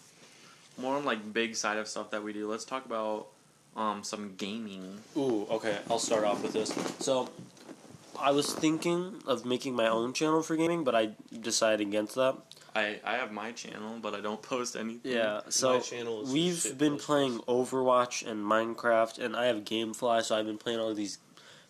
more 0.78 0.96
on 0.96 1.04
like 1.04 1.32
big 1.32 1.56
side 1.56 1.78
of 1.78 1.88
stuff 1.88 2.10
that 2.10 2.22
we 2.22 2.32
do. 2.32 2.48
Let's 2.50 2.64
talk 2.64 2.84
about 2.84 3.28
um 3.76 4.04
some 4.04 4.34
gaming. 4.36 4.98
Ooh, 5.16 5.46
okay, 5.50 5.78
I'll 5.90 5.98
start 5.98 6.24
off 6.24 6.42
with 6.42 6.52
this. 6.52 6.72
So, 6.98 7.30
I 8.18 8.30
was 8.30 8.52
thinking 8.54 9.22
of 9.26 9.44
making 9.44 9.74
my 9.74 9.88
own 9.88 10.12
channel 10.12 10.42
for 10.42 10.56
gaming, 10.56 10.84
but 10.84 10.94
I 10.94 11.10
decided 11.40 11.86
against 11.86 12.14
that. 12.16 12.36
I 12.76 13.00
I 13.04 13.14
have 13.16 13.32
my 13.32 13.52
channel, 13.52 13.98
but 14.00 14.12
I 14.14 14.20
don't 14.20 14.42
post 14.42 14.76
anything. 14.76 15.12
Yeah, 15.12 15.40
so 15.48 15.74
My 15.74 15.80
channel 15.80 16.22
is 16.22 16.30
we've 16.30 16.78
been 16.78 16.94
post. 16.94 17.06
playing 17.06 17.38
Overwatch 17.48 18.26
and 18.30 18.38
Minecraft, 18.44 19.18
and 19.24 19.34
I 19.36 19.46
have 19.46 19.58
GameFly, 19.64 20.22
so 20.22 20.36
I've 20.36 20.46
been 20.46 20.58
playing 20.58 20.80
all 20.80 20.92
these 20.94 21.18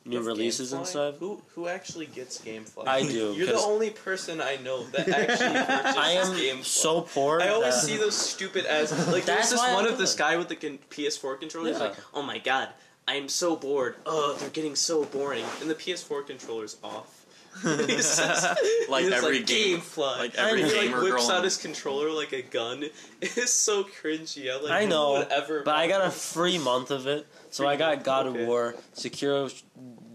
new 0.05 0.12
You 0.12 0.19
have 0.19 0.27
releases 0.27 0.73
and 0.73 0.87
stuff. 0.87 1.16
Who 1.19 1.42
who 1.55 1.66
actually 1.69 2.07
gets 2.07 2.38
GameFly? 2.40 2.87
I 2.87 3.03
do, 3.03 3.33
You're 3.37 3.47
the 3.49 3.55
only 3.75 3.90
person 3.90 4.40
I 4.40 4.57
know 4.57 4.85
that 4.95 5.09
actually 5.09 5.59
purchases 5.64 5.97
I 6.09 6.11
am 6.23 6.27
GameFly. 6.35 6.64
so 6.64 7.01
poor. 7.03 7.40
I 7.40 7.49
always 7.49 7.75
that- 7.75 7.83
see 7.87 7.97
those 7.97 8.16
stupid 8.16 8.66
ass 8.66 8.90
like 9.12 9.25
That's 9.25 9.27
there's 9.27 9.51
this 9.51 9.59
why 9.61 9.71
I 9.71 9.75
one 9.75 9.87
of 9.87 9.99
this 9.99 10.14
guy 10.14 10.37
with 10.37 10.49
the 10.49 10.57
con- 10.57 10.79
PS4 10.90 11.40
controller. 11.40 11.69
He's 11.71 11.81
like, 11.81 11.95
oh 12.14 12.23
my 12.23 12.38
god, 12.38 12.69
I'm 13.09 13.29
so 13.29 13.55
bored. 13.57 13.97
Oh, 14.07 14.37
they're 14.40 14.51
getting 14.51 14.75
so 14.77 15.05
boring, 15.05 15.45
and 15.61 15.69
the 15.71 15.75
PS4 15.75 16.27
controller's 16.27 16.77
off. 16.83 17.26
he 17.87 18.03
says, 18.03 18.45
Like 18.88 19.05
every 19.07 19.38
like, 19.38 19.47
game- 19.47 19.79
GameFly. 19.79 20.19
like 20.19 20.35
every 20.35 20.62
he 20.62 20.69
gamer 20.71 20.97
like 20.97 21.03
whips 21.05 21.27
girl 21.27 21.37
out 21.37 21.45
his 21.45 21.57
controller 21.57 22.11
like 22.11 22.33
a 22.33 22.42
gun. 22.42 22.85
It's 23.23 23.53
so 23.53 23.85
cringy. 23.85 24.51
I 24.51 24.61
like. 24.61 24.71
I 24.73 24.85
know, 24.87 25.12
whatever. 25.12 25.62
but 25.62 25.75
I 25.75 25.88
got 25.88 26.07
a 26.07 26.11
free 26.11 26.59
month 26.59 26.90
of 26.90 27.07
it, 27.07 27.27
so 27.51 27.64
Free 27.64 27.73
I 27.73 27.77
got 27.77 27.95
month, 27.97 28.05
God 28.05 28.27
okay. 28.27 28.42
of 28.42 28.47
War, 28.49 28.75
Sekiro, 28.95 29.62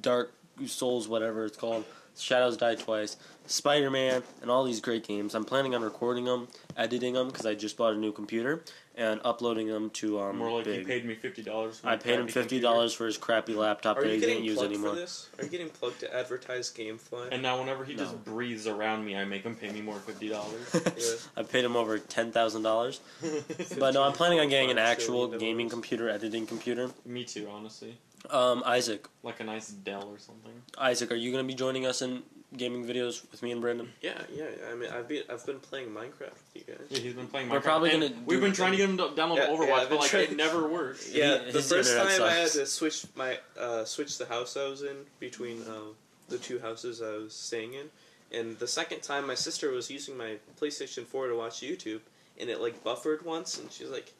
Dark 0.01 0.33
Souls, 0.67 1.07
whatever 1.07 1.45
it's 1.45 1.57
called, 1.57 1.83
Shadows 2.15 2.57
Die 2.57 2.75
Twice, 2.75 3.17
Spider 3.47 3.89
Man, 3.89 4.23
and 4.41 4.51
all 4.51 4.63
these 4.63 4.79
great 4.79 5.05
games. 5.07 5.33
I'm 5.33 5.45
planning 5.45 5.73
on 5.73 5.81
recording 5.81 6.25
them, 6.25 6.47
editing 6.77 7.13
them 7.13 7.27
because 7.27 7.45
I 7.45 7.55
just 7.55 7.75
bought 7.77 7.93
a 7.93 7.97
new 7.97 8.11
computer, 8.11 8.63
and 8.95 9.21
uploading 9.23 9.67
them 9.67 9.89
to 9.91 10.19
um. 10.19 10.37
More 10.37 10.51
like 10.57 10.65
Big. 10.65 10.79
you 10.79 10.85
paid 10.85 11.05
me 11.05 11.15
fifty 11.15 11.41
dollars. 11.41 11.81
I 11.83 11.95
paid 11.95 12.19
him 12.19 12.27
fifty 12.27 12.59
dollars 12.59 12.93
for 12.93 13.05
his 13.05 13.17
crappy 13.17 13.53
laptop 13.55 13.97
Are 13.97 14.01
that 14.01 14.07
you 14.07 14.13
he 14.15 14.19
didn't 14.19 14.29
getting 14.35 14.45
use 14.45 14.55
plugged 14.57 14.73
anymore. 14.73 14.89
for 14.91 14.95
this? 14.95 15.29
Are 15.39 15.43
you 15.45 15.49
getting 15.49 15.69
plugged 15.69 15.99
to 16.01 16.13
advertise 16.15 16.71
GameFly? 16.71 17.29
And 17.31 17.41
now 17.41 17.59
whenever 17.59 17.85
he 17.85 17.93
No. 17.93 18.03
just 18.03 18.23
breathes 18.25 18.67
around 18.67 19.05
me, 19.05 19.15
I 19.15 19.23
make 19.25 19.43
him 19.43 19.55
pay 19.55 19.71
me 19.71 19.81
more 19.81 19.95
fifty 19.99 20.29
dollars. 20.29 20.69
Yeah. 20.73 21.13
I 21.37 21.43
paid 21.43 21.63
him 21.65 21.75
over 21.75 21.97
ten 21.99 22.31
thousand 22.31 22.63
dollars, 22.63 22.99
but 23.79 23.93
no, 23.93 24.03
I'm 24.03 24.13
planning 24.13 24.39
on 24.39 24.49
getting 24.49 24.71
an 24.71 24.77
Five 24.77 24.85
actual 24.87 25.27
trillion 25.27 25.39
gaming 25.39 25.67
dollars. 25.67 25.73
computer, 25.73 26.09
editing 26.09 26.45
computer. 26.45 26.89
me 27.05 27.23
too, 27.23 27.47
honestly. 27.49 27.97
Um, 28.29 28.61
Izak, 28.63 29.05
Like 29.23 29.39
a 29.39 29.43
nice 29.43 29.69
Dell 29.69 30.07
or 30.07 30.19
something. 30.19 30.51
Izak, 30.77 31.11
are 31.11 31.15
you 31.15 31.31
gonna 31.31 31.43
be 31.43 31.55
joining 31.55 31.85
us 31.87 32.01
in 32.03 32.21
gaming 32.57 32.85
videos 32.85 33.29
with 33.31 33.41
me 33.43 33.51
and 33.51 33.61
Brandon? 33.61 33.89
Yeah, 34.01 34.21
yeah. 34.33 34.45
I 34.71 34.75
mean, 34.75 34.89
I've 34.91 35.07
been 35.07 35.23
I've 35.29 35.45
been 35.45 35.59
playing 35.59 35.89
Minecraft 35.89 36.19
with 36.33 36.51
you 36.55 36.63
guys. 36.67 36.77
Yeah, 36.89 36.99
he's 36.99 37.13
been 37.13 37.27
playing. 37.27 37.47
Minecraft. 37.47 37.51
We're 37.51 37.59
Minecraft, 37.59 37.63
probably 37.63 37.91
and 37.91 38.01
gonna 38.03 38.15
We've 38.25 38.41
been 38.41 38.53
trying 38.53 38.71
to 38.71 38.77
get 38.77 38.89
him 38.89 38.97
to 38.97 39.03
download 39.05 39.37
Yeah, 39.37 39.49
yeah, 39.51 39.57
Overwatch, 39.57 39.79
I've 39.79 39.89
but 39.89 39.99
like 39.99 40.09
trying- 40.09 40.31
it 40.31 40.35
never 40.35 40.67
works. 40.67 41.11
Yeah, 41.13 41.39
He- 41.45 41.51
the 41.51 41.61
first 41.61 41.91
internet 41.91 42.17
time 42.19 42.27
I 42.27 42.31
had 42.33 42.51
to 42.51 42.65
switch 42.65 43.05
my 43.15 43.39
uh, 43.59 43.85
switch 43.85 44.17
the 44.17 44.25
house 44.25 44.57
I 44.57 44.67
was 44.67 44.81
in 44.83 44.97
between 45.19 45.61
uh, 45.63 45.93
the 46.29 46.37
two 46.37 46.59
houses 46.59 47.01
I 47.01 47.17
was 47.17 47.33
staying 47.33 47.73
in, 47.73 47.89
and 48.37 48.57
the 48.59 48.67
second 48.67 49.01
time 49.01 49.27
my 49.27 49.35
sister 49.35 49.71
was 49.71 49.89
using 49.89 50.17
my 50.17 50.37
PlayStation 50.59 51.05
Four 51.05 51.27
to 51.27 51.35
watch 51.35 51.61
YouTube, 51.61 52.01
and 52.39 52.49
it 52.49 52.59
like 52.61 52.83
buffered 52.83 53.23
once, 53.25 53.57
and 53.59 53.71
she's 53.71 53.89
like, 53.89 54.13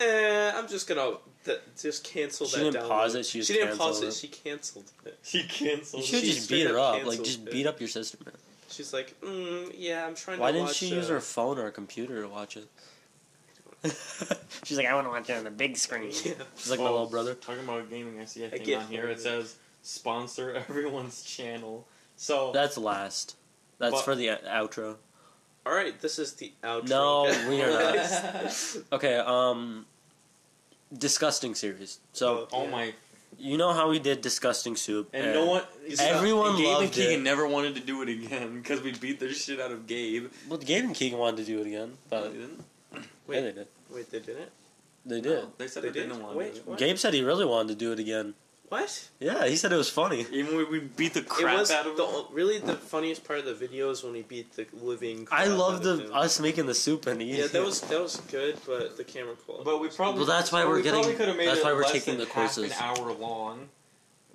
"Eh, 0.00 0.52
I'm 0.54 0.66
just 0.68 0.86
gonna 0.88 1.16
th- 1.44 1.60
just 1.80 2.04
cancel 2.04 2.46
that. 2.46 2.52
She 2.52 2.58
that." 2.58 2.72
didn't 2.72 2.84
download." 2.84 2.88
pause 2.88 3.14
it, 3.14 3.26
she 3.26 3.38
just 3.40 3.52
didn't 3.52 3.78
pause 3.78 4.00
canceled 4.00 4.04
it. 4.04 4.08
it. 4.08 4.14
She 4.14 4.28
canceled 4.28 4.84
it. 5.06 5.18
He 5.24 5.42
canceled. 5.44 6.02
You 6.02 6.06
should 6.08 6.20
She 6.20 6.26
just 6.32 6.44
straight 6.44 6.64
beat 6.64 6.70
her 6.70 6.78
up 6.78 6.94
up, 6.94 6.94
like 6.94 7.04
canceled 7.04 7.24
just 7.26 7.38
it. 7.46 7.52
beat 7.52 7.66
up 7.66 7.80
your 7.80 7.88
sister, 7.88 8.18
man. 8.24 8.34
She's 8.68 8.92
like, 8.92 9.20
mm, 9.20 9.72
"Yeah, 9.76 10.06
I'm 10.06 10.14
trying 10.14 10.38
to. 10.38 10.40
Why 10.42 10.48
to 10.48 10.52
didn't 10.54 10.66
watch." 10.68 10.76
she 10.76 10.86
use 10.88 11.10
uh, 11.10 11.14
her 11.14 11.20
phone 11.20 11.58
or 11.58 11.66
a 11.66 11.72
computer 11.72 12.22
to 12.22 12.28
watch 12.28 12.56
it? 12.56 12.66
She's 14.64 14.76
like, 14.76 14.86
I 14.86 14.94
want 14.94 15.06
to 15.06 15.10
watch 15.10 15.28
it 15.28 15.36
on 15.36 15.44
the 15.44 15.50
big 15.50 15.76
screen. 15.76 16.04
Yeah. 16.24 16.34
She's 16.56 16.70
like 16.70 16.78
my 16.78 16.84
Well, 16.84 16.92
little 16.92 17.08
brother. 17.08 17.34
Talking 17.34 17.64
about 17.64 17.90
gaming, 17.90 18.20
I 18.20 18.26
see 18.26 18.44
a 18.44 18.46
I 18.46 18.50
thing 18.50 18.62
get 18.64 18.82
on 18.82 18.86
here. 18.88 19.08
It 19.08 19.18
it. 19.18 19.20
says 19.20 19.56
sponsor 19.82 20.52
everyone's 20.68 21.22
channel. 21.22 21.86
So 22.16 22.52
That's 22.52 22.78
last. 22.78 23.36
That's 23.78 23.94
But- 23.94 24.04
for 24.04 24.14
the 24.14 24.30
uh, 24.30 24.36
outro. 24.46 24.96
All 25.64 25.72
right, 25.74 25.98
this 26.00 26.18
is 26.18 26.32
the 26.34 26.52
outro. 26.64 26.88
No, 26.88 27.22
we 27.48 27.62
are 27.62 27.70
not. 27.70 28.76
Okay, 28.92 29.16
um, 29.16 29.86
disgusting 30.96 31.54
series. 31.54 31.98
So 32.12 32.48
oh 32.52 32.64
Yeah. 32.64 32.70
my 32.70 32.94
You 33.38 33.56
know 33.56 33.72
how 33.72 33.88
we 33.88 33.98
did 33.98 34.20
disgusting 34.20 34.76
soup, 34.76 35.08
And 35.12 35.32
no 35.32 35.46
one, 35.46 35.62
Everyone 35.98 36.50
and 36.50 36.58
Gabe 36.58 36.66
and 36.66 36.78
loved 36.82 36.92
Keegan 36.94 37.20
it. 37.20 37.22
never 37.22 37.46
wanted 37.46 37.74
to 37.76 37.80
do 37.80 38.02
it 38.02 38.08
again 38.08 38.60
because 38.60 38.82
we 38.82 38.92
beat 38.92 39.18
the 39.20 39.32
shit 39.32 39.58
out 39.60 39.70
of 39.72 39.86
Gabe. 39.86 40.30
Well, 40.48 40.58
Gabe 40.58 40.84
and 40.84 40.94
Keegan 40.94 41.18
wanted 41.18 41.38
to 41.38 41.44
do 41.44 41.60
it 41.60 41.66
again, 41.66 41.96
but 42.10 42.32
They 42.32 42.38
didn't. 42.38 42.64
yeah, 42.92 43.40
they 43.40 43.52
did. 43.52 43.68
Wait, 43.90 44.10
they 44.10 44.20
didn't. 44.20 44.50
They 45.06 45.20
did. 45.20 45.44
They 45.58 45.66
said 45.68 45.82
They 45.82 45.88
they, 45.88 46.00
didn't 46.00 46.16
did? 46.18 46.22
want 46.24 46.36
Wait, 46.36 46.54
to. 46.56 46.60
what? 46.62 46.78
Gabe 46.78 46.96
said 46.98 47.14
he 47.14 47.22
really 47.22 47.44
wanted 47.46 47.68
to 47.68 47.74
do 47.74 47.90
it 47.92 47.98
again. 47.98 48.34
What? 48.72 49.10
Yeah, 49.20 49.46
he 49.48 49.56
said 49.56 49.70
it 49.70 49.76
was 49.76 49.90
funny. 49.90 50.24
Even 50.32 50.56
when 50.56 50.70
we 50.70 50.78
beat 50.80 51.12
the 51.12 51.20
crap 51.20 51.56
it 51.56 51.58
was 51.58 51.70
out 51.70 51.86
of 51.86 51.94
the, 51.98 52.06
him. 52.06 52.24
really 52.32 52.56
the 52.58 52.74
funniest 52.74 53.22
part 53.22 53.38
of 53.38 53.44
the 53.44 53.52
video 53.52 53.90
is 53.90 54.02
when 54.02 54.14
he 54.14 54.22
beat 54.22 54.50
the 54.56 54.66
living. 54.72 55.28
I 55.30 55.44
love 55.44 55.82
the 55.82 56.10
us 56.14 56.40
making 56.40 56.64
the 56.64 56.74
soup 56.74 57.06
and 57.06 57.20
eating. 57.20 57.36
Yeah, 57.40 57.48
that 57.48 57.62
was 57.62 57.82
that 57.82 58.00
was 58.00 58.16
good, 58.30 58.56
but 58.66 58.96
the 58.96 59.04
camera 59.04 59.34
quality. 59.34 59.64
But 59.66 59.82
we 59.82 59.88
probably 59.88 60.20
Well, 60.20 60.26
that's 60.26 60.50
why 60.50 60.62
but 60.62 60.70
we're 60.70 60.76
we 60.76 60.82
getting- 60.84 61.00
Probably 61.02 61.16
could 61.18 61.28
have 61.28 61.36
made 61.36 61.48
that's 61.48 61.58
it 61.60 61.64
why 61.64 61.74
we're 61.74 61.82
less 61.82 61.92
taking 61.92 62.16
than 62.16 62.26
the 62.26 62.32
courses. 62.32 62.72
An 62.72 62.78
hour 62.80 63.12
long. 63.12 63.68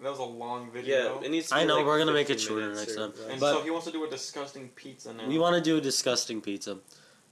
That 0.03 0.11
was 0.11 0.19
a 0.19 0.23
long 0.23 0.69
video. 0.69 0.95
Yeah, 0.95 1.03
video. 1.13 1.21
it 1.23 1.31
needs. 1.31 1.47
To 1.49 1.55
I 1.55 1.63
know, 1.63 1.77
like 1.77 1.87
we're 1.87 1.97
gonna 1.97 2.13
make 2.13 2.29
it 2.29 2.39
shorter 2.39 2.75
next 2.75 2.95
time. 2.95 3.13
less. 3.17 3.19
and 3.31 3.39
but- 3.39 3.55
so 3.55 3.61
he 3.63 3.71
wants 3.71 3.87
to 3.87 3.91
do 3.91 4.03
a 4.05 4.07
disgusting 4.07 4.69
pizza 4.75 5.15
now. 5.15 5.27
We 5.27 5.39
want 5.39 5.55
to 5.55 5.61
do 5.61 5.77
a 5.77 5.81
disgusting 5.81 6.41
pizza 6.41 6.77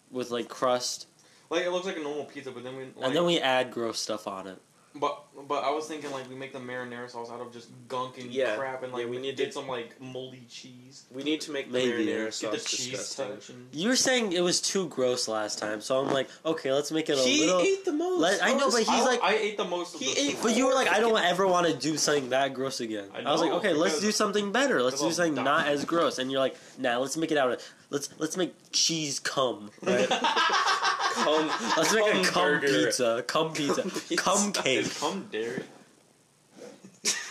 with 0.10 0.32
like 0.32 0.50
crust, 0.50 1.06
like 1.52 1.66
it 1.66 1.70
looks 1.70 1.86
like 1.86 1.98
a 1.98 2.02
normal 2.02 2.26
pizza, 2.26 2.50
but 2.50 2.64
then 2.64 2.76
we 2.76 2.86
like, 2.86 2.94
and 3.06 3.16
then 3.16 3.26
we 3.26 3.40
add 3.40 3.70
gross 3.70 4.00
stuff 4.00 4.28
on 4.28 4.48
it. 4.48 4.60
But 4.98 5.22
but 5.50 5.64
I 5.66 5.72
was 5.72 5.88
thinking 5.88 6.10
like 6.12 6.30
we 6.30 6.36
make 6.36 6.54
the 6.54 6.60
marinara 6.60 7.10
sauce 7.10 7.30
out 7.30 7.42
of 7.42 7.52
just 7.52 7.68
gunk 7.90 8.18
and 8.18 8.32
Yeah. 8.32 8.56
crap, 8.56 8.82
and 8.82 8.94
like 8.94 9.02
Yeah, 9.04 9.10
we 9.10 9.18
we 9.18 9.22
need 9.24 9.36
get 9.36 9.48
to- 9.48 9.52
some 9.52 9.68
like 9.68 10.00
moldy 10.00 10.46
cheese. 10.50 11.04
We 11.12 11.22
need 11.24 11.42
to 11.42 11.52
make 11.52 11.68
the 11.68 11.74
Maybe. 11.74 12.06
marinara 12.06 12.26
Get 12.26 12.34
sauce 12.34 12.52
the 12.64 12.70
cheese 12.70 12.90
disgusting. 12.92 13.28
touch. 13.36 13.50
And, 13.50 13.68
You 13.74 13.90
were 13.90 13.98
saying 13.98 14.32
it 14.32 14.40
was 14.40 14.62
too 14.62 14.88
gross 14.88 15.28
last 15.28 15.60
time, 15.60 15.82
so 15.82 16.00
I'm 16.00 16.14
like, 16.14 16.30
okay, 16.46 16.72
let's 16.72 16.92
make 16.94 17.10
it 17.10 17.14
a 17.14 17.16
little. 17.18 17.30
He 17.30 17.46
little. 17.46 17.62
ate 17.62 17.84
the 17.84 17.92
most. 17.92 18.22
Let- 18.22 18.42
I 18.44 18.54
know, 18.54 18.72
but 18.72 18.88
I, 18.88 18.96
he's 18.96 19.06
like- 19.06 19.22
I 19.24 19.36
ate 19.36 19.58
the 19.58 19.66
most. 19.66 19.96
Of 19.96 20.02
He 20.02 20.14
the 20.14 20.20
ate. 20.32 20.38
But 20.42 20.56
you 20.56 20.66
were 20.66 20.74
like, 20.74 20.88
I 20.90 21.02
don't 21.02 21.18
ever 21.34 21.46
want 21.46 21.68
to 21.68 21.74
do 21.74 21.98
something 21.98 22.30
that 22.30 22.54
gross 22.54 22.80
again. 22.80 23.10
I 23.14 23.20
I, 23.20 23.32
was 23.34 23.42
like, 23.42 23.50
know, 23.52 23.58
okay, 23.58 23.74
let's 23.74 23.96
because- 23.96 24.02
do 24.02 24.12
something 24.14 24.52
better. 24.54 24.82
Let's 24.82 24.98
do 25.02 25.04
because 25.08 25.18
something 25.18 25.38
I'm 25.40 25.44
not 25.44 25.68
as 25.68 25.84
gross. 25.84 26.18
And 26.20 26.32
you're 26.32 26.40
like, 26.40 26.56
nah, 26.78 26.98
let's 27.00 27.18
make 27.18 27.32
it 27.34 27.38
out 27.38 27.52
of. 27.52 27.62
Let's 27.90 28.08
let's 28.18 28.38
make 28.38 28.54
cheese 28.72 29.20
cum. 29.20 29.72
Right? 29.84 30.08
cum. 31.16 31.48
let's 31.78 31.94
make 31.94 32.06
a 32.08 32.12
cum 32.14 32.24
cum 32.24 32.44
burger. 32.44 32.68
pizza. 32.86 33.24
Cum 33.28 33.54
pizza. 33.54 33.82
Cum 33.82 33.92
pizza. 33.92 34.16
Cum 34.18 34.52
cake. 34.52 34.80
It's 34.80 35.00
cum 35.00 35.28
dairy. 35.32 35.64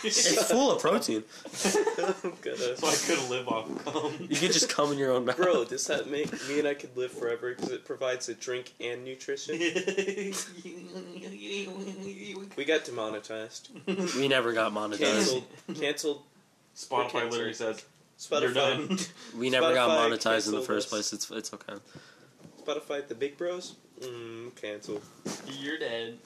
It's 0.05 0.49
full 0.49 0.71
of 0.71 0.79
protein. 0.81 1.23
I'm 2.23 2.33
gonna- 2.41 2.77
So 2.77 2.87
I 2.87 2.95
could 2.95 3.29
live 3.29 3.47
off 3.49 3.67
cum. 3.85 4.13
You 4.21 4.37
could 4.37 4.53
just 4.53 4.69
cum 4.69 4.91
in 4.93 4.97
your 4.97 5.11
own 5.11 5.25
mouth. 5.25 5.35
Bro, 5.35 5.65
does 5.65 5.85
that 5.87 6.09
make 6.09 6.31
me 6.47 6.59
and 6.59 6.67
I 6.67 6.75
could 6.75 6.95
live 6.95 7.11
forever 7.11 7.53
because 7.53 7.71
it 7.71 7.83
provides 7.83 8.29
a 8.29 8.35
drink 8.35 8.73
and 8.79 9.03
nutrition? 9.03 9.59
We 12.55 12.63
got 12.65 12.85
demonetized. 12.85 13.69
We 14.17 14.27
never 14.27 14.53
got 14.53 14.71
monetized. 14.73 14.99
Cancelled. 14.99 15.43
Canceled. 15.79 16.21
Spotify 16.75 17.09
Cancer. 17.11 17.29
literally 17.31 17.53
says 17.53 17.83
Spotify. 18.19 18.41
you're 18.41 18.53
done. 18.53 18.97
We 19.37 19.49
never 19.49 19.73
got 19.73 19.89
monetized 19.89 20.47
in 20.47 20.53
the 20.55 20.61
first 20.61 20.87
us. 20.87 20.89
place. 20.91 21.13
It's 21.13 21.29
it's 21.31 21.53
okay. 21.53 21.73
Spotify, 22.65 23.07
the 23.07 23.15
big 23.15 23.37
bros. 23.37 23.75
Mm, 24.01 24.53
canceled. 24.55 25.01
you're 25.59 25.77
dead. 25.79 26.17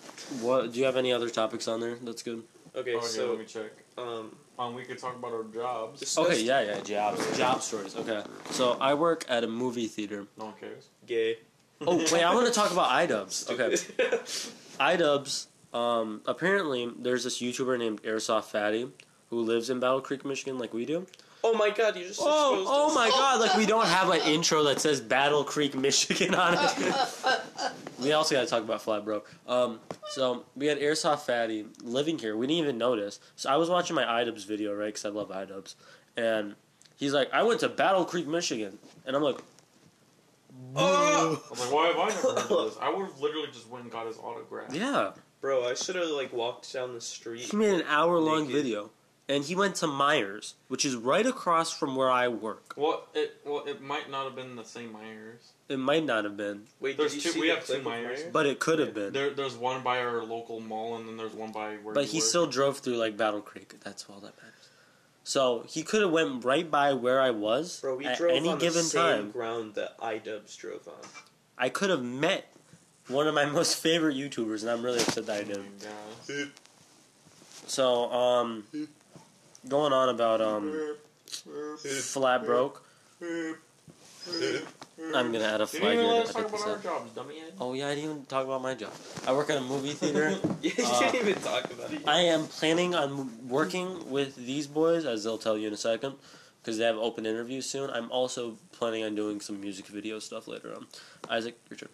What? 0.42 0.74
Do 0.74 0.80
you 0.80 0.86
have 0.86 0.96
any 0.98 1.12
other 1.14 1.30
topics 1.30 1.68
on 1.68 1.80
there? 1.80 1.96
That's 2.02 2.24
good. 2.24 2.44
Okay, 2.76 2.96
okay, 2.96 3.06
so 3.06 3.30
let 3.32 3.40
me 3.40 3.46
check. 3.46 3.72
um, 3.98 4.36
Um, 4.58 4.76
we 4.76 4.84
could 4.84 4.98
talk 5.00 5.16
about 5.16 5.32
our 5.34 5.44
jobs. 5.44 6.00
discuss 6.02 6.26
Okay, 6.28 6.42
yeah, 6.44 6.62
yeah, 6.62 6.80
jobs, 6.82 7.38
job 7.38 7.62
stories. 7.62 7.96
Okay, 7.96 8.24
so 8.52 8.74
I 8.82 8.94
work 8.94 9.26
at 9.30 9.44
a 9.44 9.48
movie 9.48 9.88
theater. 9.88 10.26
No 10.38 10.46
one 10.46 10.54
cares. 10.60 10.90
gay. 11.06 11.38
Oh 11.82 11.96
wait, 11.98 12.24
I 12.24 12.34
want 12.34 12.46
to 12.48 12.52
talk 12.54 12.72
about 12.72 12.90
iDubbbz. 12.90 13.50
Okay, 13.54 13.76
Stupid. 13.76 14.20
iDubbbz. 14.80 15.48
Um, 15.74 16.22
apparently 16.26 16.90
there's 16.98 17.24
this 17.24 17.40
YouTuber 17.40 17.78
named 17.78 18.02
Airsoft 18.04 18.46
Fatty 18.46 18.92
who 19.30 19.42
lives 19.42 19.70
in 19.70 19.80
Battle 19.80 20.02
Creek, 20.02 20.26
Michigan, 20.26 20.58
like 20.58 20.74
we 20.74 20.86
do. 20.86 21.06
Oh 21.44 21.54
my 21.54 21.70
god, 21.70 21.96
you 21.96 22.06
just 22.06 22.20
Oh, 22.22 22.54
exposed 22.54 22.70
oh 22.72 22.88
us. 22.90 22.96
my 22.96 23.10
God! 23.10 23.40
Like 23.40 23.56
we 23.58 23.66
don't 23.66 23.86
have 23.88 24.10
an 24.10 24.22
intro 24.26 24.64
that 24.64 24.80
says 24.80 25.00
Battle 25.02 25.44
Creek, 25.44 25.76
Michigan 25.76 26.36
on 26.36 26.56
it. 26.58 26.94
we 28.02 28.12
also 28.14 28.36
got 28.36 28.42
to 28.42 28.48
talk 28.48 28.64
about 28.64 28.82
Flat 28.82 29.06
Bro. 29.06 29.24
Um, 29.48 29.80
so 30.10 30.46
we 30.56 30.66
had 30.68 30.80
Airsoft 30.80 31.20
Fatty 31.22 31.66
living 31.84 32.18
here. 32.18 32.36
We 32.38 32.48
didn't 32.48 32.64
even 32.64 32.78
notice. 32.78 33.20
So 33.36 33.50
I 33.50 33.58
was 33.58 33.70
watching 33.70 33.96
my 33.96 34.04
iDubbbz 34.04 34.46
video, 34.46 34.74
right? 34.74 34.88
Because 34.88 35.06
I 35.06 35.10
love 35.10 35.30
iDubbbz, 35.30 35.76
and 36.18 36.56
he's 36.98 37.14
like, 37.14 37.32
"I 37.34 37.44
went 37.44 37.60
to 37.62 37.70
Battle 37.70 38.06
Creek, 38.06 38.28
Michigan," 38.28 38.78
and 39.06 39.16
I'm 39.16 39.24
like, 39.24 39.40
Oh! 40.76 41.42
I 41.46 41.50
was 41.50 41.60
like, 41.62 41.72
why 41.74 41.88
have 41.88 41.98
I 41.98 42.08
never 42.10 42.22
heard 42.22 42.38
of 42.38 42.50
this? 42.74 42.78
I 42.82 42.90
would 42.90 43.06
have 43.08 43.20
literally 43.20 43.48
just 43.48 43.70
went 43.70 43.84
and 43.84 43.92
got 43.92 44.08
his 44.08 44.18
autograph. 44.18 44.74
"Yeah." 44.74 45.12
Bro, 45.42 45.66
I 45.66 45.74
should 45.74 45.96
have 45.96 46.08
like 46.10 46.34
walked 46.34 46.72
down 46.74 46.94
the 46.94 47.00
street. 47.02 47.42
He 47.42 47.56
made 47.56 47.74
an 47.74 47.84
hour 47.88 48.20
long 48.20 48.46
video, 48.48 48.90
and 49.30 49.46
he 49.46 49.56
went 49.56 49.76
to 49.76 49.86
Meijer's, 49.88 50.56
which 50.68 50.84
is 50.84 50.96
right 50.96 51.26
across 51.26 51.72
from 51.72 51.96
where 51.96 52.10
I 52.12 52.28
work. 52.28 52.74
Well, 52.76 53.06
it 53.14 53.38
well 53.46 53.64
it 53.66 53.80
might 53.82 54.10
not 54.12 54.26
have 54.26 54.36
been 54.36 54.56
the 54.58 54.66
same 54.66 54.90
Meijer's. 54.94 55.54
It 55.70 55.78
might 55.80 56.04
not 56.04 56.24
have 56.24 56.36
been, 56.36 56.64
Wait, 56.80 56.98
There's 56.98 57.14
did 57.14 57.18
you 57.18 57.22
two- 57.24 57.30
see 57.36 57.40
we 57.42 57.48
the 57.50 57.56
have 57.56 57.66
two 57.68 57.74
Meijers. 57.76 58.26
Meijers? 58.26 58.32
but 58.32 58.46
it 58.48 58.60
could 58.60 58.80
have 58.80 58.94
been. 58.96 59.14
There, 59.14 59.30
there's 59.30 59.56
one 59.56 59.84
by 59.84 60.00
our 60.00 60.24
local 60.24 60.60
mall, 60.60 60.96
and 60.98 61.08
then 61.08 61.16
there's 61.16 61.34
one 61.36 61.52
by 61.52 61.76
where. 61.76 61.94
But 61.94 62.06
you 62.06 62.12
he 62.14 62.18
work. 62.18 62.26
still 62.28 62.48
drove 62.48 62.80
through 62.80 62.96
like 62.98 63.16
Battle 63.16 63.40
Creek. 63.42 63.76
That's 63.84 64.06
all 64.10 64.16
that 64.22 64.36
matters. 64.38 64.70
So 65.24 65.64
he 65.68 65.84
could 65.84 66.02
have 66.02 66.10
went 66.12 66.44
right 66.44 66.70
by 66.72 66.94
where 66.94 67.22
I 67.22 67.30
was 67.30 67.80
Bro, 67.82 67.98
we 67.98 68.06
at 68.08 68.18
drove 68.18 68.32
any 68.36 68.50
on 68.50 68.58
given 68.58 68.82
the 68.82 68.90
same 68.90 69.02
time. 69.26 69.32
ground 69.32 69.76
that 69.76 69.96
iDubbbz 70.00 70.58
drove 70.58 70.88
on. 70.88 71.08
I 71.56 71.70
could 71.70 71.92
have 71.92 72.02
met 72.04 72.52
one 73.08 73.28
of 73.28 73.36
my 73.36 73.46
most 73.60 73.76
favorite 73.78 74.16
YouTubers, 74.16 74.62
and 74.64 74.72
I'm 74.72 74.82
really 74.84 75.00
upset 75.02 75.28
that 75.28 75.36
I 75.36 75.42
Oh 75.42 75.46
my 75.46 75.54
didn't. 75.54 75.86
gosh. 76.28 76.48
So, 77.68 78.12
um, 78.12 78.64
going 79.70 79.94
on 79.94 80.10
about 80.10 80.42
um, 80.42 80.96
flat 82.02 82.46
broke. 82.46 82.84
I'm 83.22 83.56
gonna 85.32 85.46
add 85.46 85.62
a 85.62 85.68
flag 85.68 85.98
here 85.98 86.08
let 86.08 86.24
to 86.26 86.30
us 86.30 86.34
talk 86.34 86.50
about 86.50 86.68
our 86.68 86.78
jobs, 86.78 87.12
dumbhead. 87.14 87.54
Oh 87.60 87.74
yeah, 87.74 87.88
I 87.88 87.96
didn't 87.96 88.12
even 88.12 88.26
talk 88.26 88.46
about 88.46 88.62
my 88.62 88.74
job. 88.76 88.92
I 89.26 89.34
work 89.34 89.50
at 89.50 89.58
a 89.58 89.62
movie 89.62 89.92
theater. 89.94 90.38
Yeah, 90.62 90.72
you 90.78 90.86
Uh, 90.86 91.12
didn't 91.12 91.30
even 91.30 91.42
talk 91.42 91.66
about 91.72 91.94
it. 91.94 92.02
I 92.08 92.22
am 92.22 92.46
planning 92.48 92.96
on 92.96 93.48
working 93.48 94.10
with 94.12 94.36
these 94.36 94.68
boys, 94.68 95.06
as 95.06 95.24
they'll 95.24 95.38
tell 95.38 95.58
you 95.58 95.68
in 95.68 95.74
a 95.74 95.78
second, 95.78 96.16
because 96.62 96.78
they 96.78 96.84
have 96.84 96.98
open 96.98 97.26
interviews 97.26 97.66
soon. 97.66 97.90
I'm 97.90 98.12
also 98.12 98.58
planning 98.74 99.04
on 99.04 99.16
doing 99.16 99.40
some 99.40 99.62
music 99.62 99.88
video 99.88 100.20
stuff 100.20 100.48
later 100.48 100.74
on. 100.76 100.88
Izak, 101.30 101.54
your 101.70 101.78
turn. 101.78 101.90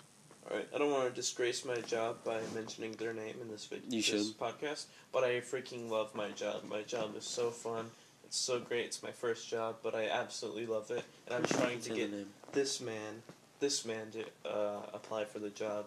Alright, 0.50 0.68
I 0.76 0.78
don't 0.78 0.92
want 0.92 1.10
to 1.10 1.16
disgrace 1.16 1.66
my 1.66 1.78
job 1.82 2.18
by 2.24 2.40
mentioning 2.54 2.92
their 2.94 3.14
name 3.14 3.36
in 3.42 3.50
this 3.50 3.66
video, 3.66 3.86
You 3.90 3.98
this 4.02 4.06
should. 4.06 4.38
podcast, 4.38 4.86
but 5.12 5.24
I 5.24 5.42
freaking 5.42 5.90
love 5.90 6.14
my 6.14 6.30
job. 6.30 6.64
My 6.70 6.84
job 6.84 7.16
is 7.18 7.26
so 7.26 7.50
fun. 7.50 7.90
It's 8.24 8.38
so 8.38 8.60
great. 8.60 8.86
It's 8.86 9.02
my 9.02 9.12
first 9.12 9.50
job, 9.50 9.78
but 9.82 9.96
I 9.96 10.08
absolutely 10.08 10.66
love 10.68 10.92
it, 10.92 11.04
and 11.28 11.36
I'm 11.36 11.44
trying 11.46 11.80
to 11.82 11.90
get 11.92 12.12
this 12.54 12.80
man, 12.80 13.24
this 13.60 13.86
man 13.86 14.12
to 14.12 14.50
uh, 14.50 14.82
apply 14.94 15.26
for 15.26 15.40
the 15.40 15.50
job. 15.50 15.86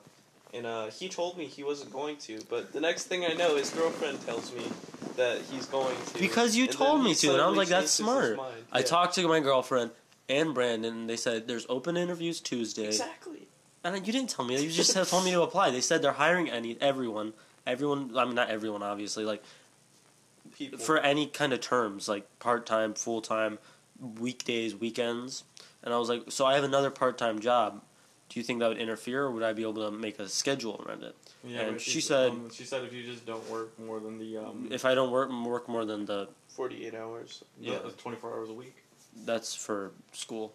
And 0.54 0.64
uh, 0.66 0.86
he 0.86 1.09
told 1.09 1.36
me 1.36 1.44
he 1.44 1.62
wasn't 1.62 1.92
going 1.92 2.16
to, 2.18 2.40
but 2.48 2.72
the 2.72 2.80
next 2.80 3.04
thing 3.04 3.24
I 3.24 3.34
know, 3.34 3.56
his 3.56 3.70
girlfriend 3.70 4.24
tells 4.24 4.52
me 4.54 4.62
that 5.16 5.40
he's 5.50 5.66
going 5.66 5.96
to. 6.14 6.18
Because 6.18 6.56
you 6.56 6.66
told 6.68 7.04
me 7.04 7.14
to, 7.16 7.32
and 7.32 7.42
I 7.42 7.48
was 7.48 7.56
like, 7.56 7.68
"That's 7.68 7.90
smart." 7.90 8.36
mind. 8.36 8.54
I 8.72 8.78
Yeah. 8.78 8.84
talked 8.86 9.14
to 9.16 9.28
my 9.28 9.40
girlfriend 9.40 9.90
and 10.28 10.54
Brandon, 10.54 10.92
and 10.94 11.11
they 11.11 11.16
said 11.16 11.48
there's 11.48 11.66
open 11.68 11.96
interviews 11.96 12.40
Tuesday. 12.40 12.86
Exactly. 12.86 13.47
And 13.95 14.07
you 14.07 14.12
didn't 14.12 14.30
tell 14.30 14.45
me. 14.45 14.61
You 14.62 14.70
just 14.70 14.95
told 15.11 15.24
me 15.24 15.30
to 15.32 15.43
apply. 15.43 15.70
They 15.70 15.80
said 15.80 16.03
they're 16.03 16.12
hiring 16.12 16.49
any 16.51 16.76
everyone, 16.80 17.32
everyone. 17.66 18.12
I 18.16 18.24
mean, 18.24 18.34
not 18.34 18.51
everyone, 18.51 18.82
obviously. 18.82 19.24
Like 19.24 19.43
People. 20.57 20.78
for 20.78 20.99
any 20.99 21.26
kind 21.26 21.53
of 21.53 21.61
terms, 21.61 22.09
like 22.09 22.26
part 22.39 22.66
time, 22.66 22.95
full 22.95 23.20
time, 23.20 23.59
weekdays, 24.18 24.74
weekends. 24.74 25.45
And 25.82 25.95
I 25.95 25.99
was 25.99 26.09
like, 26.09 26.24
so 26.30 26.45
I 26.47 26.55
have 26.55 26.64
another 26.64 26.91
part 26.91 27.18
time 27.18 27.39
job. 27.41 27.82
Do 28.28 28.39
you 28.39 28.45
think 28.45 28.59
that 28.61 28.68
would 28.68 28.76
interfere, 28.78 29.22
or 29.24 29.30
would 29.30 29.43
I 29.43 29.55
be 29.55 29.62
able 29.62 29.91
to 29.91 29.91
make 29.91 30.18
a 30.18 30.28
schedule 30.28 30.84
around 30.86 31.03
it? 31.03 31.16
Yeah, 31.43 31.61
And 31.61 31.80
she 31.80 32.01
said- 32.03 32.30
um, 32.32 32.51
she 32.53 32.64
said 32.64 32.84
if 32.84 32.93
you 32.93 33.03
just 33.03 33.24
don't 33.24 33.49
work 33.49 33.78
more 33.78 34.01
than 34.01 34.18
the 34.18 34.36
um, 34.36 34.68
If 34.70 34.84
I 34.84 34.95
don't 34.95 35.11
work 35.11 35.30
work 35.30 35.66
more 35.68 35.86
than 35.86 36.05
the, 36.05 36.28
48 36.49 36.95
hours. 36.95 37.43
yeah, 37.59 37.74
yeah. 37.84 37.91
24 37.97 38.32
hours 38.34 38.51
a 38.51 38.53
week. 38.53 38.74
that's 39.24 39.55
for 39.55 39.93
school. 40.12 40.53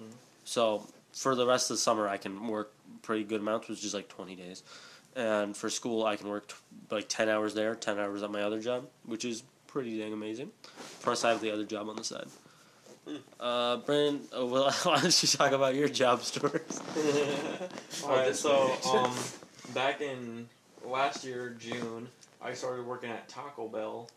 Mhm. 0.00 0.06
So 0.44 0.86
for 1.12 1.34
the 1.34 1.46
rest 1.46 1.70
of 1.70 1.76
the 1.76 1.80
summer, 1.80 2.08
I 2.08 2.16
can 2.16 2.48
work 2.48 2.72
pretty 3.02 3.24
good 3.24 3.40
amounts, 3.40 3.68
which 3.68 3.84
is 3.84 3.94
like 3.94 4.08
twenty 4.08 4.36
days. 4.36 4.62
And 5.14 5.54
for 5.56 5.68
school, 5.68 6.06
I 6.06 6.16
can 6.16 6.28
work 6.28 6.48
t- 6.48 6.54
like 6.90 7.08
ten 7.08 7.28
hours 7.28 7.54
there, 7.54 7.74
ten 7.74 7.98
hours 7.98 8.22
at 8.22 8.30
my 8.30 8.42
other 8.42 8.60
job, 8.60 8.88
which 9.04 9.24
is 9.24 9.42
pretty 9.66 9.98
dang 9.98 10.12
amazing. 10.12 10.50
Plus, 11.02 11.24
I 11.24 11.30
have 11.30 11.40
the 11.40 11.50
other 11.50 11.64
job 11.64 11.88
on 11.88 11.96
the 11.96 12.04
side. 12.04 12.28
Hmm. 13.06 13.16
Uh, 13.40 13.76
Brandon, 13.78 14.22
uh, 14.36 14.46
well, 14.46 14.70
why 14.84 15.00
don't 15.00 15.22
you 15.22 15.28
talk 15.28 15.52
about 15.52 15.74
your 15.74 15.88
job 15.88 16.22
stories? 16.22 16.80
Alright, 18.04 18.36
so 18.36 18.72
um, 18.94 19.12
back 19.74 20.00
in 20.00 20.48
last 20.84 21.24
year 21.24 21.56
June, 21.58 22.08
I 22.40 22.54
started 22.54 22.86
working 22.86 23.10
at 23.10 23.28
Taco 23.28 23.68
Bell, 23.68 24.08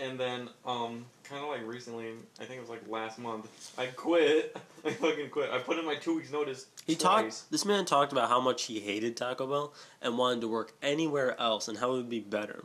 and 0.00 0.18
then 0.18 0.48
um, 0.66 1.04
kind 1.24 1.42
of 1.42 1.48
like 1.48 1.66
recently, 1.66 2.12
I 2.40 2.44
think 2.44 2.58
it 2.58 2.60
was 2.60 2.70
like 2.70 2.86
last 2.88 3.18
month, 3.18 3.48
I 3.78 3.86
quit. 3.86 4.56
I 4.84 4.90
fucking 4.90 5.30
quit. 5.30 5.50
I 5.50 5.58
put 5.58 5.78
in 5.78 5.84
my 5.84 5.94
two 5.96 6.16
weeks 6.16 6.30
notice. 6.30 6.66
He 6.86 6.94
twice. 6.94 7.40
talked. 7.40 7.50
This 7.50 7.64
man 7.64 7.84
talked 7.84 8.12
about 8.12 8.28
how 8.28 8.40
much 8.40 8.64
he 8.64 8.80
hated 8.80 9.16
Taco 9.16 9.46
Bell 9.46 9.74
and 10.02 10.18
wanted 10.18 10.40
to 10.42 10.48
work 10.48 10.74
anywhere 10.82 11.38
else 11.40 11.68
and 11.68 11.78
how 11.78 11.92
it 11.92 11.96
would 11.96 12.10
be 12.10 12.20
better. 12.20 12.64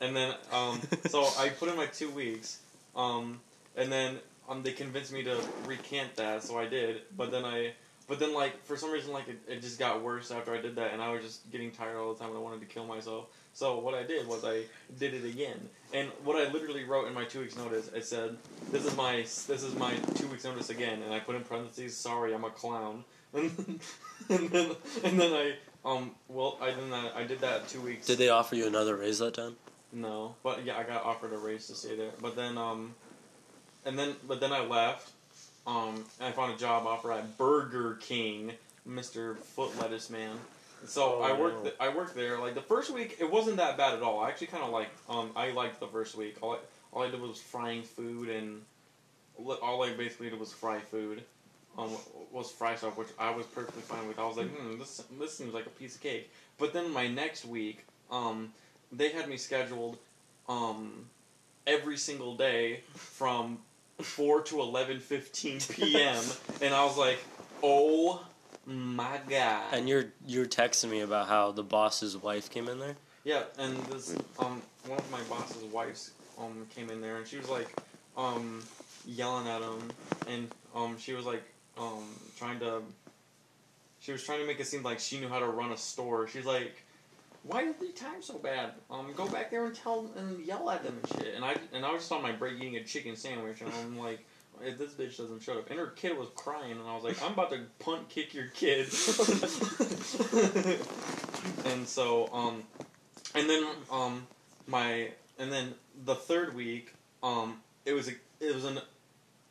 and 0.00 0.14
then 0.14 0.34
um, 0.52 0.80
so 1.08 1.26
I 1.38 1.48
put 1.48 1.68
in 1.68 1.76
my 1.76 1.86
two 1.86 2.10
weeks, 2.10 2.58
um, 2.94 3.40
and 3.76 3.90
then 3.90 4.18
um, 4.48 4.62
they 4.62 4.72
convinced 4.72 5.12
me 5.12 5.22
to 5.24 5.38
recant 5.66 6.14
that, 6.16 6.42
so 6.42 6.58
I 6.58 6.66
did. 6.66 7.02
But 7.16 7.30
then 7.30 7.44
I, 7.44 7.72
but 8.08 8.18
then 8.18 8.34
like 8.34 8.64
for 8.64 8.76
some 8.76 8.90
reason 8.90 9.12
like 9.12 9.28
it, 9.28 9.38
it 9.48 9.60
just 9.62 9.78
got 9.78 10.02
worse 10.02 10.30
after 10.30 10.54
I 10.54 10.60
did 10.60 10.76
that, 10.76 10.92
and 10.92 11.02
I 11.02 11.10
was 11.12 11.22
just 11.22 11.50
getting 11.50 11.70
tired 11.70 11.96
all 11.96 12.12
the 12.12 12.18
time, 12.18 12.30
and 12.30 12.38
I 12.38 12.40
wanted 12.40 12.60
to 12.60 12.66
kill 12.66 12.86
myself. 12.86 13.26
So 13.52 13.78
what 13.78 13.94
I 13.94 14.02
did 14.02 14.26
was 14.26 14.44
I 14.44 14.64
did 14.98 15.14
it 15.14 15.24
again, 15.24 15.68
and 15.92 16.08
what 16.24 16.36
I 16.36 16.50
literally 16.52 16.84
wrote 16.84 17.08
in 17.08 17.14
my 17.14 17.24
two 17.24 17.40
weeks 17.40 17.56
notice, 17.56 17.90
I 17.94 18.00
said, 18.00 18.36
"This 18.70 18.84
is 18.84 18.96
my 18.96 19.16
this 19.22 19.62
is 19.62 19.74
my 19.74 19.94
two 20.14 20.26
weeks 20.28 20.44
notice 20.44 20.70
again," 20.70 21.02
and 21.02 21.12
I 21.12 21.20
put 21.20 21.36
in 21.36 21.42
parentheses, 21.42 21.96
"Sorry, 21.96 22.34
I'm 22.34 22.44
a 22.44 22.50
clown," 22.50 23.04
and 23.34 23.50
then 23.50 23.80
and 24.28 24.50
then, 24.50 24.70
and 25.04 25.20
then 25.20 25.32
I 25.32 25.54
um 25.84 26.12
well 26.28 26.58
I 26.60 26.72
then 26.72 26.92
I, 26.92 27.20
I 27.20 27.24
did 27.24 27.40
that 27.40 27.68
two 27.68 27.80
weeks. 27.80 28.06
Did 28.06 28.18
they 28.18 28.28
offer 28.28 28.54
you 28.54 28.66
another 28.66 28.96
raise 28.96 29.18
that 29.18 29.34
time? 29.34 29.56
No, 29.92 30.34
but 30.42 30.64
yeah, 30.64 30.76
I 30.76 30.82
got 30.82 31.04
offered 31.04 31.32
a 31.32 31.38
raise 31.38 31.66
to 31.68 31.74
stay 31.74 31.96
there. 31.96 32.10
But 32.20 32.36
then, 32.36 32.58
um, 32.58 32.94
and 33.84 33.98
then, 33.98 34.14
but 34.26 34.40
then 34.40 34.52
I 34.52 34.60
left. 34.60 35.10
Um, 35.66 36.04
and 36.20 36.28
I 36.28 36.32
found 36.32 36.52
a 36.54 36.56
job 36.56 36.86
offer 36.86 37.12
at 37.12 37.36
Burger 37.38 37.98
King, 38.00 38.52
Mister 38.84 39.34
Foot 39.34 39.76
Lettuce 39.80 40.10
Man. 40.10 40.36
So 40.86 41.16
Oh, 41.20 41.22
I 41.22 41.32
worked. 41.32 41.62
th- 41.64 41.74
I 41.80 41.88
worked 41.88 42.14
there. 42.14 42.38
Like 42.38 42.54
the 42.54 42.60
first 42.60 42.90
week, 42.92 43.16
it 43.18 43.30
wasn't 43.30 43.56
that 43.56 43.76
bad 43.76 43.94
at 43.94 44.02
all. 44.02 44.20
I 44.20 44.28
actually 44.28 44.48
kind 44.48 44.62
of 44.62 44.70
like. 44.70 44.88
Um, 45.08 45.30
I 45.34 45.50
liked 45.50 45.80
the 45.80 45.88
first 45.88 46.16
week. 46.16 46.36
All 46.40 46.52
I, 46.52 46.58
all 46.92 47.02
I 47.02 47.10
did 47.10 47.20
was 47.20 47.40
frying 47.40 47.82
food, 47.82 48.28
and 48.28 48.62
li- 49.38 49.56
all 49.60 49.82
I 49.82 49.92
basically 49.94 50.30
did 50.30 50.38
was 50.38 50.52
fry 50.52 50.78
food. 50.78 51.22
Um, 51.78 51.90
was 52.30 52.50
fry 52.50 52.74
stuff, 52.76 52.96
which 52.96 53.08
I 53.18 53.30
was 53.32 53.44
perfectly 53.46 53.82
fine 53.82 54.06
with. 54.08 54.18
I 54.18 54.26
was 54.26 54.36
like, 54.36 54.48
hmm, 54.48 54.78
this 54.78 55.02
this 55.18 55.36
seems 55.36 55.52
like 55.52 55.66
a 55.66 55.70
piece 55.70 55.96
of 55.96 56.00
cake. 56.02 56.30
But 56.58 56.72
then 56.72 56.90
my 56.92 57.06
next 57.08 57.44
week, 57.44 57.84
um, 58.10 58.52
they 58.92 59.08
had 59.10 59.28
me 59.28 59.36
scheduled 59.36 59.98
um, 60.48 61.06
every 61.66 61.96
single 61.98 62.34
day 62.36 62.80
from 62.94 63.58
4 64.00 64.42
to 64.42 64.56
11.15 64.56 65.74
p.m. 65.74 66.22
and 66.62 66.74
I 66.74 66.84
was 66.84 66.96
like, 66.96 67.18
oh 67.62 68.24
my 68.66 69.20
god. 69.28 69.64
And 69.72 69.88
you're 69.88 70.06
you're 70.26 70.46
texting 70.46 70.90
me 70.90 71.00
about 71.00 71.28
how 71.28 71.52
the 71.52 71.62
boss's 71.62 72.16
wife 72.16 72.50
came 72.50 72.68
in 72.68 72.78
there. 72.78 72.96
Yeah, 73.24 73.44
and 73.58 73.76
this 73.86 74.16
um 74.38 74.62
one 74.86 74.98
of 74.98 75.10
my 75.10 75.20
boss's 75.28 75.64
wives 75.64 76.12
um 76.38 76.66
came 76.74 76.90
in 76.90 77.00
there 77.00 77.16
and 77.16 77.26
she 77.26 77.38
was 77.38 77.48
like 77.48 77.68
um 78.16 78.62
yelling 79.06 79.48
at 79.48 79.62
him 79.62 79.90
and 80.28 80.48
um 80.74 80.98
she 80.98 81.12
was 81.12 81.24
like 81.24 81.42
um 81.78 82.04
trying 82.36 82.58
to 82.60 82.82
she 84.06 84.12
was 84.12 84.22
trying 84.22 84.40
to 84.40 84.46
make 84.46 84.60
it 84.60 84.66
seem 84.66 84.84
like 84.84 85.00
she 85.00 85.18
knew 85.18 85.28
how 85.28 85.40
to 85.40 85.46
run 85.46 85.72
a 85.72 85.76
store. 85.76 86.28
She's 86.28 86.44
like, 86.44 86.80
"Why 87.46 87.64
did 87.64 87.80
they 87.80 87.90
time 87.92 88.22
so 88.22 88.38
bad? 88.38 88.72
Um, 88.90 89.12
go 89.16 89.28
back 89.28 89.50
there 89.50 89.66
and 89.66 89.74
tell 89.74 90.10
and 90.16 90.44
yell 90.44 90.68
at 90.70 90.82
them 90.82 90.98
and 91.02 91.08
shit." 91.20 91.34
And 91.34 91.44
I 91.44 91.56
and 91.72 91.84
I 91.84 91.92
was 91.92 92.02
just 92.02 92.12
on 92.12 92.22
my 92.22 92.32
break 92.32 92.56
eating 92.56 92.76
a 92.76 92.84
chicken 92.84 93.16
sandwich 93.16 93.60
and 93.60 93.72
I'm 93.72 93.98
like. 93.98 94.26
If 94.58 94.78
this 94.78 94.92
bitch 94.92 95.18
doesn't 95.18 95.42
shut 95.42 95.58
up, 95.58 95.68
and 95.68 95.78
her 95.78 95.88
kid 95.88 96.16
was 96.16 96.28
crying, 96.34 96.70
and 96.70 96.80
I 96.80 96.94
was 96.94 97.04
like, 97.04 97.22
"I'm 97.22 97.32
about 97.34 97.50
to 97.50 97.66
punt 97.78 98.08
kick 98.08 98.32
your 98.32 98.46
kid." 98.46 98.86
and 101.66 101.86
so, 101.86 102.30
um, 102.32 102.62
and 103.36 103.48
then 103.48 103.66
um 103.90 104.26
my 104.66 105.10
and 105.38 105.52
then 105.52 105.74
the 106.04 106.14
third 106.14 106.54
week 106.54 106.94
um 107.22 107.58
it 107.84 107.92
was 107.92 108.08
a, 108.08 108.12
it 108.40 108.54
was 108.54 108.64
an 108.64 108.80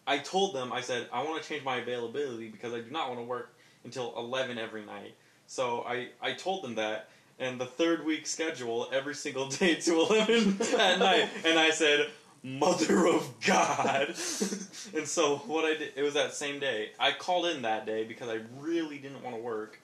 I 0.08 0.18
told 0.18 0.56
them 0.56 0.74
I 0.74 0.82
said 0.82 1.08
I 1.14 1.24
want 1.24 1.42
to 1.42 1.48
change 1.48 1.64
my 1.64 1.78
availability 1.78 2.50
because 2.50 2.74
I 2.74 2.82
do 2.82 2.92
not 2.92 3.08
want 3.10 3.20
to 3.22 3.26
work 3.26 3.56
until 3.84 4.14
11 4.18 4.58
every 4.58 4.86
night. 4.86 5.16
So 5.48 5.84
I 5.88 6.10
I 6.22 6.34
told 6.34 6.64
them 6.64 6.76
that 6.76 7.10
and 7.40 7.60
the 7.60 7.66
third 7.66 8.06
week 8.06 8.28
schedule 8.28 8.88
every 8.92 9.16
single 9.16 9.48
day 9.50 9.76
to 9.76 10.00
11 10.00 10.58
at 10.80 11.00
night 11.00 11.30
and 11.46 11.60
I 11.60 11.72
said 11.72 12.10
mother 12.44 13.08
of 13.08 13.28
god 13.46 14.08
and 14.96 15.08
so 15.08 15.38
what 15.48 15.66
I 15.66 15.76
did 15.78 15.94
it 15.96 16.04
was 16.04 16.14
that 16.14 16.34
same 16.34 16.60
day 16.60 16.92
I 17.00 17.12
called 17.12 17.48
in 17.48 17.64
that 17.64 17.86
day 17.86 18.04
because 18.04 18.30
I 18.30 18.40
really 18.60 19.00
didn't 19.00 19.24
want 19.24 19.36
to 19.36 19.42
work 19.42 19.80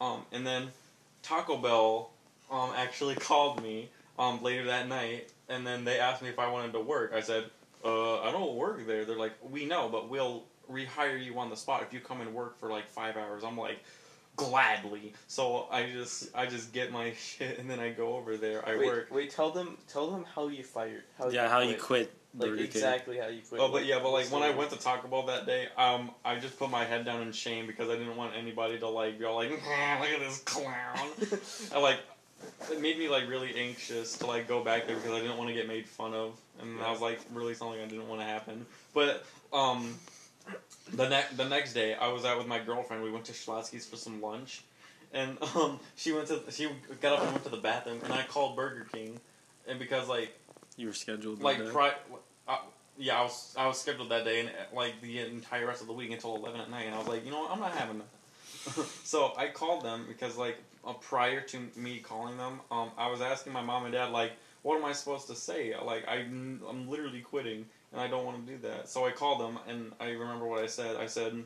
um 0.00 0.22
and 0.32 0.46
then 0.46 0.68
Taco 1.26 1.56
Bell 1.56 2.10
um, 2.50 2.70
actually 2.76 3.14
called 3.16 3.62
me 3.62 3.90
um, 4.18 4.42
later 4.42 4.64
that 4.66 4.88
night, 4.88 5.32
and 5.48 5.66
then 5.66 5.84
they 5.84 5.98
asked 5.98 6.22
me 6.22 6.28
if 6.28 6.38
I 6.38 6.50
wanted 6.50 6.72
to 6.72 6.80
work. 6.80 7.12
I 7.14 7.20
said, 7.20 7.44
uh, 7.84 8.20
I 8.20 8.30
don't 8.30 8.54
work 8.54 8.86
there. 8.86 9.04
They're 9.04 9.18
like, 9.18 9.34
we 9.50 9.66
know, 9.66 9.88
but 9.88 10.08
we'll 10.08 10.44
rehire 10.70 11.22
you 11.22 11.38
on 11.38 11.50
the 11.50 11.56
spot 11.56 11.82
if 11.82 11.92
you 11.92 12.00
come 12.00 12.20
and 12.20 12.34
work 12.34 12.58
for 12.58 12.70
like 12.70 12.88
five 12.88 13.16
hours. 13.16 13.44
I'm 13.44 13.58
like, 13.58 13.78
gladly. 14.36 15.14
So 15.26 15.66
I 15.70 15.86
just 15.90 16.34
I 16.34 16.46
just 16.46 16.72
get 16.72 16.92
my 16.92 17.12
shit 17.18 17.58
and 17.58 17.68
then 17.68 17.80
I 17.80 17.90
go 17.90 18.16
over 18.16 18.36
there. 18.36 18.66
I 18.68 18.76
wait, 18.76 18.86
work. 18.86 19.08
wait. 19.10 19.30
Tell 19.30 19.50
them. 19.50 19.76
Tell 19.88 20.10
them 20.10 20.24
how 20.34 20.48
you 20.48 20.62
fired. 20.62 21.02
How 21.18 21.28
yeah, 21.28 21.44
you 21.44 21.48
how 21.48 21.58
quit. 21.58 21.70
you 21.70 21.76
quit 21.76 22.12
Like 22.34 22.40
Burger 22.50 22.56
King. 22.56 22.66
exactly 22.66 23.18
how 23.18 23.28
you 23.28 23.40
quit. 23.48 23.60
Oh, 23.60 23.70
but 23.72 23.86
yeah, 23.86 23.98
but 24.02 24.10
like 24.10 24.30
when 24.30 24.42
I 24.42 24.50
went 24.50 24.70
to 24.70 24.78
Taco 24.78 25.08
Bell 25.08 25.22
that 25.26 25.46
day, 25.46 25.68
um, 25.76 26.10
I 26.24 26.36
just 26.38 26.58
put 26.58 26.70
my 26.70 26.84
head 26.84 27.04
down 27.04 27.22
in 27.22 27.32
shame 27.32 27.66
because 27.66 27.88
I 27.88 27.94
didn't 27.96 28.16
want 28.16 28.34
anybody 28.36 28.78
to 28.78 28.88
like 28.88 29.18
go 29.18 29.34
like, 29.36 29.50
"Ah, 29.66 29.98
look 30.00 30.10
at 30.10 30.20
this 30.20 30.38
clown. 30.40 31.08
I 31.74 31.80
like, 31.80 31.98
it 32.70 32.80
made 32.80 32.98
me 32.98 33.08
like 33.08 33.28
really 33.28 33.54
anxious 33.56 34.18
to 34.18 34.26
like 34.26 34.46
go 34.46 34.62
back 34.62 34.86
there 34.86 34.96
because 34.96 35.12
I 35.12 35.20
didn't 35.20 35.38
want 35.38 35.48
to 35.48 35.54
get 35.54 35.66
made 35.66 35.88
fun 35.88 36.12
of, 36.14 36.38
and 36.60 36.80
I 36.82 36.90
was 36.90 37.00
like 37.00 37.20
really 37.32 37.54
something 37.54 37.80
I 37.80 37.86
didn't 37.86 38.08
want 38.08 38.20
to 38.20 38.26
happen. 38.26 38.66
But 38.92 39.24
um, 39.52 39.94
the 40.92 41.08
next 41.08 41.36
the 41.36 41.48
next 41.48 41.72
day, 41.72 41.94
I 41.94 42.08
was 42.08 42.24
out 42.24 42.38
with 42.38 42.46
my 42.46 42.58
girlfriend. 42.58 43.02
We 43.02 43.10
went 43.10 43.24
to 43.26 43.32
Schlotzsky's 43.32 43.86
for 43.86 43.96
some 43.96 44.20
lunch, 44.22 44.62
and 45.12 45.36
um, 45.56 45.80
she 45.96 46.12
went 46.12 46.28
to 46.28 46.42
she 46.50 46.68
got 47.00 47.14
up 47.14 47.22
and 47.22 47.32
went 47.32 47.44
to 47.44 47.50
the 47.50 47.56
bathroom, 47.56 48.00
and 48.04 48.12
I 48.12 48.22
called 48.24 48.56
Burger 48.56 48.86
King, 48.92 49.20
and 49.66 49.78
because 49.78 50.08
like 50.08 50.36
You 50.76 50.88
were 50.88 50.92
scheduled. 50.92 51.42
like 51.42 51.58
that 51.58 51.64
day? 51.66 51.70
pri- 51.72 51.94
uh, 52.48 52.58
yeah, 52.98 53.18
I 53.18 53.22
was 53.22 53.54
I 53.58 53.66
was 53.66 53.78
scheduled 53.80 54.10
that 54.10 54.24
day 54.24 54.40
and 54.40 54.48
uh, 54.48 54.74
like 54.74 55.00
the 55.02 55.18
entire 55.20 55.66
rest 55.66 55.80
of 55.82 55.86
the 55.86 55.92
week 55.92 56.10
until 56.12 56.36
eleven 56.36 56.60
at 56.60 56.70
night, 56.70 56.86
and 56.86 56.94
I 56.94 56.98
was 56.98 57.08
like, 57.08 57.24
you 57.24 57.30
know 57.30 57.40
what, 57.42 57.50
I'm 57.50 57.60
not 57.60 57.72
having 57.72 57.98
that. 57.98 58.06
so 59.04 59.32
I 59.36 59.48
called 59.48 59.84
them 59.84 60.06
because 60.08 60.36
like 60.36 60.56
uh, 60.86 60.92
prior 60.94 61.40
to 61.40 61.58
me 61.76 61.98
calling 61.98 62.36
them, 62.36 62.60
um, 62.70 62.90
I 62.96 63.08
was 63.10 63.20
asking 63.20 63.52
my 63.52 63.62
mom 63.62 63.84
and 63.84 63.92
dad 63.92 64.10
like, 64.10 64.32
what 64.62 64.76
am 64.78 64.84
I 64.84 64.92
supposed 64.92 65.26
to 65.28 65.34
say? 65.34 65.74
Like 65.76 66.06
I 66.08 66.16
I'm 66.16 66.88
literally 66.88 67.20
quitting 67.20 67.66
and 67.92 68.00
I 68.00 68.08
don't 68.08 68.24
want 68.24 68.46
to 68.46 68.52
do 68.52 68.58
that. 68.68 68.88
So 68.88 69.06
I 69.06 69.10
called 69.10 69.40
them 69.40 69.58
and 69.68 69.92
I 70.00 70.10
remember 70.10 70.46
what 70.46 70.62
I 70.62 70.66
said. 70.66 70.96
I 70.96 71.06
said. 71.06 71.42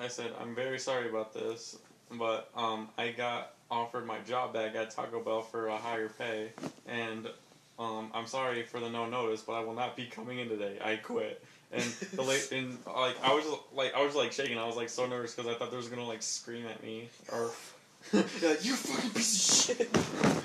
I 0.00 0.08
said, 0.08 0.32
I'm 0.42 0.54
very 0.54 0.78
sorry 0.78 1.08
about 1.08 1.32
this, 1.32 1.78
but 2.10 2.50
um, 2.54 2.88
I 2.98 3.12
got 3.12 3.54
offered 3.70 4.06
my 4.06 4.18
job 4.20 4.52
back 4.52 4.74
at 4.74 4.90
Taco 4.90 5.22
Bell 5.22 5.40
for 5.40 5.68
a 5.68 5.76
higher 5.76 6.10
pay, 6.10 6.50
and 6.86 7.26
um, 7.78 8.10
I'm 8.12 8.26
sorry 8.26 8.62
for 8.62 8.78
the 8.78 8.90
no 8.90 9.06
notice, 9.08 9.40
but 9.40 9.54
I 9.54 9.60
will 9.60 9.74
not 9.74 9.96
be 9.96 10.04
coming 10.04 10.38
in 10.38 10.48
today. 10.48 10.78
I 10.82 10.96
quit. 10.96 11.42
And 11.72 11.82
the 12.12 12.22
late 12.22 12.48
and 12.52 12.78
like 12.86 13.16
I 13.22 13.34
was 13.34 13.44
like 13.74 13.94
I 13.94 14.04
was 14.04 14.14
like 14.14 14.32
shaking. 14.32 14.58
I 14.58 14.66
was 14.66 14.76
like 14.76 14.88
so 14.88 15.06
nervous 15.06 15.34
because 15.34 15.50
I 15.50 15.58
thought 15.58 15.70
they 15.70 15.76
was 15.76 15.88
gonna 15.88 16.06
like 16.06 16.22
scream 16.22 16.66
at 16.66 16.82
me 16.82 17.08
or. 17.32 17.50
like, 18.12 18.64
you 18.64 18.74
fucking 18.74 19.10
piece 19.10 19.68
of 19.70 19.76
shit! 19.76 19.92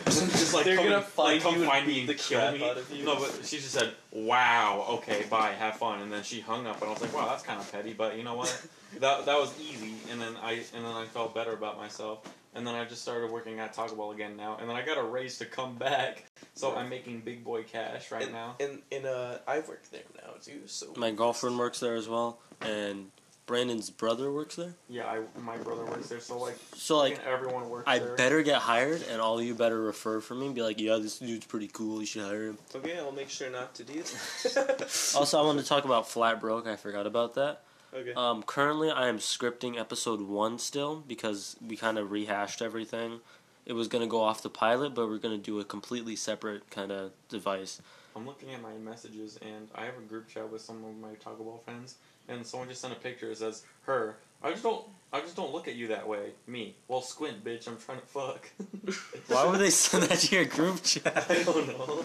just 0.05 0.53
like 0.53 0.66
They're 0.66 0.76
come 0.76 0.86
gonna 0.86 0.97
and- 0.97 1.05
find 1.05 1.34
like, 1.36 1.41
come 1.43 1.55
you 1.55 1.62
and 1.62 1.70
find 1.70 1.88
me 1.88 1.99
and 2.01 2.09
the 2.09 2.14
kill 2.16 2.51
me. 2.51 2.64
out 2.70 2.78
of 2.78 2.91
you. 2.91 3.05
No, 3.05 3.16
but 3.16 3.45
she 3.45 3.57
just 3.57 3.72
said, 3.72 3.93
"Wow, 4.12 4.86
okay, 4.89 5.26
bye, 5.30 5.51
have 5.51 5.78
fun," 5.78 6.01
and 6.01 6.12
then 6.12 6.24
she 6.24 6.39
hung 6.41 6.68
up, 6.68 6.82
and 6.82 6.89
I 6.89 6.93
was 6.93 7.01
like, 7.01 7.14
"Wow, 7.14 7.28
that's 7.28 7.43
kind 7.43 7.59
of 7.59 7.72
petty," 7.72 7.93
but 7.93 8.18
you 8.18 8.24
know 8.24 8.36
what? 8.36 8.68
that 8.99 9.26
that 9.26 9.38
was 9.39 9.53
easy, 9.59 9.93
and 10.12 10.20
then 10.22 10.34
I 10.41 10.53
and 10.76 10.86
then 10.86 10.93
I 10.93 11.05
felt 11.05 11.34
better 11.34 11.53
about 11.53 11.78
myself, 11.78 12.22
and 12.55 12.66
then 12.66 12.76
I 12.76 12.84
just 12.86 13.01
started 13.01 13.32
working 13.32 13.59
at 13.59 13.74
Taco 13.74 13.95
Bell 13.95 14.12
again 14.12 14.36
now, 14.36 14.57
and 14.59 14.70
then 14.70 14.76
I 14.76 14.82
got 14.84 14.97
a 14.97 15.03
raise 15.03 15.38
to 15.38 15.45
come 15.45 15.76
back, 15.76 16.26
so 16.55 16.76
I'm 16.76 16.89
making 16.89 17.22
big 17.22 17.43
boy 17.43 17.64
cash 17.64 18.12
right 18.12 18.24
and, 18.24 18.32
now. 18.34 18.55
And 18.59 18.82
and 18.91 19.05
uh, 19.05 19.38
I 19.47 19.59
work 19.59 19.84
there 19.91 20.01
now 20.18 20.34
too. 20.41 20.62
So 20.66 20.93
My 20.97 21.12
girlfriend 21.12 21.57
works 21.57 21.80
there 21.80 21.95
as 21.95 22.07
well, 22.09 22.39
and 22.62 23.12
Brandon's 23.45 23.89
brother 23.89 24.31
works 24.31 24.55
there. 24.55 24.75
Yeah, 24.87 25.05
I 25.07 25.39
my 25.41 25.57
brother 25.57 25.83
works 25.85 26.07
there, 26.09 26.19
so 26.19 26.37
like, 26.37 26.55
So 26.75 26.97
like, 26.99 27.19
everyone 27.25 27.69
works 27.69 27.83
I 27.87 27.99
there. 27.99 28.15
better 28.15 28.41
get 28.43 28.61
hired, 28.61 29.03
and 29.11 29.19
all 29.19 29.41
you 29.41 29.53
better 29.55 29.81
refer 29.81 30.19
for 30.21 30.35
me. 30.35 30.45
and 30.45 30.55
Be 30.55 30.61
like, 30.61 30.79
yeah, 30.79 30.97
this 30.97 31.19
dude's 31.19 31.45
pretty 31.45 31.67
cool. 31.67 31.99
You 31.99 32.05
should 32.05 32.21
hire 32.23 32.47
him. 32.47 32.57
okay, 32.75 32.97
I'll 32.97 33.11
make 33.11 33.29
sure 33.29 33.49
not 33.49 33.73
to 33.75 33.83
do 33.83 34.01
that. 34.03 35.11
Also, 35.17 35.41
I 35.41 35.45
wanted 35.45 35.63
to 35.63 35.67
talk 35.67 35.85
about 35.85 36.07
Flat 36.09 36.39
Broke. 36.39 36.67
I 36.67 36.75
forgot 36.75 37.05
about 37.07 37.33
that. 37.35 37.63
okay. 37.93 38.13
Um, 38.15 38.43
currently, 38.43 38.89
I 38.89 39.07
am 39.07 39.17
scripting 39.17 39.77
episode 39.77 40.21
one 40.21 40.57
still 40.59 41.03
because 41.07 41.57
we 41.65 41.75
kind 41.75 41.97
of 41.97 42.11
rehashed 42.11 42.61
everything. 42.61 43.19
It 43.65 43.73
was 43.73 43.87
gonna 43.87 44.07
go 44.07 44.21
off 44.21 44.41
the 44.41 44.49
pilot, 44.49 44.95
but 44.95 45.07
we're 45.07 45.17
gonna 45.17 45.37
do 45.37 45.59
a 45.59 45.65
completely 45.65 46.15
separate 46.15 46.69
kind 46.71 46.91
of 46.91 47.11
device. 47.29 47.81
I'm 48.15 48.25
looking 48.25 48.51
at 48.53 48.61
my 48.61 48.73
messages, 48.73 49.37
and 49.41 49.67
I 49.75 49.85
have 49.85 49.97
a 49.97 50.01
group 50.01 50.27
chat 50.29 50.49
with 50.51 50.61
some 50.61 50.83
of 50.83 50.97
my 50.97 51.13
Taco 51.23 51.43
Bell 51.43 51.61
friends, 51.63 51.95
and 52.28 52.45
someone 52.45 52.69
just 52.69 52.82
sent 52.82 52.93
a 52.93 52.97
picture. 52.97 53.32
It 53.32 53.38
says, 53.38 53.63
"Her, 53.84 54.17
I 54.43 54.51
just 54.51 54.63
don't, 54.63 54.86
I 55.13 55.22
just 55.22 55.36
don't 55.36 55.51
look 55.53 55.67
at 55.67 55.76
you 55.76 55.88
that 55.88 56.07
way." 56.07 56.32
Me, 56.47 56.76
well, 56.88 57.01
squint, 57.01 57.43
bitch. 57.43 57.67
I'm 57.67 57.78
trying 57.78 57.99
to 57.99 58.05
fuck. 58.05 58.49
Why 59.28 59.45
would 59.45 59.59
they 59.59 59.69
send 59.69 60.03
that 60.03 60.19
to 60.19 60.36
your 60.36 60.45
group 60.45 60.84
chat? 60.84 61.26
I 61.30 61.43
don't 61.43 61.67
know. 61.67 62.03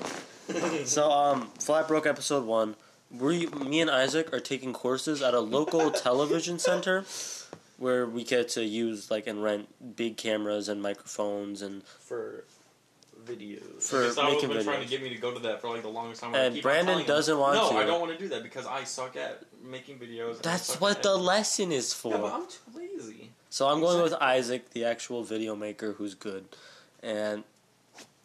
So, 0.84 1.10
um, 1.10 1.50
Flat 1.58 1.88
Broke 1.88 2.06
episode 2.06 2.44
one. 2.44 2.76
We, 3.10 3.46
me 3.46 3.80
and 3.80 3.90
Izak 3.90 4.32
are 4.32 4.38
taking 4.38 4.72
courses 4.72 5.20
at 5.20 5.34
a 5.34 5.40
local 5.40 5.90
television 5.90 6.60
center 6.60 7.04
where 7.78 8.06
we 8.06 8.24
get 8.24 8.48
to 8.50 8.64
use 8.64 9.10
like 9.10 9.26
and 9.26 9.42
rent 9.42 9.96
big 9.96 10.16
cameras 10.16 10.68
and 10.68 10.80
microphones 10.80 11.62
and 11.62 11.84
for 11.84 12.44
videos. 13.26 13.82
For 13.82 14.00
Because 14.00 14.18
I 14.18 14.24
was 14.24 14.34
making 14.34 14.48
been 14.50 14.64
trying 14.64 14.82
to 14.82 14.88
get 14.88 15.02
me 15.02 15.08
to 15.10 15.16
go 15.16 15.32
to 15.32 15.40
that 15.40 15.60
for 15.60 15.68
like 15.68 15.82
the 15.82 15.88
longest 15.88 16.22
time. 16.22 16.34
And 16.34 16.54
keep 16.54 16.62
Brandon 16.62 17.04
doesn't 17.06 17.38
want 17.38 17.56
no, 17.56 17.68
to. 17.68 17.74
No, 17.74 17.80
I 17.80 17.84
don't 17.84 18.00
want 18.00 18.12
to 18.12 18.18
do 18.18 18.28
that 18.28 18.42
because 18.42 18.66
I 18.66 18.84
suck 18.84 19.16
at 19.16 19.42
making 19.64 19.98
videos. 19.98 20.40
That's 20.42 20.80
what 20.80 21.02
the 21.02 21.10
editing. 21.10 21.26
lesson 21.26 21.72
is 21.72 21.92
for. 21.92 22.12
Yeah, 22.12 22.18
but 22.18 22.32
I'm 22.32 22.46
too 22.46 22.78
lazy. 22.98 23.30
So 23.50 23.68
I'm 23.68 23.80
going 23.80 24.02
with 24.02 24.12
Izak, 24.12 24.70
the 24.70 24.84
actual 24.84 25.22
video 25.22 25.56
maker 25.56 25.92
who's 25.92 26.14
good, 26.14 26.44
and 27.02 27.42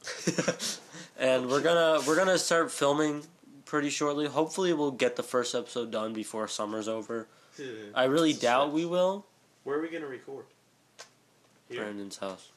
and 1.18 1.50
we're 1.50 1.62
gonna 1.62 2.02
we're 2.06 2.16
gonna 2.16 2.38
start 2.38 2.72
filming 2.72 3.24
pretty 3.66 3.90
shortly. 3.90 4.28
Hopefully, 4.28 4.74
we'll 4.74 4.92
get 4.92 5.16
the 5.16 5.24
first 5.24 5.56
episode 5.56 5.92
done 5.92 6.14
before 6.14 6.48
summer's 6.48 6.88
over. 6.88 7.28
I 7.96 8.06
really 8.06 8.34
doubt 8.34 8.70
stretch. 8.70 8.76
we 8.76 8.86
will. 8.86 9.26
Where 9.64 9.78
are 9.78 9.82
we 9.82 9.90
gonna 9.90 10.08
record? 10.08 10.46
Here. 11.70 11.82
Brandon's 11.82 12.18
house. 12.18 12.50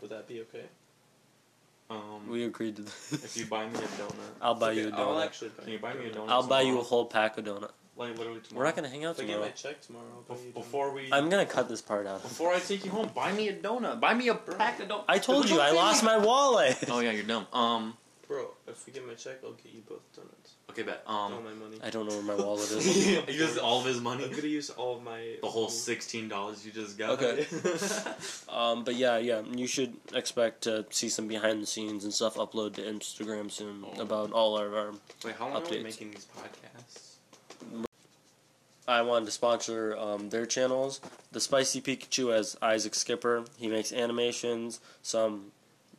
Would 0.00 0.10
that 0.10 0.28
be 0.28 0.40
okay? 0.42 0.64
Um, 1.90 2.28
We 2.28 2.44
agreed 2.44 2.76
to. 2.76 2.82
That 2.82 3.24
If 3.24 3.36
you 3.36 3.46
buy 3.46 3.66
me 3.66 3.74
a 3.78 3.82
donut, 3.82 4.14
I'll 4.42 4.54
buy 4.54 4.70
okay, 4.72 4.80
you 4.82 4.88
a 4.88 4.92
I'll 4.92 5.06
donut. 5.14 5.24
actually 5.24 5.48
buy 5.50 5.62
can 5.64 5.72
you 5.72 5.78
buy 5.78 5.94
me 5.94 6.06
a 6.06 6.10
donut? 6.10 6.28
I'll 6.28 6.46
buy 6.46 6.60
you 6.60 6.66
a 6.68 6.70
tomorrow? 6.72 6.84
whole 6.84 7.04
pack 7.06 7.38
of 7.38 7.44
donut. 7.44 7.70
Like 7.96 8.16
literally 8.18 8.40
tomorrow. 8.40 8.58
We're 8.60 8.64
not 8.66 8.76
gonna 8.76 8.88
hang 8.88 9.04
out 9.06 9.16
If 9.18 9.20
I 9.20 9.22
get 9.24 9.32
tomorrow. 9.32 9.46
my 9.48 9.52
check 9.52 9.80
tomorrow, 9.80 10.04
I'll 10.14 10.36
buy 10.36 10.40
you 10.40 10.40
Bef- 10.40 10.50
a 10.50 10.52
donut. 10.52 10.54
before 10.54 10.92
we. 10.94 11.08
I'm 11.12 11.28
gonna 11.30 11.46
cut 11.46 11.68
this 11.68 11.80
part 11.82 12.06
out. 12.06 12.22
Before 12.22 12.52
I 12.52 12.58
take 12.60 12.84
you 12.84 12.90
home, 12.90 13.10
buy 13.14 13.32
me 13.32 13.48
a 13.48 13.56
donut. 13.56 14.00
Buy 14.00 14.14
me 14.14 14.28
a 14.28 14.34
pack 14.34 14.78
of 14.80 14.88
donuts. 14.88 15.06
I 15.08 15.18
told 15.18 15.48
you 15.48 15.60
I 15.60 15.70
lost 15.70 16.04
my 16.04 16.16
wallet. 16.18 16.76
Oh 16.90 17.00
yeah, 17.00 17.10
you're 17.12 17.24
dumb. 17.24 17.46
Um. 17.52 17.96
Bro, 18.28 18.48
if 18.66 18.86
we 18.86 18.92
get 18.92 19.06
my 19.06 19.14
check, 19.14 19.36
I'll 19.42 19.52
get 19.52 19.72
you 19.72 19.80
both 19.88 20.02
donuts. 20.14 20.52
Okay, 20.68 20.82
bet. 20.82 21.02
Um, 21.06 21.14
all 21.14 21.30
my 21.40 21.54
money. 21.54 21.78
I 21.82 21.88
don't 21.88 22.06
know 22.06 22.14
where 22.14 22.22
my 22.22 22.34
wallet 22.44 22.70
is. 22.70 22.84
he 22.84 23.32
used 23.32 23.56
all 23.58 23.80
of 23.80 23.86
his 23.86 24.02
money. 24.02 24.24
I'm 24.24 24.30
gonna 24.32 24.42
use 24.48 24.68
all 24.68 24.96
of 24.98 25.02
my. 25.02 25.36
The 25.40 25.48
whole 25.48 25.70
sixteen 25.70 26.28
dollars 26.28 26.64
you 26.66 26.70
just 26.72 26.98
got. 26.98 27.10
Okay. 27.22 27.46
Um, 28.50 28.82
but 28.84 28.96
yeah, 28.96 29.18
yeah, 29.18 29.42
you 29.42 29.66
should 29.66 29.94
expect 30.14 30.62
to 30.62 30.84
see 30.90 31.08
some 31.08 31.28
behind 31.28 31.62
the 31.62 31.66
scenes 31.66 32.02
and 32.04 32.12
stuff 32.12 32.34
upload 32.36 32.74
to 32.74 32.82
Instagram 32.82 33.50
soon 33.50 33.84
Oh. 33.96 34.00
about 34.02 34.32
all 34.32 34.58
of 34.58 34.74
our. 34.74 34.92
Wait, 35.24 35.36
how 35.36 35.48
long 35.48 35.56
are 35.56 35.60
we 35.70 35.76
Updates. 35.78 35.82
making 35.84 36.10
these 36.10 36.26
podcasts? 36.36 37.14
I 38.86 39.02
wanted 39.02 39.26
to 39.26 39.32
sponsor 39.32 39.96
um, 39.98 40.30
their 40.30 40.46
channels. 40.46 41.00
The 41.32 41.40
Spicy 41.40 41.80
Pikachu 41.82 42.32
as 42.32 42.56
Izak 42.62 42.94
Skipper. 42.94 43.44
He 43.58 43.68
makes 43.68 43.92
animations, 43.92 44.80
some 45.02 45.52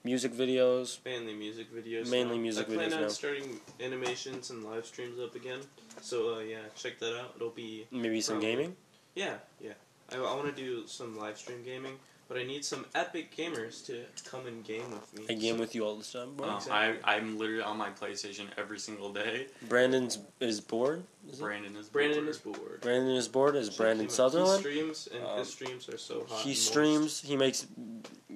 music 0.04 0.34
videos. 0.34 1.00
Mainly 1.06 1.34
music 1.34 1.74
videos. 1.74 2.10
Mainly 2.10 2.38
now. 2.38 2.41
music 2.41 2.68
videos. 2.68 2.72
I 2.72 2.76
plan 2.76 2.89
videos 2.91 2.95
on 2.95 3.02
now. 3.02 3.08
starting 3.10 3.60
animations 3.80 4.50
and 4.50 4.64
live 4.64 4.86
streams 4.86 5.20
up 5.20 5.36
again. 5.36 5.60
So 6.02 6.36
uh, 6.36 6.39
yeah, 6.39 6.58
check 6.76 7.00
that 7.00 7.18
out. 7.20 7.34
It'll 7.36 7.50
be 7.50 7.88
Maybe 7.91 8.22
some 8.22 8.36
Probably. 8.36 8.52
gaming. 8.56 8.76
yeah, 9.16 9.36
yeah. 9.60 9.74
I, 10.12 10.18
I 10.18 10.36
want 10.36 10.54
to 10.56 10.62
do 10.62 10.88
some 10.88 11.18
live 11.18 11.38
stream 11.38 11.62
gaming, 11.64 11.93
but 12.28 12.38
I 12.38 12.43
need 12.43 12.66
some 12.66 12.86
epic 12.95 13.36
gamers 13.36 13.86
to 13.88 14.06
come 14.28 14.47
and 14.47 14.64
game 14.64 14.89
with 14.91 15.14
me. 15.18 15.26
I 15.30 15.38
game 15.38 15.56
So- 15.56 15.60
with 15.62 15.76
you 15.76 15.86
all 15.86 15.95
the 15.97 16.04
time. 16.04 16.34
bro. 16.36 16.47
Uh, 16.50 16.56
Exactly. 16.58 17.00
I 17.04 17.16
I'm 17.16 17.38
literally 17.38 17.62
on 17.64 17.78
my 17.78 17.89
PlayStation 17.91 18.45
every 18.58 18.80
single 18.80 19.12
day. 19.14 19.47
Brandon's 19.68 20.18
is 20.39 20.62
bored. 20.62 21.04
Is? 21.30 21.39
Brandon 21.39 21.76
is 21.76 21.89
bored. 21.89 21.93
Brandon 21.93 22.24
bored. 22.24 22.30
is 22.30 22.38
bored. 22.39 22.82
Brandon 22.82 23.16
is 23.16 23.28
bored. 23.28 23.56
Is 23.56 23.70
Brandon. 23.70 24.10
Sutherland? 24.10 24.64
He 24.66 24.72
streams, 24.72 25.10
and 25.14 25.24
Um, 25.24 25.39
his 25.39 25.50
streams 25.52 25.89
are 25.89 25.97
so 25.97 26.26
hot. 26.28 26.39
He 26.41 26.52
and 26.52 26.58
streams. 26.58 27.22
He 27.22 27.36
makes 27.36 27.68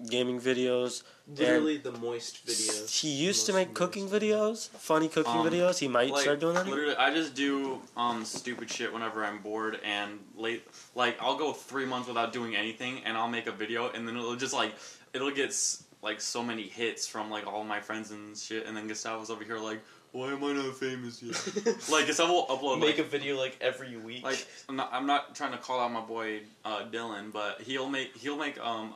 gaming 0.10 0.40
videos. 0.40 1.04
moist. 1.28 1.40
literally 1.40 1.78
the 1.78 1.92
moist 1.94 2.46
videos. 2.46 3.00
He 3.00 3.10
used 3.10 3.46
to 3.46 3.54
Most 3.54 3.60
make 3.68 3.74
cooking 3.74 4.10
moist. 4.10 4.16
videos, 4.16 4.70
funny 4.70 5.08
cooking 5.08 5.34
Um, 5.34 5.48
videos. 5.48 5.80
He 5.80 5.88
might 5.88 6.12
like, 6.12 6.22
start 6.22 6.40
doing 6.40 6.56
that. 6.56 6.68
Literally, 6.68 6.96
I 6.96 7.14
just 7.14 7.36
do 7.36 7.82
um 7.96 8.26
stupid 8.26 8.70
shit 8.70 8.92
whenever 8.94 9.24
I'm 9.24 9.40
bored 9.42 9.80
and 9.84 10.20
late. 10.36 10.68
Like 10.96 11.18
I'll 11.22 11.38
go 11.38 11.54
three 11.54 11.86
months 11.86 12.08
without 12.08 12.34
doing 12.34 12.56
anything, 12.56 13.02
and 13.06 13.18
I'll 13.18 13.30
make 13.30 13.48
a 13.48 13.52
video, 13.52 13.90
and 13.90 14.08
then 14.08 14.16
it'll 14.18 14.36
just 14.36 14.54
like 14.54 14.74
it'll 15.14 15.32
get 15.32 15.56
like 16.02 16.20
so 16.20 16.44
many 16.44 16.64
hits 16.64 17.08
from 17.08 17.30
like 17.30 17.48
all 17.48 17.64
my 17.64 17.80
friends 17.80 18.12
and 18.12 18.38
shit, 18.38 18.68
and 18.68 18.76
then 18.76 18.88
Gustavo's 18.88 19.30
over 19.30 19.44
here 19.46 19.58
like, 19.58 19.82
why 20.12 20.32
am 20.32 20.44
I 20.44 20.52
not 20.54 20.76
famous 20.76 21.24
yet? 21.24 21.36
like 21.90 22.08
Gustavo 22.08 22.34
will 22.34 22.46
upload 22.48 22.80
Make 22.80 22.98
like. 22.98 23.08
a 23.08 23.10
video 23.10 23.38
like 23.38 23.58
every 23.62 23.96
week. 23.98 24.24
like 24.24 24.46
I'm 24.68 24.76
not, 24.76 24.90
I'm 24.92 25.08
not 25.08 25.34
trying 25.34 25.54
to 25.54 25.58
call 25.58 25.80
out 25.80 25.92
my 25.92 26.02
boy 26.02 26.42
uh, 26.66 26.84
Dylan, 26.92 27.32
but 27.32 27.62
he'll 27.62 27.90
make 27.90 28.16
he'll 28.18 28.38
make 28.38 28.60
um 28.60 28.94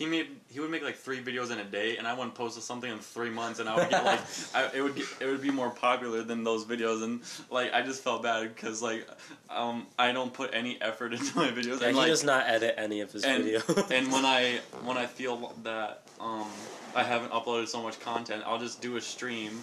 he 0.00 0.06
made 0.06 0.28
he 0.48 0.60
would 0.60 0.70
make 0.70 0.82
like 0.82 0.96
three 0.96 1.22
videos 1.22 1.50
in 1.50 1.58
a 1.58 1.64
day, 1.64 1.98
and 1.98 2.08
I 2.08 2.14
wouldn't 2.14 2.34
post 2.34 2.60
something 2.62 2.90
in 2.90 2.98
three 3.00 3.28
months, 3.28 3.60
and 3.60 3.68
I 3.68 3.76
would 3.76 3.90
get 3.90 4.02
like 4.02 4.20
I, 4.54 4.70
it 4.74 4.80
would 4.80 4.94
get, 4.96 5.04
it 5.20 5.26
would 5.26 5.42
be 5.42 5.50
more 5.50 5.68
popular 5.68 6.22
than 6.22 6.42
those 6.42 6.64
videos, 6.64 7.04
and 7.04 7.20
like 7.50 7.74
I 7.74 7.82
just 7.82 8.02
felt 8.02 8.22
bad 8.22 8.54
because 8.54 8.80
like 8.80 9.06
um 9.50 9.86
I 9.98 10.12
don't 10.12 10.32
put 10.32 10.54
any 10.54 10.80
effort 10.80 11.12
into 11.18 11.36
my 11.36 11.48
videos, 11.48 11.82
Yeah, 11.82 11.88
and 11.88 11.96
he 11.96 12.00
like 12.00 12.08
does 12.08 12.24
not 12.24 12.48
edit 12.48 12.76
any 12.78 13.02
of 13.02 13.12
his 13.12 13.24
and, 13.24 13.44
video. 13.44 13.60
and 13.90 14.10
when 14.10 14.24
I 14.24 14.60
when 14.84 14.96
I 14.96 15.04
feel 15.04 15.52
that 15.64 16.00
um 16.18 16.48
I 16.96 17.02
haven't 17.02 17.32
uploaded 17.32 17.68
so 17.68 17.82
much 17.82 18.00
content, 18.00 18.42
I'll 18.46 18.58
just 18.58 18.80
do 18.80 18.96
a 18.96 19.02
stream. 19.02 19.62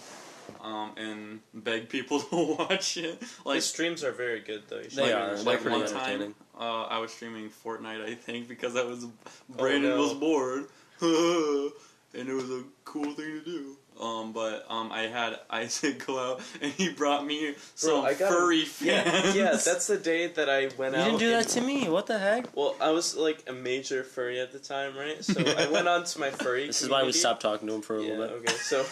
Um, 0.61 0.91
and 0.95 1.39
beg 1.53 1.89
people 1.89 2.21
to 2.21 2.55
watch 2.57 2.95
it. 2.95 3.21
Like 3.43 3.55
His 3.55 3.65
streams 3.65 4.01
are 4.05 4.13
very 4.13 4.39
good 4.39 4.63
though. 4.69 4.77
You 4.77 4.83
should 4.83 4.99
They 4.99 5.09
check 5.09 5.15
are. 5.15 5.37
like 5.39 5.61
pretty 5.61 5.77
one 5.77 5.87
entertaining. 5.87 6.19
time, 6.33 6.35
uh, 6.59 6.83
I 6.83 6.97
was 6.99 7.11
streaming 7.11 7.49
Fortnite, 7.49 8.03
I 8.03 8.15
think, 8.15 8.47
because 8.47 8.75
I 8.75 8.83
was 8.83 9.05
Brandon 9.49 9.91
no. 9.91 9.97
was 10.01 10.13
bored, 10.13 10.65
and 11.01 12.29
it 12.29 12.33
was 12.33 12.49
a 12.49 12.63
cool 12.85 13.05
thing 13.13 13.15
to 13.39 13.41
do. 13.45 13.77
Um, 13.99 14.31
but 14.31 14.63
um, 14.69 14.91
I 14.91 15.07
had 15.07 15.39
Izak 15.51 16.05
go 16.05 16.19
out, 16.19 16.41
and 16.61 16.71
he 16.71 16.89
brought 16.89 17.25
me 17.25 17.55
some 17.73 18.05
I 18.05 18.13
got- 18.13 18.29
furry 18.31 18.65
Yeah, 18.79 19.01
fans. 19.03 19.35
yeah, 19.35 19.51
that's 19.55 19.87
the 19.87 19.97
day 19.97 20.27
that 20.27 20.47
I 20.49 20.69
went 20.77 20.93
you 20.95 21.01
out. 21.01 21.05
You 21.05 21.11
didn't 21.11 21.19
do 21.19 21.29
that 21.31 21.39
and- 21.43 21.49
to 21.49 21.61
me. 21.61 21.89
What 21.89 22.05
the 22.05 22.19
heck? 22.19 22.55
Well, 22.55 22.75
I 22.79 22.91
was 22.91 23.15
like 23.15 23.43
a 23.47 23.53
major 23.53 24.03
furry 24.03 24.39
at 24.39 24.51
the 24.51 24.59
time, 24.59 24.95
right? 24.95 25.23
So 25.25 25.41
I 25.43 25.67
went 25.71 25.87
on 25.87 26.03
to 26.03 26.19
my 26.19 26.29
furry. 26.29 26.67
This 26.67 26.83
is 26.83 26.89
why 26.89 27.03
we 27.03 27.11
stopped 27.11 27.41
talking 27.41 27.67
to 27.69 27.73
him 27.73 27.81
for 27.81 27.97
a 27.97 28.03
Yeah, 28.03 28.17
little 28.17 28.39
bit. 28.39 28.49
okay, 28.49 28.57
so 28.59 28.85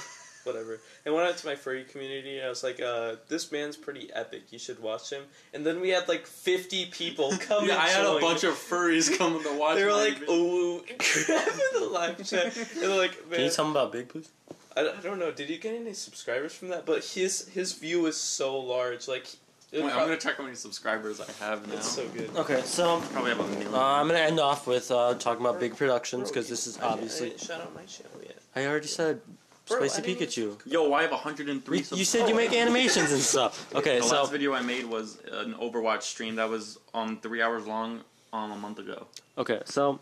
whatever. 0.46 0.80
I 1.06 1.10
went 1.10 1.28
out 1.28 1.38
to 1.38 1.46
my 1.48 1.56
furry 1.56 1.84
community. 1.84 2.38
And 2.38 2.46
I 2.46 2.50
was 2.50 2.64
like, 2.64 2.82
uh, 2.82 3.16
"This 3.28 3.52
man's 3.52 3.76
pretty 3.78 4.12
epic. 4.14 4.44
You 4.52 4.60
should 4.60 4.80
watch 4.82 5.10
him." 5.10 5.24
And 5.54 5.66
then 5.66 5.82
we 5.82 5.90
had 5.90 6.08
like 6.08 6.26
fifty 6.28 6.86
people 6.88 7.32
come. 7.40 7.66
Yeah, 7.66 7.74
and 7.74 7.82
I 7.82 7.88
had 7.90 8.06
a 8.06 8.20
bunch 8.20 8.44
of 8.44 8.54
furries 8.54 9.16
coming 9.18 9.44
to 9.44 9.54
watch. 9.60 9.76
They 9.76 9.86
were 9.86 9.92
like, 9.92 10.20
video. 10.20 10.28
"Oh, 10.30 10.82
crap!" 11.00 11.48
in 11.48 11.82
the 11.82 11.88
live 11.92 12.26
chat. 12.26 12.56
And 12.56 12.68
they're 12.82 12.98
like, 12.98 13.12
Can 13.30 13.32
you 13.40 13.46
"Man, 13.46 13.52
tell 13.52 13.66
me 13.66 13.72
about 13.72 13.92
Big, 13.92 14.08
please? 14.10 14.30
I, 14.78 14.82
I 14.90 15.02
don't 15.02 15.20
know. 15.20 15.32
Did 15.32 15.50
you 15.50 15.58
get 15.58 15.74
any 15.74 15.94
subscribers 15.94 16.54
from 16.54 16.68
that?" 16.70 16.86
But 16.86 17.04
his 17.04 17.48
his 17.50 17.74
view 17.74 18.06
is 18.08 18.18
so 18.18 18.58
large. 18.60 19.08
Like, 19.08 19.26
Wait, 19.74 19.84
I'm 19.84 19.90
gonna 19.90 20.16
check 20.18 20.38
how 20.38 20.44
many 20.44 20.56
subscribers 20.56 21.20
I 21.20 21.30
have 21.46 21.68
now. 21.68 21.76
it's 21.76 21.90
so 21.90 22.08
good. 22.10 22.30
Okay, 22.36 22.62
so 22.64 23.02
Probably 23.12 23.32
have 23.32 23.40
a 23.42 23.48
million. 23.48 23.74
uh, 23.74 23.78
I'm 23.80 24.08
gonna 24.08 24.20
end 24.20 24.40
off 24.40 24.68
with 24.68 24.90
uh, 24.92 25.16
talking 25.16 25.46
about 25.46 25.60
Big 25.60 25.76
Productions 25.76 26.30
because 26.30 26.48
this 26.48 26.66
is 26.68 26.78
I- 26.78 26.88
I 26.88 26.90
obviously. 26.92 27.30
didn't 27.30 27.42
shout 27.42 27.62
out 27.62 27.74
my 27.76 27.84
channel 27.84 28.12
yet. 28.24 28.38
I 28.56 28.66
already 28.68 28.88
said 28.88 29.20
Bro, 29.68 29.88
Spicy 29.88 30.16
Pikachu. 30.16 30.58
Yo, 30.66 30.94
I 30.94 31.02
have 31.04 31.12
103 31.12 31.78
You, 31.78 31.84
subscribers. 31.84 32.00
you 32.00 32.06
said 32.06 32.30
you 32.30 32.36
make 32.36 32.54
animations 32.54 33.12
and 33.12 33.22
stuff. 33.22 33.68
Okay, 33.76 33.98
the 34.00 34.06
so 34.06 34.16
last 34.22 34.32
video 34.32 34.54
I 34.54 34.62
made 34.62 34.86
was 34.86 35.18
an 35.32 35.54
Overwatch 35.56 36.04
stream 36.04 36.36
that 36.36 36.50
was 36.50 36.78
um 36.94 37.20
three 37.22 37.42
hours 37.42 37.66
long 37.66 38.02
um 38.34 38.52
a 38.52 38.58
month 38.58 38.80
ago. 38.80 39.08
okay, 39.38 39.62
so 39.66 40.00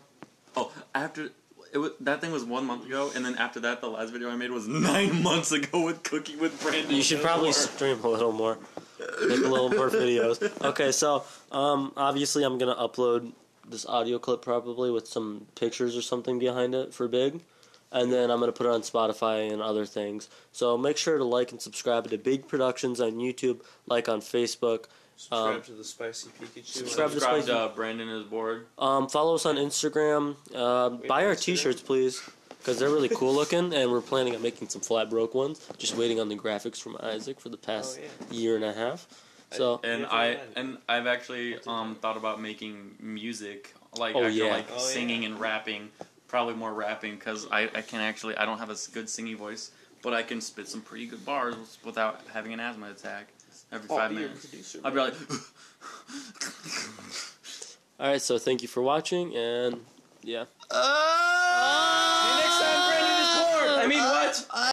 Oh, 0.56 0.70
after 0.94 1.30
it 1.72 1.78
was, 1.78 1.90
that 2.00 2.20
thing 2.20 2.30
was 2.30 2.44
one 2.44 2.64
month 2.66 2.86
ago, 2.86 3.10
and 3.16 3.24
then 3.24 3.34
after 3.36 3.58
that, 3.60 3.80
the 3.80 3.88
last 3.88 4.10
video 4.10 4.30
I 4.30 4.36
made 4.36 4.50
was 4.52 4.68
nine 4.92 5.22
months 5.22 5.50
ago 5.50 5.84
with 5.84 6.02
Cookie 6.04 6.36
with 6.36 6.60
Brandon. 6.62 6.94
You 6.94 7.02
should 7.02 7.20
probably 7.22 7.46
Moore. 7.46 7.52
stream 7.54 7.98
a 8.04 8.08
little 8.08 8.30
more, 8.32 8.58
make 9.26 9.38
a 9.38 9.48
little 9.48 9.70
more 9.70 9.90
videos. 9.90 10.38
Okay, 10.62 10.92
so 10.92 11.24
um, 11.50 11.92
obviously 11.96 12.44
I'm 12.44 12.58
gonna 12.58 12.76
upload 12.76 13.32
this 13.68 13.84
audio 13.86 14.18
clip 14.20 14.42
probably 14.42 14.90
with 14.92 15.08
some 15.08 15.46
pictures 15.56 15.96
or 15.96 16.02
something 16.02 16.38
behind 16.38 16.74
it 16.74 16.94
for 16.94 17.08
Big, 17.08 17.40
and 17.94 18.12
then 18.12 18.30
I'm 18.30 18.40
gonna 18.40 18.52
put 18.52 18.66
it 18.66 18.72
on 18.72 18.82
Spotify 18.82 19.50
and 19.50 19.62
other 19.62 19.86
things. 19.86 20.28
So 20.52 20.76
make 20.76 20.98
sure 20.98 21.16
to 21.16 21.24
like 21.24 21.52
and 21.52 21.62
subscribe 21.62 22.10
to 22.10 22.18
Big 22.18 22.46
Productions 22.46 23.00
on 23.00 23.12
YouTube, 23.12 23.62
like 23.86 24.08
on 24.10 24.20
Facebook. 24.20 24.84
Subscribe 25.16 25.54
Um, 25.56 25.62
to 25.62 25.72
the 25.72 25.84
spicy 25.84 26.28
Pikachu. 26.40 26.66
subscribe 26.66 27.08
to 27.08 27.12
Subscribe 27.20 27.42
Spicy- 27.42 27.46
to 27.46 27.58
uh, 27.58 27.68
Brandon 27.68 28.08
is 28.08 28.24
bored. 28.24 28.66
Um, 28.78 29.08
follow 29.08 29.36
us 29.36 29.46
on 29.46 29.56
Instagram. 29.56 30.34
Um, 30.54 30.98
Wait, 30.98 31.08
buy 31.08 31.24
our 31.24 31.34
Instagram? 31.34 31.40
T-shirts, 31.42 31.80
please, 31.82 32.20
because 32.58 32.80
they're 32.80 32.90
really 32.90 33.08
cool 33.08 33.32
looking, 33.32 33.72
and 33.72 33.92
we're 33.92 34.00
planning 34.00 34.34
on 34.34 34.42
making 34.42 34.68
some 34.70 34.80
flat 34.80 35.08
broke 35.08 35.32
ones. 35.34 35.64
Just 35.78 35.96
waiting 35.96 36.18
on 36.18 36.28
the 36.28 36.34
graphics 36.36 36.80
from 36.82 36.94
Izak 36.96 37.38
for 37.38 37.48
the 37.48 37.56
past 37.56 38.00
Oh, 38.00 38.02
yeah. 38.32 38.36
year 38.40 38.56
and 38.56 38.64
a 38.64 38.72
half. 38.72 39.06
So 39.52 39.78
And 39.84 40.04
I 40.06 40.40
and 40.56 40.78
I've 40.88 41.06
actually 41.06 41.58
um 41.68 41.94
thought 42.02 42.16
about 42.16 42.40
making 42.40 42.96
music, 42.98 43.72
like 43.96 44.16
Oh, 44.16 44.24
actual, 44.24 44.46
yeah. 44.46 44.52
like 44.52 44.66
Oh, 44.74 44.78
singing 44.78 45.22
yeah. 45.22 45.28
and 45.28 45.38
rapping 45.38 45.90
probably 46.28 46.54
more 46.54 46.72
rapping 46.72 47.14
because 47.14 47.46
I, 47.50 47.70
I 47.74 47.82
can 47.82 48.00
actually 48.00 48.36
I 48.36 48.44
don't 48.44 48.58
have 48.58 48.70
a 48.70 48.76
good 48.92 49.08
singing 49.08 49.36
voice, 49.36 49.70
but 50.02 50.12
I 50.12 50.22
can 50.22 50.40
spit 50.40 50.68
some 50.68 50.80
pretty 50.80 51.06
good 51.06 51.24
bars 51.24 51.78
without 51.84 52.20
having 52.32 52.52
an 52.52 52.60
asthma 52.60 52.90
attack 52.90 53.28
every 53.72 53.88
I'll 53.90 53.96
five 53.96 54.12
minutes. 54.12 54.76
I'll 54.84 54.90
be 54.90 54.98
like. 54.98 55.14
All 58.00 58.08
right, 58.08 58.20
so 58.20 58.38
thank 58.38 58.60
you 58.62 58.68
for 58.68 58.82
watching, 58.82 59.36
and 59.36 59.84
yeah. 60.22 60.46
Uh, 60.70 62.22
See 62.22 62.28
you 62.30 62.36
next 62.42 62.58
time, 62.60 62.88
Brandon 62.88 63.20
is. 63.20 63.30
I 63.78 63.86
mean, 63.86 64.00
what? 64.00 64.46